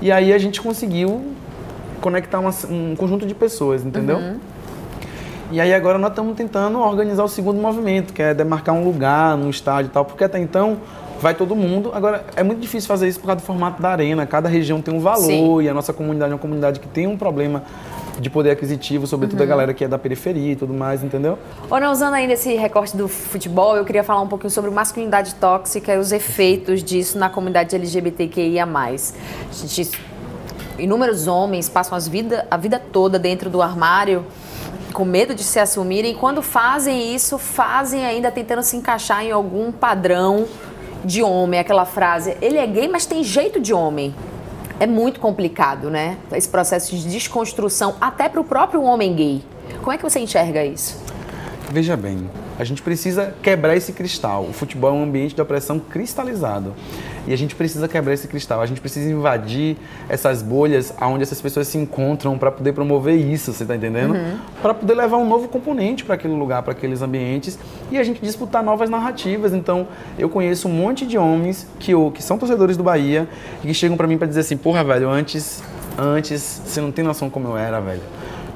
E 0.00 0.10
aí 0.12 0.32
a 0.32 0.38
gente 0.38 0.60
conseguiu 0.60 1.32
conectar 2.00 2.38
uma- 2.38 2.52
um 2.70 2.94
conjunto 2.96 3.26
de 3.26 3.34
pessoas, 3.34 3.84
entendeu? 3.84 4.16
Uhum. 4.18 4.36
E 5.52 5.60
aí 5.60 5.72
agora 5.72 5.96
nós 5.98 6.10
estamos 6.10 6.36
tentando 6.36 6.78
organizar 6.80 7.22
o 7.24 7.28
segundo 7.28 7.60
movimento, 7.60 8.12
que 8.12 8.20
é 8.20 8.34
demarcar 8.34 8.74
um 8.74 8.84
lugar 8.84 9.36
no 9.36 9.48
estádio 9.48 9.88
e 9.88 9.92
tal, 9.92 10.04
porque 10.04 10.24
até 10.24 10.38
então 10.40 10.78
vai 11.20 11.34
todo 11.34 11.54
mundo. 11.54 11.92
Agora 11.94 12.24
é 12.34 12.42
muito 12.42 12.60
difícil 12.60 12.88
fazer 12.88 13.06
isso 13.08 13.20
por 13.20 13.26
causa 13.26 13.40
do 13.40 13.46
formato 13.46 13.80
da 13.80 13.90
arena, 13.90 14.26
cada 14.26 14.48
região 14.48 14.80
tem 14.82 14.92
um 14.92 14.98
valor 15.00 15.22
Sim. 15.22 15.60
e 15.62 15.68
a 15.68 15.72
nossa 15.74 15.92
comunidade 15.92 16.32
é 16.32 16.34
uma 16.34 16.40
comunidade 16.40 16.80
que 16.80 16.88
tem 16.88 17.06
um 17.06 17.16
problema 17.16 17.62
de 18.18 18.30
poder 18.30 18.50
aquisitivo, 18.50 19.06
sobretudo 19.06 19.38
Uhum. 19.40 19.44
a 19.44 19.48
galera 19.48 19.74
que 19.74 19.84
é 19.84 19.88
da 19.88 19.98
periferia 19.98 20.52
e 20.52 20.56
tudo 20.56 20.72
mais, 20.72 21.02
entendeu? 21.04 21.38
Olha, 21.70 21.90
usando 21.90 22.14
ainda 22.14 22.32
esse 22.32 22.54
recorte 22.54 22.96
do 22.96 23.08
futebol, 23.08 23.76
eu 23.76 23.84
queria 23.84 24.02
falar 24.02 24.22
um 24.22 24.28
pouquinho 24.28 24.50
sobre 24.50 24.70
masculinidade 24.70 25.34
tóxica 25.34 25.94
e 25.94 25.98
os 25.98 26.12
efeitos 26.12 26.82
disso 26.82 27.18
na 27.18 27.28
comunidade 27.28 27.74
LGBTQIA+. 27.76 28.64
A 28.66 28.96
gente, 29.52 29.90
inúmeros 30.78 31.26
homens 31.26 31.68
passam 31.68 31.96
as 31.96 32.08
vida, 32.08 32.46
a 32.50 32.56
vida 32.56 32.80
toda 32.92 33.18
dentro 33.18 33.50
do 33.50 33.60
armário 33.60 34.24
com 34.92 35.04
medo 35.04 35.34
de 35.34 35.44
se 35.44 35.58
assumirem 35.58 36.12
e 36.12 36.14
quando 36.14 36.40
fazem 36.40 37.14
isso, 37.14 37.36
fazem 37.36 38.06
ainda 38.06 38.30
tentando 38.30 38.62
se 38.62 38.78
encaixar 38.78 39.22
em 39.22 39.30
algum 39.30 39.70
padrão 39.70 40.46
de 41.04 41.22
homem, 41.22 41.60
aquela 41.60 41.84
frase, 41.84 42.34
ele 42.40 42.56
é 42.56 42.66
gay, 42.66 42.88
mas 42.88 43.04
tem 43.04 43.22
jeito 43.22 43.60
de 43.60 43.74
homem. 43.74 44.14
É 44.78 44.86
muito 44.86 45.20
complicado, 45.20 45.88
né? 45.88 46.18
Esse 46.32 46.48
processo 46.48 46.94
de 46.94 47.08
desconstrução 47.08 47.96
até 48.00 48.28
para 48.28 48.40
o 48.40 48.44
próprio 48.44 48.82
homem 48.82 49.14
gay. 49.14 49.42
Como 49.78 49.92
é 49.92 49.96
que 49.96 50.02
você 50.02 50.20
enxerga 50.20 50.64
isso? 50.64 51.00
Veja 51.70 51.96
bem, 51.96 52.30
a 52.58 52.64
gente 52.64 52.82
precisa 52.82 53.34
quebrar 53.42 53.74
esse 53.74 53.92
cristal. 53.92 54.44
O 54.44 54.52
futebol 54.52 54.90
é 54.90 54.92
um 54.92 55.02
ambiente 55.02 55.34
de 55.34 55.40
opressão 55.40 55.78
cristalizado. 55.78 56.74
E 57.26 57.32
a 57.32 57.36
gente 57.36 57.54
precisa 57.54 57.88
quebrar 57.88 58.14
esse 58.14 58.28
cristal. 58.28 58.60
A 58.60 58.66
gente 58.66 58.80
precisa 58.80 59.10
invadir 59.10 59.76
essas 60.08 60.42
bolhas 60.42 60.92
onde 61.00 61.22
essas 61.22 61.40
pessoas 61.40 61.68
se 61.68 61.76
encontram 61.76 62.38
para 62.38 62.50
poder 62.50 62.72
promover 62.72 63.16
isso, 63.16 63.52
você 63.52 63.64
está 63.64 63.74
entendendo? 63.74 64.14
Para 64.62 64.74
poder 64.74 64.94
levar 64.94 65.16
um 65.16 65.28
novo 65.28 65.48
componente 65.48 66.04
para 66.04 66.14
aquele 66.14 66.34
lugar, 66.34 66.62
para 66.62 66.72
aqueles 66.72 67.02
ambientes 67.02 67.58
e 67.90 67.98
a 67.98 68.04
gente 68.04 68.20
disputar 68.20 68.62
novas 68.62 68.88
narrativas. 68.88 69.52
Então, 69.52 69.88
eu 70.18 70.28
conheço 70.28 70.68
um 70.68 70.72
monte 70.72 71.06
de 71.06 71.18
homens 71.18 71.66
que, 71.78 71.92
que 72.14 72.22
são 72.22 72.38
torcedores 72.38 72.76
do 72.76 72.82
Bahia 72.82 73.28
e 73.62 73.66
que 73.66 73.74
chegam 73.74 73.96
para 73.96 74.06
mim 74.06 74.18
para 74.18 74.26
dizer 74.26 74.40
assim: 74.40 74.56
porra, 74.56 74.84
velho, 74.84 75.08
antes, 75.08 75.62
antes, 75.98 76.62
você 76.64 76.80
não 76.80 76.92
tem 76.92 77.04
noção 77.04 77.28
como 77.28 77.48
eu 77.48 77.56
era, 77.56 77.80
velho. 77.80 78.02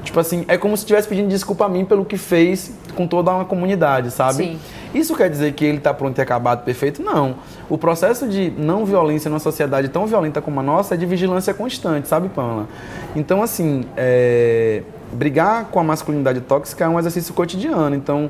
Tipo 0.03 0.19
assim, 0.19 0.43
é 0.47 0.57
como 0.57 0.75
se 0.75 0.83
estivesse 0.83 1.07
pedindo 1.07 1.29
desculpa 1.29 1.65
a 1.65 1.69
mim 1.69 1.85
pelo 1.85 2.03
que 2.03 2.17
fez 2.17 2.71
com 2.91 3.07
toda 3.07 3.31
uma 3.31 3.45
comunidade, 3.45 4.11
sabe? 4.11 4.43
Sim. 4.43 4.59
Isso 4.93 5.15
quer 5.15 5.29
dizer 5.29 5.53
que 5.53 5.63
ele 5.63 5.77
está 5.77 5.93
pronto 5.93 6.17
e 6.17 6.21
acabado, 6.21 6.63
perfeito? 6.63 7.01
Não. 7.01 7.35
O 7.69 7.77
processo 7.77 8.27
de 8.27 8.51
não 8.57 8.85
violência 8.85 9.29
numa 9.29 9.39
sociedade 9.39 9.87
tão 9.89 10.05
violenta 10.05 10.41
como 10.41 10.59
a 10.59 10.63
nossa 10.63 10.95
é 10.95 10.97
de 10.97 11.05
vigilância 11.05 11.53
constante, 11.53 12.07
sabe, 12.07 12.29
Pamela? 12.29 12.67
Então, 13.15 13.41
assim, 13.41 13.85
é, 13.95 14.83
brigar 15.13 15.65
com 15.65 15.79
a 15.79 15.83
masculinidade 15.83 16.41
tóxica 16.41 16.85
é 16.85 16.89
um 16.89 16.99
exercício 16.99 17.33
cotidiano. 17.33 17.95
Então, 17.95 18.29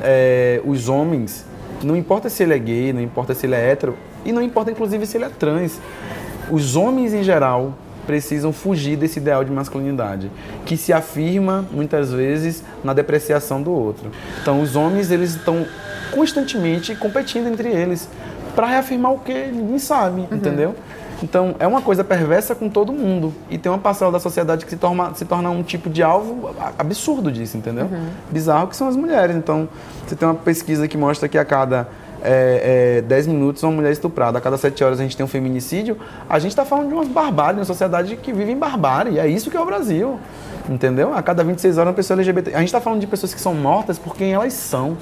é, 0.00 0.60
os 0.64 0.88
homens, 0.88 1.44
não 1.82 1.96
importa 1.96 2.28
se 2.28 2.42
ele 2.42 2.54
é 2.54 2.58
gay, 2.58 2.92
não 2.92 3.02
importa 3.02 3.34
se 3.34 3.46
ele 3.46 3.54
é 3.54 3.70
hétero, 3.70 3.94
e 4.24 4.32
não 4.32 4.42
importa, 4.42 4.70
inclusive, 4.70 5.06
se 5.06 5.16
ele 5.16 5.24
é 5.24 5.28
trans. 5.28 5.80
Os 6.50 6.76
homens, 6.76 7.12
em 7.12 7.22
geral, 7.22 7.74
precisam 8.08 8.54
fugir 8.54 8.96
desse 8.96 9.18
ideal 9.18 9.44
de 9.44 9.52
masculinidade, 9.52 10.30
que 10.64 10.78
se 10.78 10.94
afirma 10.94 11.62
muitas 11.70 12.10
vezes 12.10 12.64
na 12.82 12.94
depreciação 12.94 13.60
do 13.60 13.70
outro. 13.70 14.10
Então, 14.40 14.62
os 14.62 14.74
homens 14.74 15.10
eles 15.10 15.34
estão 15.34 15.66
constantemente 16.10 16.96
competindo 16.96 17.48
entre 17.48 17.68
eles 17.68 18.08
para 18.56 18.66
reafirmar 18.66 19.12
o 19.12 19.18
que 19.18 19.34
ninguém 19.48 19.78
sabe, 19.78 20.26
entendeu? 20.32 20.74
Então, 21.22 21.54
é 21.58 21.66
uma 21.66 21.82
coisa 21.82 22.02
perversa 22.02 22.54
com 22.54 22.70
todo 22.70 22.94
mundo. 22.94 23.34
E 23.50 23.58
tem 23.58 23.70
uma 23.70 23.78
parcela 23.78 24.10
da 24.10 24.18
sociedade 24.20 24.64
que 24.64 24.70
se 24.70 24.78
torna, 24.78 25.12
se 25.14 25.26
torna 25.26 25.50
um 25.50 25.62
tipo 25.62 25.90
de 25.90 26.02
alvo 26.02 26.50
absurdo 26.78 27.30
disso, 27.30 27.58
entendeu? 27.58 27.90
Bizarro 28.30 28.68
que 28.68 28.76
são 28.76 28.88
as 28.88 28.96
mulheres. 28.96 29.36
Então, 29.36 29.68
você 30.06 30.16
tem 30.16 30.26
uma 30.26 30.34
pesquisa 30.34 30.88
que 30.88 30.96
mostra 30.96 31.28
que 31.28 31.36
a 31.36 31.44
cada 31.44 31.88
é, 32.22 32.98
é, 32.98 33.02
10 33.02 33.26
minutos 33.28 33.62
uma 33.62 33.72
mulher 33.72 33.92
estuprada, 33.92 34.38
a 34.38 34.40
cada 34.40 34.56
7 34.56 34.82
horas 34.82 35.00
a 35.00 35.02
gente 35.02 35.16
tem 35.16 35.24
um 35.24 35.28
feminicídio, 35.28 35.96
a 36.28 36.38
gente 36.38 36.50
está 36.52 36.64
falando 36.64 36.88
de 36.88 36.94
umas 36.94 37.08
barbáries, 37.08 37.58
uma 37.58 37.64
sociedade 37.64 38.16
que 38.16 38.32
vive 38.32 38.52
em 38.52 38.56
barbárie. 38.58 39.14
E 39.14 39.18
é 39.18 39.26
isso 39.28 39.50
que 39.50 39.56
é 39.56 39.60
o 39.60 39.66
Brasil. 39.66 40.18
Entendeu? 40.68 41.14
A 41.14 41.22
cada 41.22 41.42
26 41.42 41.78
horas 41.78 41.88
uma 41.88 41.94
pessoa 41.94 42.16
LGBT. 42.16 42.54
A 42.54 42.58
gente 42.58 42.68
está 42.68 42.80
falando 42.80 43.00
de 43.00 43.06
pessoas 43.06 43.32
que 43.32 43.40
são 43.40 43.54
mortas 43.54 43.98
por 43.98 44.14
quem 44.14 44.32
elas 44.34 44.52
são. 44.52 44.96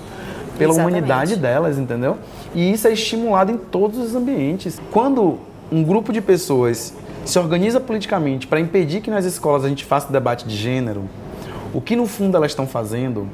Pela 0.57 0.72
Exatamente. 0.72 0.94
humanidade 0.96 1.37
delas, 1.37 1.76
entendeu? 1.76 2.16
E 2.55 2.72
isso 2.72 2.88
é 2.88 2.92
estimulado 2.92 3.52
em 3.52 3.59
todos 3.59 3.98
os 3.98 4.14
ambientes. 4.14 4.81
Quando 4.90 5.38
um 5.70 5.83
grupo 5.83 6.12
de 6.12 6.20
pessoas 6.22 6.94
se 7.26 7.38
organiza 7.38 7.79
politicamente 7.81 8.46
para 8.46 8.59
impedir 8.61 9.00
que 9.02 9.11
nas 9.11 9.24
escolas 9.26 9.64
a 9.64 9.68
gente 9.68 9.85
faça 9.85 10.11
debate 10.11 10.46
de 10.46 10.57
gênero, 10.57 11.02
o 11.74 11.81
que 11.81 11.94
no 11.96 12.07
fundo 12.07 12.37
elas 12.37 12.52
estão 12.52 12.66
fazendo 12.66 13.29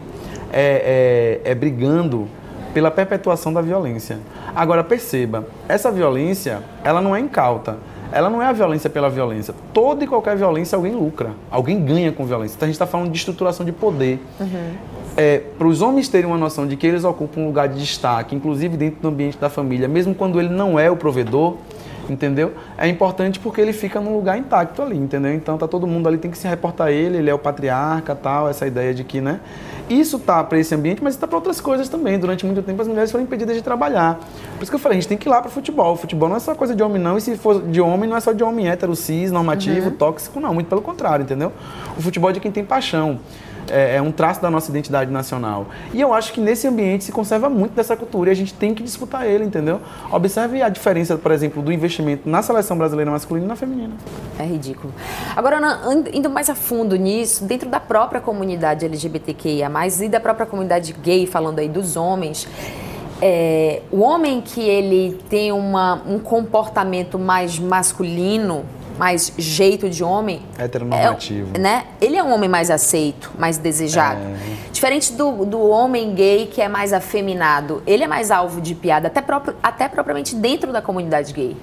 é, 0.52 1.40
é- 1.44 1.50
é 1.52 1.54
brigando 1.54 2.26
pela 2.72 2.90
perpetuação 2.90 3.52
da 3.52 3.60
violência. 3.60 4.18
Agora 4.54 4.82
perceba, 4.82 5.46
essa 5.68 5.90
violência 5.90 6.62
ela 6.84 7.00
não 7.00 7.14
é 7.14 7.20
incauta. 7.20 7.76
Ela 8.12 8.28
não 8.28 8.42
é 8.42 8.46
a 8.46 8.52
violência 8.52 8.90
pela 8.90 9.08
violência. 9.08 9.54
Toda 9.72 10.04
e 10.04 10.06
qualquer 10.06 10.36
violência 10.36 10.76
alguém 10.76 10.92
lucra, 10.92 11.30
alguém 11.50 11.82
ganha 11.82 12.12
com 12.12 12.26
violência. 12.26 12.56
Então 12.56 12.66
a 12.66 12.68
gente 12.68 12.74
está 12.74 12.86
falando 12.86 13.10
de 13.10 13.16
estruturação 13.16 13.64
de 13.64 13.72
poder. 13.72 14.20
para 15.58 15.66
os 15.66 15.80
homens 15.80 16.08
terem 16.08 16.26
uma 16.26 16.36
noção 16.36 16.66
de 16.66 16.76
que 16.76 16.86
eles 16.86 17.04
ocupam 17.04 17.40
um 17.40 17.46
lugar 17.46 17.68
de 17.68 17.78
destaque, 17.78 18.34
inclusive 18.34 18.76
dentro 18.76 19.00
do 19.00 19.08
ambiente 19.08 19.38
da 19.38 19.48
família, 19.48 19.88
mesmo 19.88 20.14
quando 20.14 20.38
ele 20.38 20.50
não 20.50 20.78
é 20.78 20.90
o 20.90 20.96
provedor, 20.96 21.56
entendeu? 22.08 22.52
É 22.76 22.88
importante 22.88 23.38
porque 23.38 23.60
ele 23.60 23.72
fica 23.72 24.00
num 24.00 24.14
lugar 24.14 24.38
intacto 24.38 24.82
ali, 24.82 24.96
entendeu? 24.96 25.32
Então 25.34 25.56
tá 25.56 25.68
todo 25.68 25.86
mundo 25.86 26.08
ali 26.08 26.18
tem 26.18 26.30
que 26.30 26.38
se 26.38 26.46
reportar 26.48 26.88
a 26.88 26.92
ele, 26.92 27.18
ele 27.18 27.30
é 27.30 27.34
o 27.34 27.38
patriarca, 27.38 28.14
tal, 28.14 28.48
essa 28.48 28.66
ideia 28.66 28.92
de 28.94 29.04
que, 29.04 29.20
né? 29.20 29.40
Isso 29.88 30.18
tá 30.18 30.42
para 30.42 30.58
esse 30.58 30.74
ambiente, 30.74 31.02
mas 31.02 31.14
está 31.14 31.26
para 31.26 31.36
outras 31.36 31.60
coisas 31.60 31.88
também. 31.88 32.18
Durante 32.18 32.46
muito 32.46 32.62
tempo 32.62 32.80
as 32.80 32.88
mulheres 32.88 33.10
foram 33.10 33.24
impedidas 33.24 33.56
de 33.56 33.62
trabalhar. 33.62 34.18
Por 34.56 34.62
isso 34.62 34.70
que 34.70 34.76
eu 34.76 34.80
falei, 34.80 34.98
a 34.98 35.00
gente 35.00 35.08
tem 35.08 35.18
que 35.18 35.28
ir 35.28 35.30
lá 35.30 35.40
para 35.40 35.48
o 35.48 35.52
futebol. 35.52 35.94
O 35.94 35.96
futebol 35.96 36.28
não 36.28 36.36
é 36.36 36.40
só 36.40 36.54
coisa 36.54 36.74
de 36.74 36.82
homem 36.82 37.00
não, 37.00 37.18
e 37.18 37.20
se 37.20 37.36
for 37.36 37.62
de 37.62 37.80
homem 37.80 38.08
não 38.08 38.16
é 38.16 38.20
só 38.20 38.32
de 38.32 38.42
homem 38.42 38.68
hétero, 38.68 38.94
cis, 38.94 39.30
normativo, 39.30 39.90
tóxico, 39.90 40.40
não, 40.40 40.54
muito 40.54 40.68
pelo 40.68 40.80
contrário, 40.82 41.24
entendeu? 41.24 41.52
O 41.96 42.02
futebol 42.02 42.30
é 42.30 42.32
de 42.32 42.40
quem 42.40 42.50
tem 42.50 42.64
paixão 42.64 43.20
é, 43.70 43.96
é 43.96 44.02
um 44.02 44.12
traço 44.12 44.40
da 44.40 44.50
nossa 44.50 44.70
identidade 44.70 45.10
nacional. 45.10 45.66
E 45.92 46.00
eu 46.00 46.12
acho 46.12 46.32
que 46.32 46.40
nesse 46.40 46.66
ambiente 46.66 47.04
se 47.04 47.12
conserva 47.12 47.48
muito 47.48 47.72
dessa 47.72 47.96
cultura 47.96 48.30
e 48.30 48.32
a 48.32 48.36
gente 48.36 48.54
tem 48.54 48.74
que 48.74 48.82
disputar 48.82 49.26
ele, 49.26 49.44
entendeu? 49.44 49.80
Observe 50.10 50.62
a 50.62 50.68
diferença, 50.68 51.16
por 51.16 51.32
exemplo, 51.32 51.62
do 51.62 51.72
investimento 51.72 52.28
na 52.28 52.42
seleção 52.42 52.76
brasileira 52.76 53.10
masculina 53.10 53.46
e 53.46 53.48
na 53.48 53.56
feminina. 53.56 53.94
É 54.38 54.44
ridículo. 54.44 54.92
Agora, 55.36 55.56
Ana, 55.58 55.80
indo 56.12 56.30
mais 56.30 56.48
a 56.48 56.54
fundo 56.54 56.96
nisso, 56.96 57.44
dentro 57.44 57.68
da 57.68 57.80
própria 57.80 58.20
comunidade 58.20 58.84
LGBTQIA+, 58.84 59.70
e 60.02 60.08
da 60.08 60.20
própria 60.20 60.46
comunidade 60.46 60.92
gay, 60.92 61.26
falando 61.26 61.58
aí 61.58 61.68
dos 61.68 61.96
homens, 61.96 62.48
é, 63.20 63.82
o 63.92 64.00
homem 64.00 64.40
que 64.40 64.60
ele 64.60 65.16
tem 65.30 65.52
uma, 65.52 66.02
um 66.06 66.18
comportamento 66.18 67.18
mais 67.18 67.56
masculino, 67.56 68.64
mais 68.98 69.32
jeito 69.36 69.88
de 69.88 70.02
homem... 70.02 70.42
Heteronormativo. 70.58 71.50
É, 71.54 71.58
né? 71.58 71.84
Ele 72.00 72.16
é 72.16 72.22
um 72.22 72.32
homem 72.32 72.48
mais 72.48 72.70
aceito, 72.70 73.30
mais 73.38 73.58
desejado. 73.58 74.20
Diferente 74.72 75.12
do, 75.12 75.44
do 75.44 75.60
homem 75.68 76.14
gay 76.14 76.46
que 76.46 76.60
é 76.60 76.68
mais 76.68 76.92
afeminado. 76.92 77.82
Ele 77.86 78.04
é 78.04 78.06
mais 78.06 78.30
alvo 78.30 78.60
de 78.60 78.74
piada, 78.74 79.08
até, 79.08 79.20
próprio, 79.20 79.54
até 79.62 79.88
propriamente 79.88 80.34
dentro 80.34 80.72
da 80.72 80.82
comunidade 80.82 81.32
gay. 81.32 81.56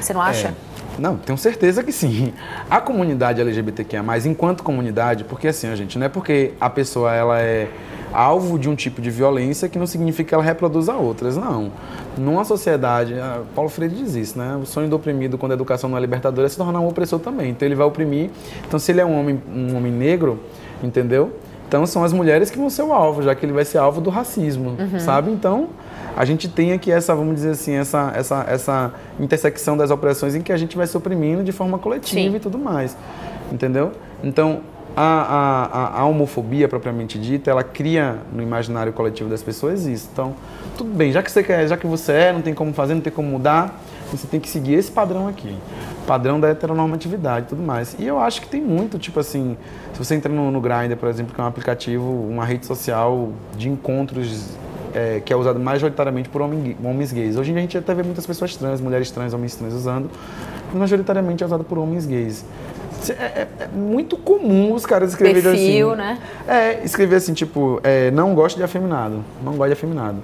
Você 0.00 0.12
não 0.12 0.20
acha? 0.20 0.48
É. 0.48 0.73
Não, 0.98 1.16
tenho 1.16 1.36
certeza 1.36 1.82
que 1.82 1.92
sim. 1.92 2.32
A 2.70 2.80
comunidade 2.80 3.40
LGBTQIA+, 3.40 4.02
enquanto 4.26 4.62
comunidade, 4.62 5.24
porque 5.24 5.48
assim, 5.48 5.68
a 5.68 5.76
gente, 5.76 5.98
não 5.98 6.06
é 6.06 6.08
porque 6.08 6.52
a 6.60 6.70
pessoa 6.70 7.12
ela 7.12 7.40
é 7.40 7.68
alvo 8.12 8.58
de 8.58 8.68
um 8.68 8.76
tipo 8.76 9.02
de 9.02 9.10
violência 9.10 9.68
que 9.68 9.76
não 9.76 9.86
significa 9.86 10.28
que 10.28 10.34
ela 10.34 10.42
reproduza 10.42 10.94
outras, 10.94 11.36
não. 11.36 11.72
Numa 12.16 12.44
sociedade, 12.44 13.14
ah, 13.14 13.42
Paulo 13.54 13.68
Freire 13.68 13.94
diz 13.94 14.14
isso, 14.14 14.38
né? 14.38 14.56
O 14.62 14.64
sonho 14.64 14.88
do 14.88 14.94
oprimido, 14.94 15.36
quando 15.36 15.52
a 15.52 15.54
educação 15.54 15.90
não 15.90 15.98
é 15.98 16.00
libertadora, 16.00 16.46
é 16.46 16.48
se 16.48 16.56
tornar 16.56 16.78
um 16.78 16.86
opressor 16.86 17.18
também. 17.18 17.50
Então 17.50 17.66
ele 17.66 17.74
vai 17.74 17.86
oprimir. 17.86 18.30
Então 18.66 18.78
se 18.78 18.92
ele 18.92 19.00
é 19.00 19.04
um 19.04 19.18
homem, 19.18 19.42
um 19.52 19.76
homem 19.76 19.92
negro, 19.92 20.38
entendeu? 20.82 21.32
Então 21.66 21.84
são 21.86 22.04
as 22.04 22.12
mulheres 22.12 22.50
que 22.50 22.58
vão 22.58 22.70
ser 22.70 22.82
o 22.82 22.92
alvo, 22.92 23.22
já 23.22 23.34
que 23.34 23.44
ele 23.44 23.52
vai 23.52 23.64
ser 23.64 23.78
alvo 23.78 24.00
do 24.00 24.10
racismo, 24.10 24.76
sabe? 25.00 25.32
Então 25.32 25.70
a 26.16 26.24
gente 26.24 26.48
tem 26.48 26.72
aqui 26.72 26.90
essa, 26.90 27.14
vamos 27.14 27.34
dizer 27.34 27.50
assim, 27.50 27.72
essa, 27.74 28.12
essa, 28.14 28.44
essa 28.48 28.92
intersecção 29.18 29.76
das 29.76 29.90
opressões 29.90 30.34
em 30.34 30.40
que 30.42 30.52
a 30.52 30.56
gente 30.56 30.76
vai 30.76 30.86
se 30.86 30.96
oprimindo 30.96 31.42
de 31.42 31.52
forma 31.52 31.78
coletiva 31.78 32.30
Sim. 32.30 32.36
e 32.36 32.40
tudo 32.40 32.58
mais, 32.58 32.96
entendeu? 33.50 33.92
Então 34.22 34.60
a, 34.96 35.02
a, 35.02 35.64
a- 35.98 36.00
a 36.00 36.04
homofobia 36.06 36.68
propriamente 36.68 37.18
dita, 37.18 37.50
ela 37.50 37.64
cria 37.64 38.18
no 38.32 38.40
imaginário 38.42 38.92
coletivo 38.92 39.28
das 39.28 39.42
pessoas 39.42 39.86
isso. 39.86 40.08
Então 40.12 40.34
tudo 40.78 40.90
bem, 40.94 41.10
já 41.12 41.22
que 41.22 41.30
você 41.32 41.42
quer, 41.42 41.66
já 41.66 41.76
que 41.76 41.86
você 41.86 42.12
é, 42.12 42.32
não 42.32 42.42
tem 42.42 42.54
como 42.54 42.72
fazer, 42.72 42.94
não 42.94 43.00
tem 43.00 43.12
como 43.12 43.28
mudar, 43.28 43.80
você 44.12 44.26
tem 44.28 44.38
que 44.38 44.48
seguir 44.48 44.74
esse 44.74 44.92
padrão 44.92 45.26
aqui. 45.26 45.56
Padrão 46.06 46.38
da 46.38 46.48
heteronormatividade 46.48 47.46
e 47.46 47.48
tudo 47.48 47.62
mais. 47.62 47.96
E 47.98 48.06
eu 48.06 48.18
acho 48.20 48.40
que 48.42 48.46
tem 48.48 48.60
muito, 48.60 48.98
tipo 48.98 49.18
assim, 49.18 49.56
se 49.92 49.98
você 49.98 50.14
entra 50.14 50.30
no, 50.32 50.50
no 50.50 50.60
Grindr, 50.60 50.96
por 50.96 51.08
exemplo, 51.08 51.34
que 51.34 51.40
é 51.40 51.44
um 51.44 51.46
aplicativo, 51.46 52.04
uma 52.28 52.44
rede 52.44 52.66
social 52.66 53.30
de 53.56 53.68
encontros 53.68 54.50
é, 54.94 55.20
que 55.24 55.32
é 55.32 55.36
usado 55.36 55.58
majoritariamente 55.58 56.28
por 56.28 56.40
homem 56.40 56.76
homens 56.84 57.12
gays. 57.12 57.36
Hoje 57.36 57.50
em 57.50 57.54
dia 57.54 57.60
a 57.60 57.62
gente 57.62 57.78
até 57.78 57.94
vê 57.94 58.02
muitas 58.02 58.26
pessoas 58.26 58.54
trans, 58.56 58.80
mulheres 58.80 59.10
trans, 59.10 59.34
homens 59.34 59.54
trans 59.56 59.74
usando, 59.74 60.10
mas 60.68 60.74
majoritariamente 60.80 61.42
é 61.42 61.46
usado 61.46 61.64
por 61.64 61.78
homens 61.78 62.06
gays. 62.06 62.44
É, 63.08 63.12
é- 63.12 63.48
é 63.60 63.68
muito 63.74 64.16
comum 64.16 64.72
os 64.72 64.86
caras 64.86 65.10
escreverem 65.10 65.42
Perfil, 65.42 65.90
assim. 65.90 65.98
né? 65.98 66.18
É, 66.48 66.84
escrever 66.84 67.16
assim, 67.16 67.34
tipo, 67.34 67.80
é, 67.82 68.10
não 68.10 68.34
gosto 68.34 68.56
de 68.56 68.62
afeminado. 68.62 69.22
Não 69.44 69.54
gosto 69.54 69.66
de 69.68 69.72
afeminado. 69.74 70.16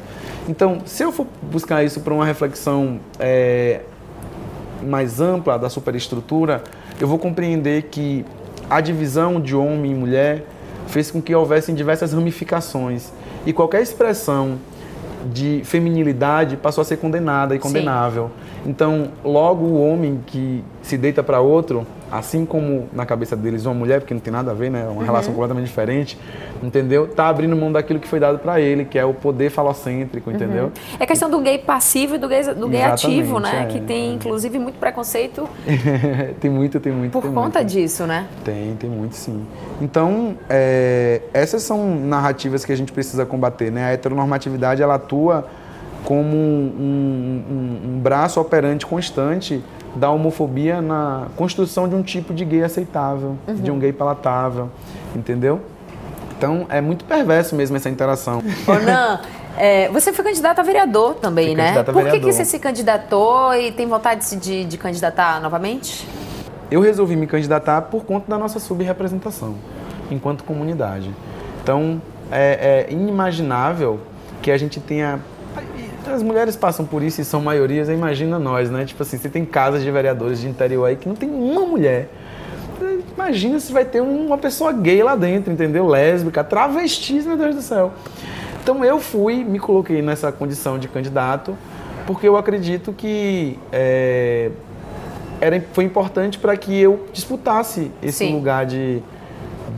Então, 0.48 0.78
se 0.87 1.02
eu 1.02 1.12
for 1.12 1.26
buscar 1.42 1.85
isso 1.85 2.00
para 2.00 2.14
uma 2.14 2.24
reflexão 2.24 2.98
é, 3.18 3.80
mais 4.83 5.20
ampla 5.20 5.59
da 5.59 5.68
superestrutura, 5.68 6.62
eu 6.98 7.06
vou 7.06 7.18
compreender 7.18 7.83
que 7.85 8.24
a 8.68 8.80
divisão 8.80 9.40
de 9.40 9.54
homem 9.54 9.90
e 9.90 9.94
mulher 9.94 10.44
fez 10.87 11.11
com 11.11 11.20
que 11.20 11.35
houvessem 11.35 11.74
diversas 11.74 12.12
ramificações. 12.12 13.12
E 13.46 13.53
qualquer 13.53 13.83
expressão 13.83 14.59
de 15.33 15.62
feminilidade 15.64 16.57
passou 16.57 16.82
a 16.82 16.84
ser 16.84 16.97
condenada 16.97 17.55
e 17.55 17.59
condenável. 17.59 18.30
Então, 18.64 19.09
logo 19.24 19.64
o 19.64 19.80
homem 19.80 20.20
que 20.26 20.64
se 20.83 20.97
deita 20.97 21.22
para 21.22 21.41
outro, 21.41 21.87
assim 22.11 22.47
como 22.47 22.89
na 22.93 23.05
cabeça 23.05 23.37
deles 23.37 23.66
uma 23.66 23.74
mulher, 23.74 24.01
porque 24.01 24.14
não 24.14 24.20
tem 24.20 24.33
nada 24.33 24.51
a 24.51 24.55
ver, 24.55 24.70
né? 24.70 24.85
É 24.87 24.89
uma 24.89 25.05
relação 25.05 25.33
completamente 25.35 25.66
diferente, 25.66 26.18
entendeu? 26.62 27.07
Tá 27.07 27.28
abrindo 27.28 27.55
mão 27.55 27.70
daquilo 27.70 28.01
que 28.01 28.09
foi 28.09 28.18
dado 28.18 28.39
para 28.39 28.59
ele, 28.61 28.87
que 28.87 28.99
é 28.99 29.05
o 29.05 29.12
poder 29.12 29.51
falocêntrico, 29.51 30.31
entendeu? 30.31 30.72
É 30.99 31.05
questão 31.05 31.28
do 31.31 31.39
gay 31.41 31.59
passivo 31.59 32.14
e 32.14 32.18
do 32.18 32.26
gay, 32.26 32.43
do 32.55 32.66
gay 32.66 32.83
ativo, 32.83 33.39
né? 33.39 33.64
é, 33.64 33.66
que 33.66 33.81
tem, 33.81 34.14
inclusive, 34.14 34.59
muito 34.59 34.78
preconceito 34.78 35.47
tem 36.41 36.51
muito, 36.51 36.81
tem 36.81 36.93
muito. 36.93 37.12
por 37.12 37.22
tem 37.22 37.33
conta 37.33 37.59
muito. 37.61 37.70
disso, 37.72 38.07
né? 38.07 38.26
Tem, 38.43 38.74
tem 38.76 38.89
muito 38.89 39.14
sim. 39.16 39.45
Então, 39.83 40.35
é, 40.49 41.20
essas 41.35 41.62
são 41.62 41.95
narrativas 41.95 42.64
que 42.64 42.72
a 42.72 42.76
gente 42.76 42.91
precisa 42.91 43.26
combater, 43.26 43.70
né? 43.70 43.85
A 43.85 43.91
heteronormatividade, 43.93 44.83
ela 44.83 44.95
atua 44.95 45.47
como 46.05 46.35
um, 46.35 47.45
um- 47.51 47.89
um 47.97 48.01
braço 48.01 48.41
operante 48.41 48.87
constante 48.87 49.62
da 49.95 50.11
homofobia 50.11 50.80
na 50.80 51.26
construção 51.36 51.88
de 51.88 51.95
um 51.95 52.03
tipo 52.03 52.32
de 52.32 52.45
gay 52.45 52.62
aceitável, 52.62 53.36
de 53.47 53.70
um 53.70 53.78
gay 53.78 53.93
palatável, 53.93 54.70
entendeu? 55.14 55.61
Então, 56.36 56.66
é 56.70 56.80
muito 56.80 57.05
perverso 57.05 57.55
mesmo 57.55 57.76
essa 57.76 57.91
interação. 57.91 58.43
Onan, 58.66 59.20
é, 59.59 59.88
você 59.91 60.12
foi 60.12 60.24
candidato 60.24 60.59
a 60.59 60.62
vereador 60.62 61.16
também, 61.16 61.49
Fui 61.49 61.57
né? 61.57 61.74
Por 61.82 61.84
que, 61.84 61.93
que 61.93 62.03
vereador. 62.03 62.32
você 62.32 62.45
se 62.45 62.59
candidatou 62.59 63.55
e 63.55 63.72
tem 63.72 63.86
vontade 63.86 64.36
de, 64.36 64.64
de 64.64 64.78
candidatar 64.78 65.41
novamente? 65.41 66.09
Eu 66.70 66.80
resolvi 66.80 67.16
me 67.16 67.26
candidatar 67.26 67.82
por 67.82 68.05
conta 68.05 68.30
da 68.30 68.38
nossa 68.38 68.59
subrepresentação 68.59 69.57
enquanto 70.11 70.45
comunidade. 70.45 71.14
Então, 71.62 72.01
é, 72.30 72.86
é 72.88 72.93
inimaginável 72.93 74.01
que 74.41 74.51
a 74.51 74.57
gente 74.57 74.80
tenha. 74.80 75.20
As 76.07 76.22
mulheres 76.22 76.57
passam 76.57 76.84
por 76.84 77.03
isso 77.03 77.20
e 77.20 77.24
são 77.24 77.40
maiorias, 77.40 77.88
imagina 77.88 78.38
nós, 78.38 78.70
né? 78.70 78.84
Tipo 78.84 79.03
assim, 79.03 79.18
você 79.18 79.28
tem 79.28 79.44
casas 79.44 79.82
de 79.82 79.90
vereadores 79.90 80.40
de 80.40 80.48
interior 80.48 80.86
aí 80.86 80.96
que 80.96 81.09
não 81.09 81.14
tem 81.14 81.28
uma 81.28 81.66
mulher. 81.66 82.09
Imagina 83.14 83.61
se 83.61 83.72
vai 83.72 83.84
ter 83.84 84.01
uma 84.01 84.38
pessoa 84.38 84.72
gay 84.72 85.03
lá 85.03 85.14
dentro, 85.14 85.53
entendeu? 85.53 85.86
Lésbica, 85.86 86.42
travestis, 86.42 87.26
meu 87.26 87.36
Deus 87.36 87.55
do 87.55 87.62
céu. 87.62 87.92
Então 88.62 88.84
eu 88.84 88.98
fui, 88.98 89.44
me 89.44 89.59
coloquei 89.59 90.01
nessa 90.03 90.32
condição 90.32 90.78
de 90.78 90.88
candidato, 90.88 91.57
porque 92.07 92.26
eu 92.26 92.36
acredito 92.36 92.92
que 92.92 93.59
é, 93.70 94.51
era, 95.40 95.62
foi 95.72 95.84
importante 95.84 96.38
para 96.38 96.57
que 96.57 96.78
eu 96.78 97.07
disputasse 97.12 97.90
esse 98.03 98.18
Sim. 98.18 98.34
lugar 98.34 98.66
de, 98.66 99.03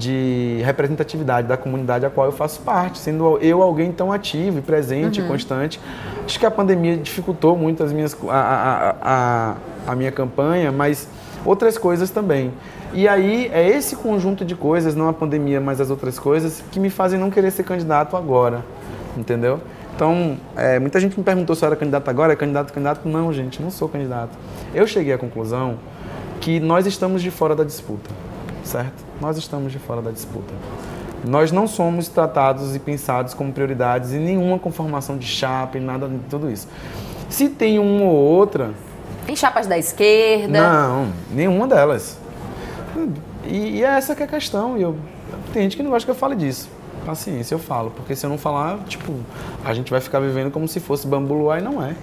de 0.03 0.61
representatividade 0.64 1.46
da 1.46 1.57
comunidade 1.57 2.05
a 2.05 2.11
qual 2.11 2.26
eu 2.26 2.32
faço 2.32 2.61
parte, 2.61 2.98
sendo 2.98 3.38
eu 3.38 3.62
alguém 3.62 3.92
tão 3.92 4.12
ativo 4.12 4.59
e 4.59 4.62
presente 4.62 5.20
e 5.20 5.24
constante. 5.24 5.80
Acho 6.24 6.38
que 6.38 6.46
a 6.46 6.50
pandemia 6.50 6.96
dificultou 6.96 7.57
muito 7.57 7.82
as 7.82 7.92
minhas, 7.92 8.16
a, 8.28 8.36
a, 8.36 8.94
a, 9.03 9.92
a 9.92 9.96
minha 9.96 10.11
campanha, 10.11 10.72
mas 10.72 11.09
outras 11.44 11.78
coisas 11.78 12.11
também. 12.11 12.53
E 12.92 13.07
aí 13.07 13.48
é 13.53 13.66
esse 13.68 13.94
conjunto 13.96 14.44
de 14.44 14.57
coisas, 14.57 14.94
não 14.94 15.09
a 15.09 15.12
pandemia, 15.12 15.61
mas 15.61 15.80
as 15.80 15.88
outras 15.88 16.18
coisas, 16.18 16.62
que 16.72 16.80
me 16.80 16.90
fazem 16.90 17.18
não 17.18 17.30
querer 17.30 17.50
ser 17.50 17.62
candidato 17.62 18.16
agora, 18.16 18.64
entendeu? 19.16 19.61
Então, 19.94 20.36
é, 20.57 20.78
muita 20.78 20.98
gente 20.98 21.16
me 21.16 21.24
perguntou 21.24 21.55
se 21.55 21.64
eu 21.64 21.68
era 21.68 21.76
candidato 21.76 22.09
agora, 22.09 22.32
é 22.32 22.36
candidato, 22.36 22.72
candidato. 22.72 23.09
Não, 23.09 23.32
gente, 23.32 23.62
não 23.62 23.70
sou 23.70 23.88
candidato. 23.88 24.36
Eu 24.74 24.86
cheguei 24.86 25.12
à 25.12 25.18
conclusão 25.18 25.78
que 26.40 26.59
nós 26.59 26.86
estamos 26.86 27.22
de 27.22 27.30
fora 27.30 27.55
da 27.55 27.62
disputa, 27.62 28.11
certo? 28.64 29.11
Nós 29.22 29.36
estamos 29.36 29.70
de 29.70 29.78
fora 29.78 30.02
da 30.02 30.10
disputa. 30.10 30.52
Nós 31.24 31.52
não 31.52 31.68
somos 31.68 32.08
tratados 32.08 32.74
e 32.74 32.80
pensados 32.80 33.34
como 33.34 33.52
prioridades 33.52 34.12
em 34.12 34.18
nenhuma 34.18 34.58
conformação 34.58 35.16
de 35.16 35.24
chapa 35.28 35.78
e 35.78 35.80
nada 35.80 36.08
de 36.08 36.18
tudo 36.28 36.50
isso. 36.50 36.66
Se 37.30 37.48
tem 37.48 37.78
uma 37.78 38.02
ou 38.02 38.16
outra, 38.16 38.72
Tem 39.24 39.36
chapas 39.36 39.68
da 39.68 39.78
esquerda. 39.78 40.48
não, 40.60 41.12
nenhuma 41.30 41.68
delas. 41.68 42.18
E, 43.46 43.78
e 43.78 43.84
é 43.84 43.90
essa 43.96 44.16
que 44.16 44.22
é 44.24 44.26
a 44.26 44.28
questão. 44.28 44.76
Eu, 44.76 44.96
tem 45.52 45.62
gente 45.62 45.76
que 45.76 45.84
não 45.84 45.92
gosta 45.92 46.04
que 46.04 46.10
eu 46.10 46.16
fale 46.16 46.34
disso. 46.34 46.68
Paciência, 47.06 47.54
eu 47.54 47.60
falo. 47.60 47.92
Porque 47.92 48.16
se 48.16 48.26
eu 48.26 48.30
não 48.30 48.36
falar, 48.38 48.80
tipo, 48.88 49.12
a 49.64 49.72
gente 49.72 49.88
vai 49.88 50.00
ficar 50.00 50.18
vivendo 50.18 50.50
como 50.50 50.66
se 50.66 50.80
fosse 50.80 51.06
bambu 51.06 51.34
luar 51.34 51.60
e 51.60 51.62
não 51.64 51.80
é. 51.80 51.94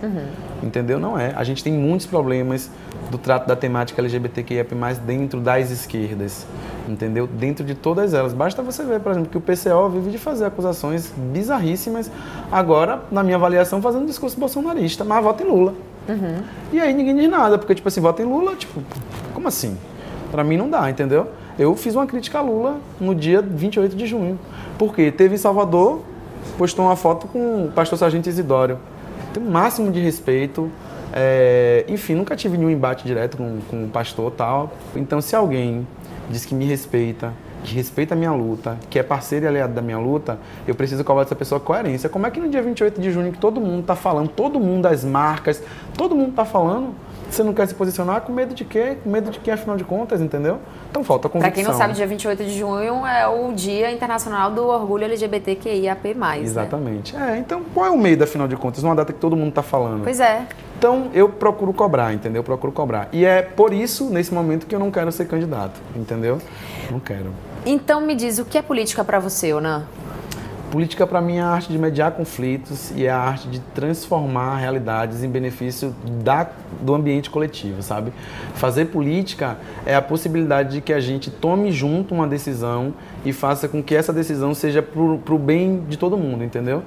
Entendeu? 0.63 0.97
Não 1.01 1.19
é. 1.19 1.33
A 1.35 1.43
gente 1.43 1.61
tem 1.61 1.73
muitos 1.73 2.05
problemas 2.05 2.69
do 3.09 3.17
trato 3.17 3.47
da 3.47 3.55
temática 3.55 4.01
LGBTQIA+, 4.01 4.65
dentro 5.05 5.39
das 5.39 5.71
esquerdas. 5.71 6.45
Entendeu? 6.87 7.27
Dentro 7.27 7.65
de 7.65 7.75
todas 7.75 8.13
elas. 8.13 8.33
Basta 8.33 8.61
você 8.61 8.83
ver, 8.83 8.99
por 8.99 9.11
exemplo, 9.11 9.29
que 9.29 9.37
o 9.37 9.41
PCO 9.41 9.89
vive 9.89 10.11
de 10.11 10.17
fazer 10.17 10.45
acusações 10.45 11.13
bizarríssimas. 11.15 12.11
Agora, 12.51 13.01
na 13.11 13.23
minha 13.23 13.35
avaliação, 13.35 13.81
fazendo 13.81 14.03
um 14.03 14.07
discurso 14.07 14.39
bolsonarista. 14.39 15.03
Mas 15.03 15.23
vota 15.23 15.43
em 15.43 15.47
Lula. 15.47 15.73
E 16.71 16.79
aí 16.79 16.93
ninguém 16.93 17.15
diz 17.15 17.29
nada, 17.29 17.57
porque, 17.57 17.75
tipo 17.75 17.87
assim, 17.87 18.01
vota 18.01 18.23
em 18.23 18.25
Lula, 18.25 18.55
tipo, 18.55 18.81
como 19.33 19.47
assim? 19.47 19.77
Pra 20.31 20.43
mim 20.43 20.57
não 20.57 20.69
dá, 20.69 20.89
entendeu? 20.89 21.27
Eu 21.57 21.75
fiz 21.75 21.93
uma 21.93 22.07
crítica 22.07 22.39
a 22.39 22.41
Lula 22.41 22.77
no 22.99 23.13
dia 23.13 23.41
28 23.41 23.95
de 23.95 24.07
junho. 24.07 24.39
Porque 24.77 25.11
teve 25.11 25.35
em 25.35 25.37
Salvador, 25.37 26.01
postou 26.57 26.85
uma 26.85 26.95
foto 26.95 27.27
com 27.27 27.65
o 27.65 27.71
pastor 27.71 27.99
Sargento 27.99 28.27
Isidório. 28.29 28.79
Tem 29.33 29.43
o 29.43 29.45
máximo 29.45 29.91
de 29.91 29.99
respeito. 29.99 30.71
É, 31.13 31.85
enfim, 31.87 32.15
nunca 32.15 32.35
tive 32.35 32.57
nenhum 32.57 32.69
embate 32.69 33.05
direto 33.05 33.37
com, 33.37 33.59
com 33.69 33.85
o 33.85 33.89
pastor 33.89 34.31
tal. 34.31 34.73
Então, 34.95 35.21
se 35.21 35.35
alguém 35.35 35.87
diz 36.29 36.45
que 36.45 36.53
me 36.53 36.65
respeita, 36.65 37.33
que 37.63 37.75
respeita 37.75 38.13
a 38.13 38.17
minha 38.17 38.31
luta, 38.31 38.77
que 38.89 38.99
é 38.99 39.03
parceiro 39.03 39.45
e 39.45 39.47
aliado 39.47 39.73
da 39.73 39.81
minha 39.81 39.97
luta, 39.97 40.39
eu 40.67 40.75
preciso 40.75 41.03
cobrar 41.03 41.23
dessa 41.23 41.35
pessoa 41.35 41.59
coerência. 41.59 42.09
Como 42.09 42.25
é 42.25 42.31
que 42.31 42.39
no 42.39 42.49
dia 42.49 42.61
28 42.61 43.01
de 43.01 43.11
junho, 43.11 43.31
que 43.31 43.39
todo 43.39 43.59
mundo 43.59 43.85
tá 43.85 43.95
falando, 43.95 44.29
todo 44.29 44.59
mundo 44.59 44.83
das 44.83 45.03
marcas, 45.03 45.61
todo 45.97 46.15
mundo 46.15 46.33
tá 46.33 46.45
falando, 46.45 46.93
você 47.35 47.43
não 47.43 47.53
quer 47.53 47.67
se 47.67 47.73
posicionar 47.75 48.21
com 48.21 48.31
medo 48.33 48.53
de 48.53 48.65
quê? 48.65 48.97
Com 49.03 49.09
medo 49.09 49.29
de 49.31 49.39
quê, 49.39 49.51
afinal 49.51 49.75
de 49.77 49.83
contas, 49.83 50.21
entendeu? 50.21 50.59
Então 50.89 51.03
falta 51.03 51.29
Pra 51.29 51.39
convicção. 51.39 51.53
quem 51.53 51.63
não 51.63 51.77
sabe, 51.77 51.93
dia 51.93 52.07
28 52.07 52.43
de 52.43 52.57
junho 52.57 53.05
é 53.05 53.27
o 53.27 53.51
Dia 53.53 53.91
Internacional 53.91 54.51
do 54.51 54.65
Orgulho 54.67 55.05
LGBTQIAP+. 55.05 56.13
né? 56.15 56.39
Exatamente. 56.41 57.15
É, 57.15 57.37
então 57.37 57.61
qual 57.73 57.85
é 57.85 57.89
o 57.91 57.97
medo, 57.97 58.23
afinal 58.23 58.47
de 58.47 58.55
contas? 58.55 58.83
Numa 58.83 58.95
data 58.95 59.13
que 59.13 59.19
todo 59.19 59.35
mundo 59.35 59.51
tá 59.53 59.61
falando. 59.63 60.03
Pois 60.03 60.19
é. 60.19 60.43
Então 60.77 61.09
eu 61.13 61.27
procuro 61.29 61.73
cobrar, 61.73 62.13
entendeu? 62.13 62.39
Eu 62.39 62.43
procuro 62.43 62.71
cobrar. 62.71 63.09
E 63.11 63.25
é 63.25 63.41
por 63.41 63.73
isso, 63.73 64.09
nesse 64.09 64.33
momento, 64.33 64.65
que 64.65 64.73
eu 64.73 64.79
não 64.79 64.89
quero 64.91 65.11
ser 65.11 65.25
candidato, 65.27 65.79
entendeu? 65.95 66.39
Não 66.89 66.99
quero. 66.99 67.31
Então 67.65 67.99
me 68.01 68.15
diz, 68.15 68.39
o 68.39 68.45
que 68.45 68.57
é 68.57 68.61
política 68.61 69.03
pra 69.03 69.19
você, 69.19 69.53
Onan? 69.53 69.83
Política 70.71 71.07
para 71.07 71.19
mim 71.19 71.37
é 71.37 71.41
a 71.41 71.47
arte 71.47 71.71
de 71.71 71.79
mediar 71.79 72.11
conflitos 72.11 72.91
e 72.91 73.05
é 73.05 73.09
a 73.09 73.17
arte 73.17 73.47
de 73.47 73.59
transformar 73.59 74.57
realidades 74.57 75.23
em 75.23 75.29
benefício 75.29 75.95
da, 76.23 76.47
do 76.79 76.93
ambiente 76.93 77.27
coletivo, 77.27 77.81
sabe? 77.81 78.13
Fazer 78.53 78.85
política 78.85 79.57
é 79.83 79.95
a 79.95 80.01
possibilidade 80.01 80.73
de 80.73 80.81
que 80.81 80.93
a 80.93 80.99
gente 80.99 81.31
tome 81.31 81.71
junto 81.71 82.13
uma 82.13 82.27
decisão 82.27 82.93
e 83.25 83.33
faça 83.33 83.67
com 83.67 83.81
que 83.81 83.95
essa 83.95 84.13
decisão 84.13 84.53
seja 84.53 84.83
para 84.83 85.01
o 85.01 85.39
bem 85.39 85.83
de 85.89 85.97
todo 85.97 86.15
mundo, 86.15 86.43
entendeu? 86.43 86.83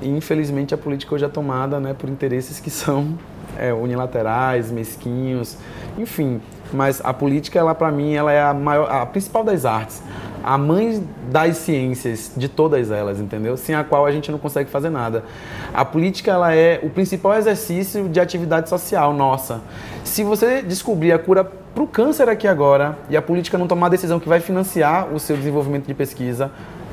E, 0.00 0.08
infelizmente 0.08 0.72
a 0.72 0.78
política 0.78 1.14
hoje 1.14 1.26
é 1.26 1.28
tomada 1.28 1.78
né, 1.78 1.92
por 1.92 2.08
interesses 2.08 2.58
que 2.58 2.70
são 2.70 3.18
é, 3.58 3.74
unilaterais, 3.74 4.70
mesquinhos, 4.70 5.58
enfim. 5.98 6.40
Mas 6.72 7.00
a 7.02 7.12
política, 7.12 7.58
ela 7.58 7.74
para 7.74 7.90
mim, 7.90 8.14
ela 8.14 8.32
é 8.32 8.42
a 8.42 8.52
maior, 8.52 8.90
a 8.90 9.06
principal 9.06 9.42
das 9.42 9.64
artes, 9.64 10.02
a 10.42 10.56
mãe 10.58 11.02
das 11.30 11.56
ciências, 11.58 12.32
de 12.36 12.48
todas 12.48 12.90
elas, 12.90 13.18
entendeu? 13.18 13.56
Sem 13.56 13.74
a 13.74 13.84
qual 13.84 14.06
a 14.06 14.12
gente 14.12 14.30
não 14.30 14.38
consegue 14.38 14.70
fazer 14.70 14.90
nada. 14.90 15.24
A 15.72 15.84
política, 15.84 16.30
ela 16.30 16.54
é 16.54 16.80
o 16.82 16.90
principal 16.90 17.34
exercício 17.34 18.08
de 18.08 18.20
atividade 18.20 18.68
social 18.68 19.12
nossa. 19.12 19.60
Se 20.04 20.22
você 20.22 20.62
descobrir 20.62 21.12
a 21.12 21.18
cura 21.18 21.44
para 21.44 21.82
o 21.82 21.86
câncer 21.86 22.28
aqui 22.28 22.46
agora 22.48 22.98
e 23.08 23.16
a 23.16 23.22
política 23.22 23.56
não 23.56 23.66
tomar 23.66 23.86
a 23.86 23.90
decisão 23.90 24.18
que 24.18 24.28
vai 24.28 24.40
financiar 24.40 25.12
o 25.12 25.18
seu 25.18 25.36
desenvolvimento 25.36 25.86
de 25.86 25.94
pesquisa, 25.94 26.50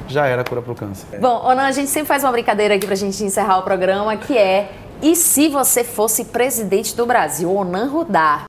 já 0.08 0.28
era 0.28 0.42
a 0.42 0.46
cura 0.46 0.62
para 0.62 0.72
o 0.72 0.76
câncer. 0.76 1.20
Bom, 1.20 1.44
Onan, 1.46 1.64
a 1.64 1.72
gente 1.72 1.90
sempre 1.90 2.08
faz 2.08 2.24
uma 2.24 2.32
brincadeira 2.32 2.76
aqui 2.76 2.86
pra 2.86 2.96
gente 2.96 3.24
encerrar 3.24 3.60
o 3.60 3.64
programa, 3.64 4.16
que 4.18 4.38
é 4.38 4.70
e 5.02 5.16
se 5.16 5.50
você 5.50 5.84
fosse 5.84 6.26
presidente 6.26 6.96
do 6.96 7.06
Brasil, 7.06 7.54
Onan 7.54 7.90
Rudar? 7.90 8.46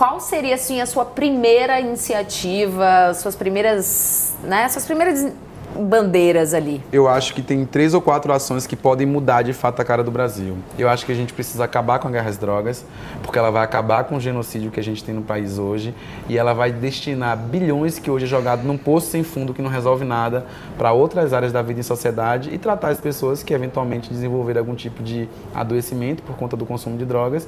Qual 0.00 0.18
seria 0.18 0.54
assim 0.54 0.80
a 0.80 0.86
sua 0.86 1.04
primeira 1.04 1.78
iniciativa, 1.78 3.12
suas 3.12 3.36
primeiras, 3.36 4.34
né, 4.42 4.66
suas 4.70 4.86
primeiras 4.86 5.30
bandeiras 5.78 6.54
ali? 6.54 6.82
Eu 6.90 7.06
acho 7.06 7.34
que 7.34 7.42
tem 7.42 7.66
três 7.66 7.92
ou 7.92 8.00
quatro 8.00 8.32
ações 8.32 8.66
que 8.66 8.74
podem 8.74 9.06
mudar 9.06 9.42
de 9.42 9.52
fato 9.52 9.82
a 9.82 9.84
cara 9.84 10.02
do 10.02 10.10
Brasil. 10.10 10.56
Eu 10.78 10.88
acho 10.88 11.04
que 11.04 11.12
a 11.12 11.14
gente 11.14 11.34
precisa 11.34 11.64
acabar 11.64 11.98
com 11.98 12.08
a 12.08 12.10
guerra 12.10 12.30
às 12.30 12.38
drogas, 12.38 12.82
porque 13.22 13.38
ela 13.38 13.50
vai 13.50 13.62
acabar 13.62 14.04
com 14.04 14.16
o 14.16 14.20
genocídio 14.20 14.70
que 14.70 14.80
a 14.80 14.82
gente 14.82 15.04
tem 15.04 15.14
no 15.14 15.20
país 15.20 15.58
hoje 15.58 15.94
e 16.30 16.38
ela 16.38 16.54
vai 16.54 16.72
destinar 16.72 17.36
bilhões 17.36 17.98
que 17.98 18.10
hoje 18.10 18.24
é 18.24 18.28
jogado 18.28 18.62
num 18.62 18.78
poço 18.78 19.08
sem 19.08 19.22
fundo 19.22 19.52
que 19.52 19.60
não 19.60 19.68
resolve 19.68 20.06
nada 20.06 20.46
para 20.78 20.92
outras 20.92 21.34
áreas 21.34 21.52
da 21.52 21.60
vida 21.60 21.78
em 21.78 21.82
sociedade 21.82 22.48
e 22.54 22.56
tratar 22.56 22.88
as 22.88 22.98
pessoas 22.98 23.42
que 23.42 23.52
eventualmente 23.52 24.10
desenvolverem 24.10 24.60
algum 24.60 24.74
tipo 24.74 25.02
de 25.02 25.28
adoecimento 25.54 26.22
por 26.22 26.36
conta 26.36 26.56
do 26.56 26.64
consumo 26.64 26.96
de 26.96 27.04
drogas 27.04 27.46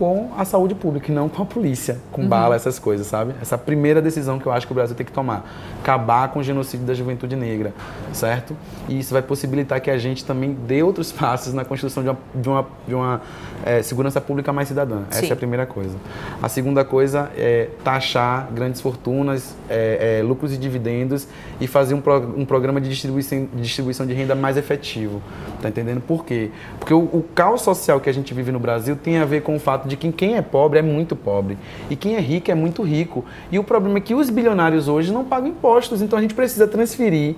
com 0.00 0.30
a 0.38 0.46
saúde 0.46 0.74
pública 0.74 1.12
e 1.12 1.14
não 1.14 1.28
com 1.28 1.42
a 1.42 1.44
polícia, 1.44 1.98
com 2.10 2.26
bala, 2.26 2.56
essas 2.56 2.78
coisas, 2.78 3.06
sabe? 3.06 3.34
Essa 3.42 3.58
primeira 3.58 4.00
decisão 4.00 4.38
que 4.38 4.46
eu 4.46 4.52
acho 4.52 4.66
que 4.66 4.72
o 4.72 4.74
Brasil 4.74 4.96
tem 4.96 5.04
que 5.04 5.12
tomar. 5.12 5.46
Acabar 5.82 6.28
com 6.30 6.38
o 6.38 6.42
genocídio 6.42 6.86
da 6.86 6.94
juventude 6.94 7.36
negra, 7.36 7.74
certo? 8.10 8.56
E 8.88 8.98
isso 8.98 9.12
vai 9.12 9.20
possibilitar 9.20 9.78
que 9.78 9.90
a 9.90 9.98
gente 9.98 10.24
também 10.24 10.54
dê 10.66 10.82
outros 10.82 11.12
passos 11.12 11.52
na 11.52 11.66
construção 11.66 12.02
de 12.02 12.08
uma, 12.08 12.18
de 12.34 12.48
uma, 12.48 12.66
de 12.88 12.94
uma 12.94 13.20
eh, 13.62 13.82
segurança 13.82 14.22
pública 14.22 14.50
mais 14.54 14.68
cidadã. 14.68 15.02
Essa 15.10 15.20
Sim. 15.20 15.28
é 15.28 15.32
a 15.34 15.36
primeira 15.36 15.66
coisa. 15.66 15.94
A 16.42 16.48
segunda 16.48 16.82
coisa 16.82 17.30
é 17.36 17.68
taxar 17.84 18.48
grandes 18.54 18.80
fortunas, 18.80 19.54
eh, 19.68 20.20
eh, 20.20 20.22
lucros 20.22 20.54
e 20.54 20.56
dividendos 20.56 21.28
e 21.60 21.66
fazer 21.66 21.92
um, 21.92 22.00
pro- 22.00 22.34
um 22.38 22.46
programa 22.46 22.80
de 22.80 22.88
distribuição, 22.88 23.46
de 23.54 23.60
distribuição 23.60 24.06
de 24.06 24.14
renda 24.14 24.34
mais 24.34 24.56
efetivo. 24.56 25.20
Tá 25.60 25.68
entendendo 25.68 26.00
por 26.00 26.24
quê? 26.24 26.50
Porque 26.78 26.94
o, 26.94 27.00
o 27.00 27.22
caos 27.34 27.60
social 27.60 28.00
que 28.00 28.08
a 28.08 28.14
gente 28.14 28.32
vive 28.32 28.50
no 28.50 28.58
Brasil 28.58 28.96
tem 28.96 29.18
a 29.18 29.26
ver 29.26 29.42
com 29.42 29.54
o 29.54 29.60
fato 29.60 29.89
de 29.90 29.96
que 29.96 30.10
quem 30.12 30.36
é 30.36 30.42
pobre 30.42 30.78
é 30.78 30.82
muito 30.82 31.14
pobre 31.16 31.58
e 31.90 31.96
quem 31.96 32.14
é 32.16 32.20
rico 32.20 32.50
é 32.50 32.54
muito 32.54 32.82
rico. 32.82 33.24
E 33.52 33.58
o 33.58 33.64
problema 33.64 33.98
é 33.98 34.00
que 34.00 34.14
os 34.14 34.30
bilionários 34.30 34.88
hoje 34.88 35.12
não 35.12 35.24
pagam 35.24 35.48
impostos, 35.48 36.00
então 36.00 36.18
a 36.18 36.22
gente 36.22 36.34
precisa 36.34 36.66
transferir 36.66 37.34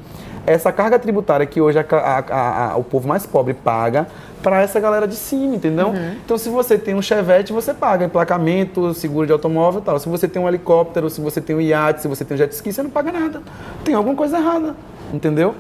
essa 0.47 0.71
carga 0.73 0.99
tributária 0.99 1.47
que 1.47 1.61
hoje 1.61 1.79
a 1.79 1.85
a- 1.91 2.73
a- 2.73 2.77
o 2.77 2.83
povo 2.85 3.09
mais 3.09 3.25
pobre 3.27 3.55
paga 3.55 4.07
para 4.43 4.61
essa 4.61 4.81
galera 4.81 5.07
de 5.07 5.15
cima, 5.15 5.55
entendeu? 5.55 5.93
Então, 6.25 6.37
se 6.37 6.49
você 6.49 6.77
tem 6.77 6.95
um 6.97 7.03
Chevette, 7.03 7.53
você 7.53 7.73
paga 7.73 8.05
emplacamento, 8.05 8.93
seguro 8.93 9.25
de 9.25 9.33
automóvel 9.33 9.81
e 9.81 9.85
tal. 9.85 9.99
Se 10.01 10.09
você 10.09 10.27
tem 10.27 10.43
um 10.43 10.49
helicóptero, 10.49 11.09
se 11.09 11.21
você 11.21 11.41
tem 11.41 11.55
um 11.55 11.61
iate, 11.61 12.03
se 12.03 12.09
você 12.09 12.25
tem 12.25 12.35
um 12.35 12.39
jet 12.39 12.53
ski, 12.53 12.73
você 12.73 12.83
não 12.83 12.91
paga 12.91 13.13
nada. 13.13 13.41
Tem 13.85 13.95
alguma 13.95 14.17
coisa 14.17 14.39
errada, 14.39 14.75
entendeu? 15.15 15.55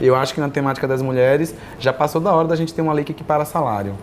Eu 0.00 0.14
acho 0.14 0.32
que 0.32 0.40
na 0.40 0.48
temática 0.48 0.86
das 0.86 1.02
mulheres 1.02 1.52
já 1.80 1.92
passou 1.92 2.20
da 2.20 2.32
hora 2.32 2.46
da 2.46 2.54
gente 2.54 2.72
ter 2.72 2.80
uma 2.80 2.92
lei 2.92 3.04
que 3.04 3.10
equipara 3.10 3.44
salário. 3.44 3.94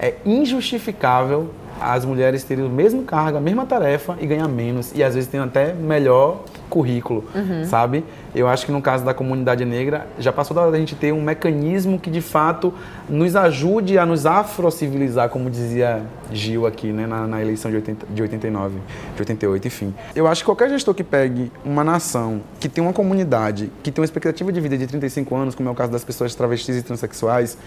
É 0.00 0.14
injustificável 0.24 1.50
as 1.82 2.04
mulheres 2.04 2.44
terem 2.44 2.64
o 2.64 2.68
mesmo 2.68 3.02
cargo, 3.02 3.38
a 3.38 3.40
mesma 3.40 3.66
tarefa 3.66 4.16
e 4.20 4.26
ganhar 4.26 4.48
menos. 4.48 4.92
E 4.94 5.02
às 5.02 5.14
vezes 5.14 5.28
tem 5.28 5.40
até 5.40 5.72
melhor 5.72 6.44
currículo, 6.72 7.24
sabe? 7.66 8.02
Eu 8.34 8.48
acho 8.48 8.64
que 8.64 8.72
no 8.72 8.80
caso 8.80 9.04
da 9.04 9.12
comunidade 9.12 9.62
negra, 9.62 10.06
já 10.18 10.32
passou 10.32 10.54
da 10.54 10.62
hora 10.62 10.70
da 10.70 10.78
gente 10.78 10.94
ter 10.94 11.12
um 11.12 11.20
mecanismo 11.20 11.98
que 11.98 12.10
de 12.10 12.22
fato 12.22 12.72
nos 13.06 13.36
ajude 13.36 13.98
a 13.98 14.06
nos 14.06 14.24
afrocivilizar, 14.24 15.28
como 15.28 15.50
dizia 15.50 16.02
Gil 16.32 16.66
aqui, 16.66 16.90
né, 16.90 17.06
na, 17.06 17.26
na 17.26 17.42
eleição 17.42 17.70
de, 17.70 17.76
80, 17.76 18.06
de 18.08 18.22
89, 18.22 18.76
de 19.14 19.20
88, 19.20 19.68
enfim. 19.68 19.94
Eu 20.16 20.26
acho 20.26 20.40
que 20.40 20.46
qualquer 20.46 20.70
gestor 20.70 20.94
que 20.94 21.04
pegue 21.04 21.52
uma 21.62 21.84
nação, 21.84 22.40
que 22.58 22.70
tem 22.70 22.82
uma 22.82 22.94
comunidade, 22.94 23.70
que 23.82 23.90
tem 23.90 24.00
uma 24.00 24.06
expectativa 24.06 24.50
de 24.50 24.58
vida 24.58 24.78
de 24.78 24.86
35 24.86 25.36
anos, 25.36 25.54
como 25.54 25.68
é 25.68 25.72
o 25.72 25.74
caso 25.74 25.92
das 25.92 26.02
pessoas 26.02 26.34
travestis 26.34 26.78
e 26.78 26.82
transexuais, 26.82 27.58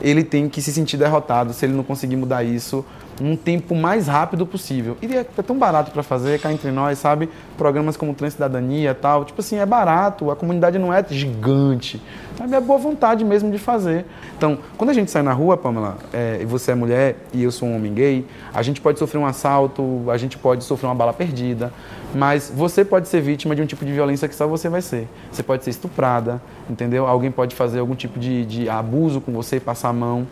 ele 0.00 0.22
tem 0.22 0.48
que 0.48 0.62
se 0.62 0.72
sentir 0.72 0.96
derrotado 0.96 1.52
se 1.52 1.66
ele 1.66 1.72
não 1.72 1.82
conseguir 1.82 2.14
mudar 2.14 2.44
isso 2.44 2.84
num 3.20 3.36
tempo 3.36 3.74
mais 3.74 4.06
rápido 4.06 4.46
possível. 4.46 4.96
E 5.00 5.16
é 5.16 5.24
tão 5.24 5.56
barato 5.56 5.90
para 5.90 6.02
fazer, 6.02 6.40
cá 6.40 6.52
entre 6.52 6.70
nós, 6.70 6.98
sabe? 6.98 7.28
Programas 7.56 7.96
como 7.96 8.14
Transcidadania 8.14 8.90
e 8.90 8.94
tal, 8.94 9.24
tipo 9.24 9.40
assim, 9.40 9.56
é 9.56 9.66
barato, 9.66 10.30
a 10.30 10.36
comunidade 10.36 10.78
não 10.78 10.92
é 10.92 11.04
gigante, 11.08 12.02
sabe? 12.36 12.54
É 12.54 12.60
boa 12.60 12.78
vontade 12.78 13.24
mesmo 13.24 13.50
de 13.50 13.58
fazer. 13.58 14.04
Então, 14.36 14.58
quando 14.76 14.90
a 14.90 14.92
gente 14.92 15.10
sai 15.10 15.22
na 15.22 15.32
rua, 15.32 15.56
Pamela, 15.56 15.96
é, 16.12 16.38
e 16.40 16.44
você 16.44 16.72
é 16.72 16.74
mulher 16.74 17.16
e 17.32 17.42
eu 17.42 17.52
sou 17.52 17.68
um 17.68 17.76
homem 17.76 17.94
gay, 17.94 18.26
a 18.52 18.62
gente 18.62 18.80
pode 18.80 18.98
sofrer 18.98 19.18
um 19.18 19.26
assalto, 19.26 20.10
a 20.10 20.16
gente 20.16 20.36
pode 20.36 20.64
sofrer 20.64 20.88
uma 20.88 20.94
bala 20.94 21.12
perdida, 21.12 21.72
mas 22.14 22.52
você 22.54 22.84
pode 22.84 23.08
ser 23.08 23.20
vítima 23.20 23.54
de 23.54 23.62
um 23.62 23.66
tipo 23.66 23.84
de 23.84 23.92
violência 23.92 24.28
que 24.28 24.34
só 24.34 24.46
você 24.46 24.68
vai 24.68 24.82
ser. 24.82 25.08
Você 25.30 25.42
pode 25.42 25.64
ser 25.64 25.70
estuprada, 25.70 26.40
entendeu? 26.68 27.06
Alguém 27.06 27.30
pode 27.30 27.54
fazer 27.54 27.80
algum 27.80 27.94
tipo 27.94 28.18
de, 28.18 28.44
de 28.44 28.68
abuso 28.68 29.20
com 29.20 29.32
você, 29.32 29.58
passar 29.58 29.88
a 29.88 29.92
mão 29.92 30.26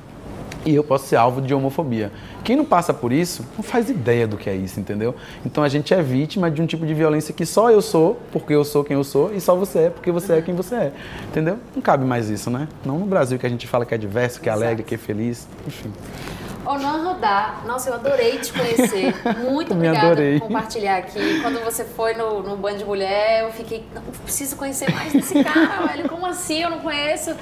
e 0.64 0.74
eu 0.74 0.84
posso 0.84 1.06
ser 1.06 1.16
alvo 1.16 1.40
de 1.40 1.54
homofobia. 1.54 2.12
Quem 2.44 2.56
não 2.56 2.64
passa 2.64 2.92
por 2.92 3.12
isso 3.12 3.44
não 3.56 3.62
faz 3.62 3.88
ideia 3.88 4.26
do 4.26 4.36
que 4.36 4.48
é 4.48 4.54
isso, 4.54 4.80
entendeu? 4.80 5.14
Então 5.44 5.62
a 5.62 5.68
gente 5.68 5.92
é 5.94 6.02
vítima 6.02 6.50
de 6.50 6.60
um 6.60 6.66
tipo 6.66 6.86
de 6.86 6.94
violência 6.94 7.32
que 7.32 7.46
só 7.46 7.70
eu 7.70 7.80
sou, 7.80 8.20
porque 8.32 8.52
eu 8.52 8.64
sou 8.64 8.84
quem 8.84 8.96
eu 8.96 9.04
sou, 9.04 9.32
e 9.34 9.40
só 9.40 9.54
você 9.54 9.80
é, 9.80 9.90
porque 9.90 10.10
você 10.10 10.34
é 10.34 10.42
quem 10.42 10.54
você 10.54 10.74
é. 10.74 10.92
Entendeu? 11.28 11.58
Não 11.74 11.82
cabe 11.82 12.04
mais 12.04 12.28
isso, 12.28 12.50
né? 12.50 12.68
Não 12.84 12.98
no 12.98 13.06
Brasil 13.06 13.38
que 13.38 13.46
a 13.46 13.48
gente 13.48 13.66
fala 13.66 13.86
que 13.86 13.94
é 13.94 13.98
diverso, 13.98 14.40
que 14.40 14.48
é 14.48 14.52
alegre, 14.52 14.82
que 14.82 14.94
é 14.94 14.98
feliz, 14.98 15.46
enfim. 15.66 15.90
Onan 16.64 17.04
Rodar, 17.04 17.62
nossa, 17.66 17.90
eu 17.90 17.94
adorei 17.94 18.38
te 18.38 18.52
conhecer. 18.52 19.14
Muito 19.50 19.72
obrigada 19.74 20.16
por 20.38 20.46
compartilhar 20.46 20.98
aqui. 20.98 21.40
Quando 21.40 21.62
você 21.64 21.84
foi 21.84 22.14
no, 22.14 22.42
no 22.42 22.56
Band 22.56 22.76
de 22.76 22.84
Mulher, 22.84 23.44
eu 23.44 23.52
fiquei, 23.52 23.84
não, 23.94 24.02
preciso 24.02 24.56
conhecer 24.56 24.90
mais 24.92 25.12
desse 25.12 25.42
cara, 25.42 25.86
velho. 25.88 26.08
Como 26.08 26.24
assim? 26.26 26.62
Eu 26.62 26.70
não 26.70 26.78
conheço. 26.78 27.34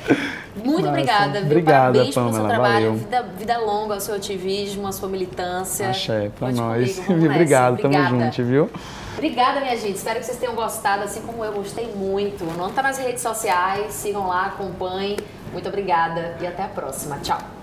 Muito 0.56 0.78
Massa. 0.78 0.88
obrigada, 0.88 1.32
viu? 1.40 1.46
Obrigada, 1.50 1.92
Parabéns 1.92 2.14
pelo 2.14 2.32
seu 2.32 2.46
trabalho. 2.46 2.94
Vida, 2.94 3.22
vida 3.36 3.58
longa 3.58 3.94
ao 3.94 4.00
seu 4.00 4.14
ativismo, 4.14 4.86
à 4.86 4.92
sua 4.92 5.08
militância. 5.08 5.90
Axé, 5.90 6.30
pra 6.38 6.48
Conte 6.48 6.58
nós. 6.60 6.98
comigo. 7.00 7.26
Obrigado, 7.30 7.76
tamo 7.76 7.94
Obrigada. 7.96 8.24
junto, 8.24 8.44
viu? 8.44 8.70
Obrigada, 9.14 9.60
minha 9.60 9.76
gente. 9.76 9.96
Espero 9.96 10.18
que 10.18 10.24
vocês 10.24 10.38
tenham 10.38 10.54
gostado, 10.54 11.04
assim 11.04 11.20
como 11.20 11.44
eu 11.44 11.52
gostei 11.52 11.92
muito. 11.94 12.44
Não 12.56 12.70
tá 12.70 12.82
nas 12.82 12.96
redes 12.96 13.22
sociais, 13.22 13.92
sigam 13.92 14.26
lá, 14.26 14.46
acompanhem. 14.46 15.16
Muito 15.52 15.68
obrigada 15.68 16.36
e 16.40 16.46
até 16.46 16.62
a 16.62 16.68
próxima. 16.68 17.18
Tchau. 17.18 17.59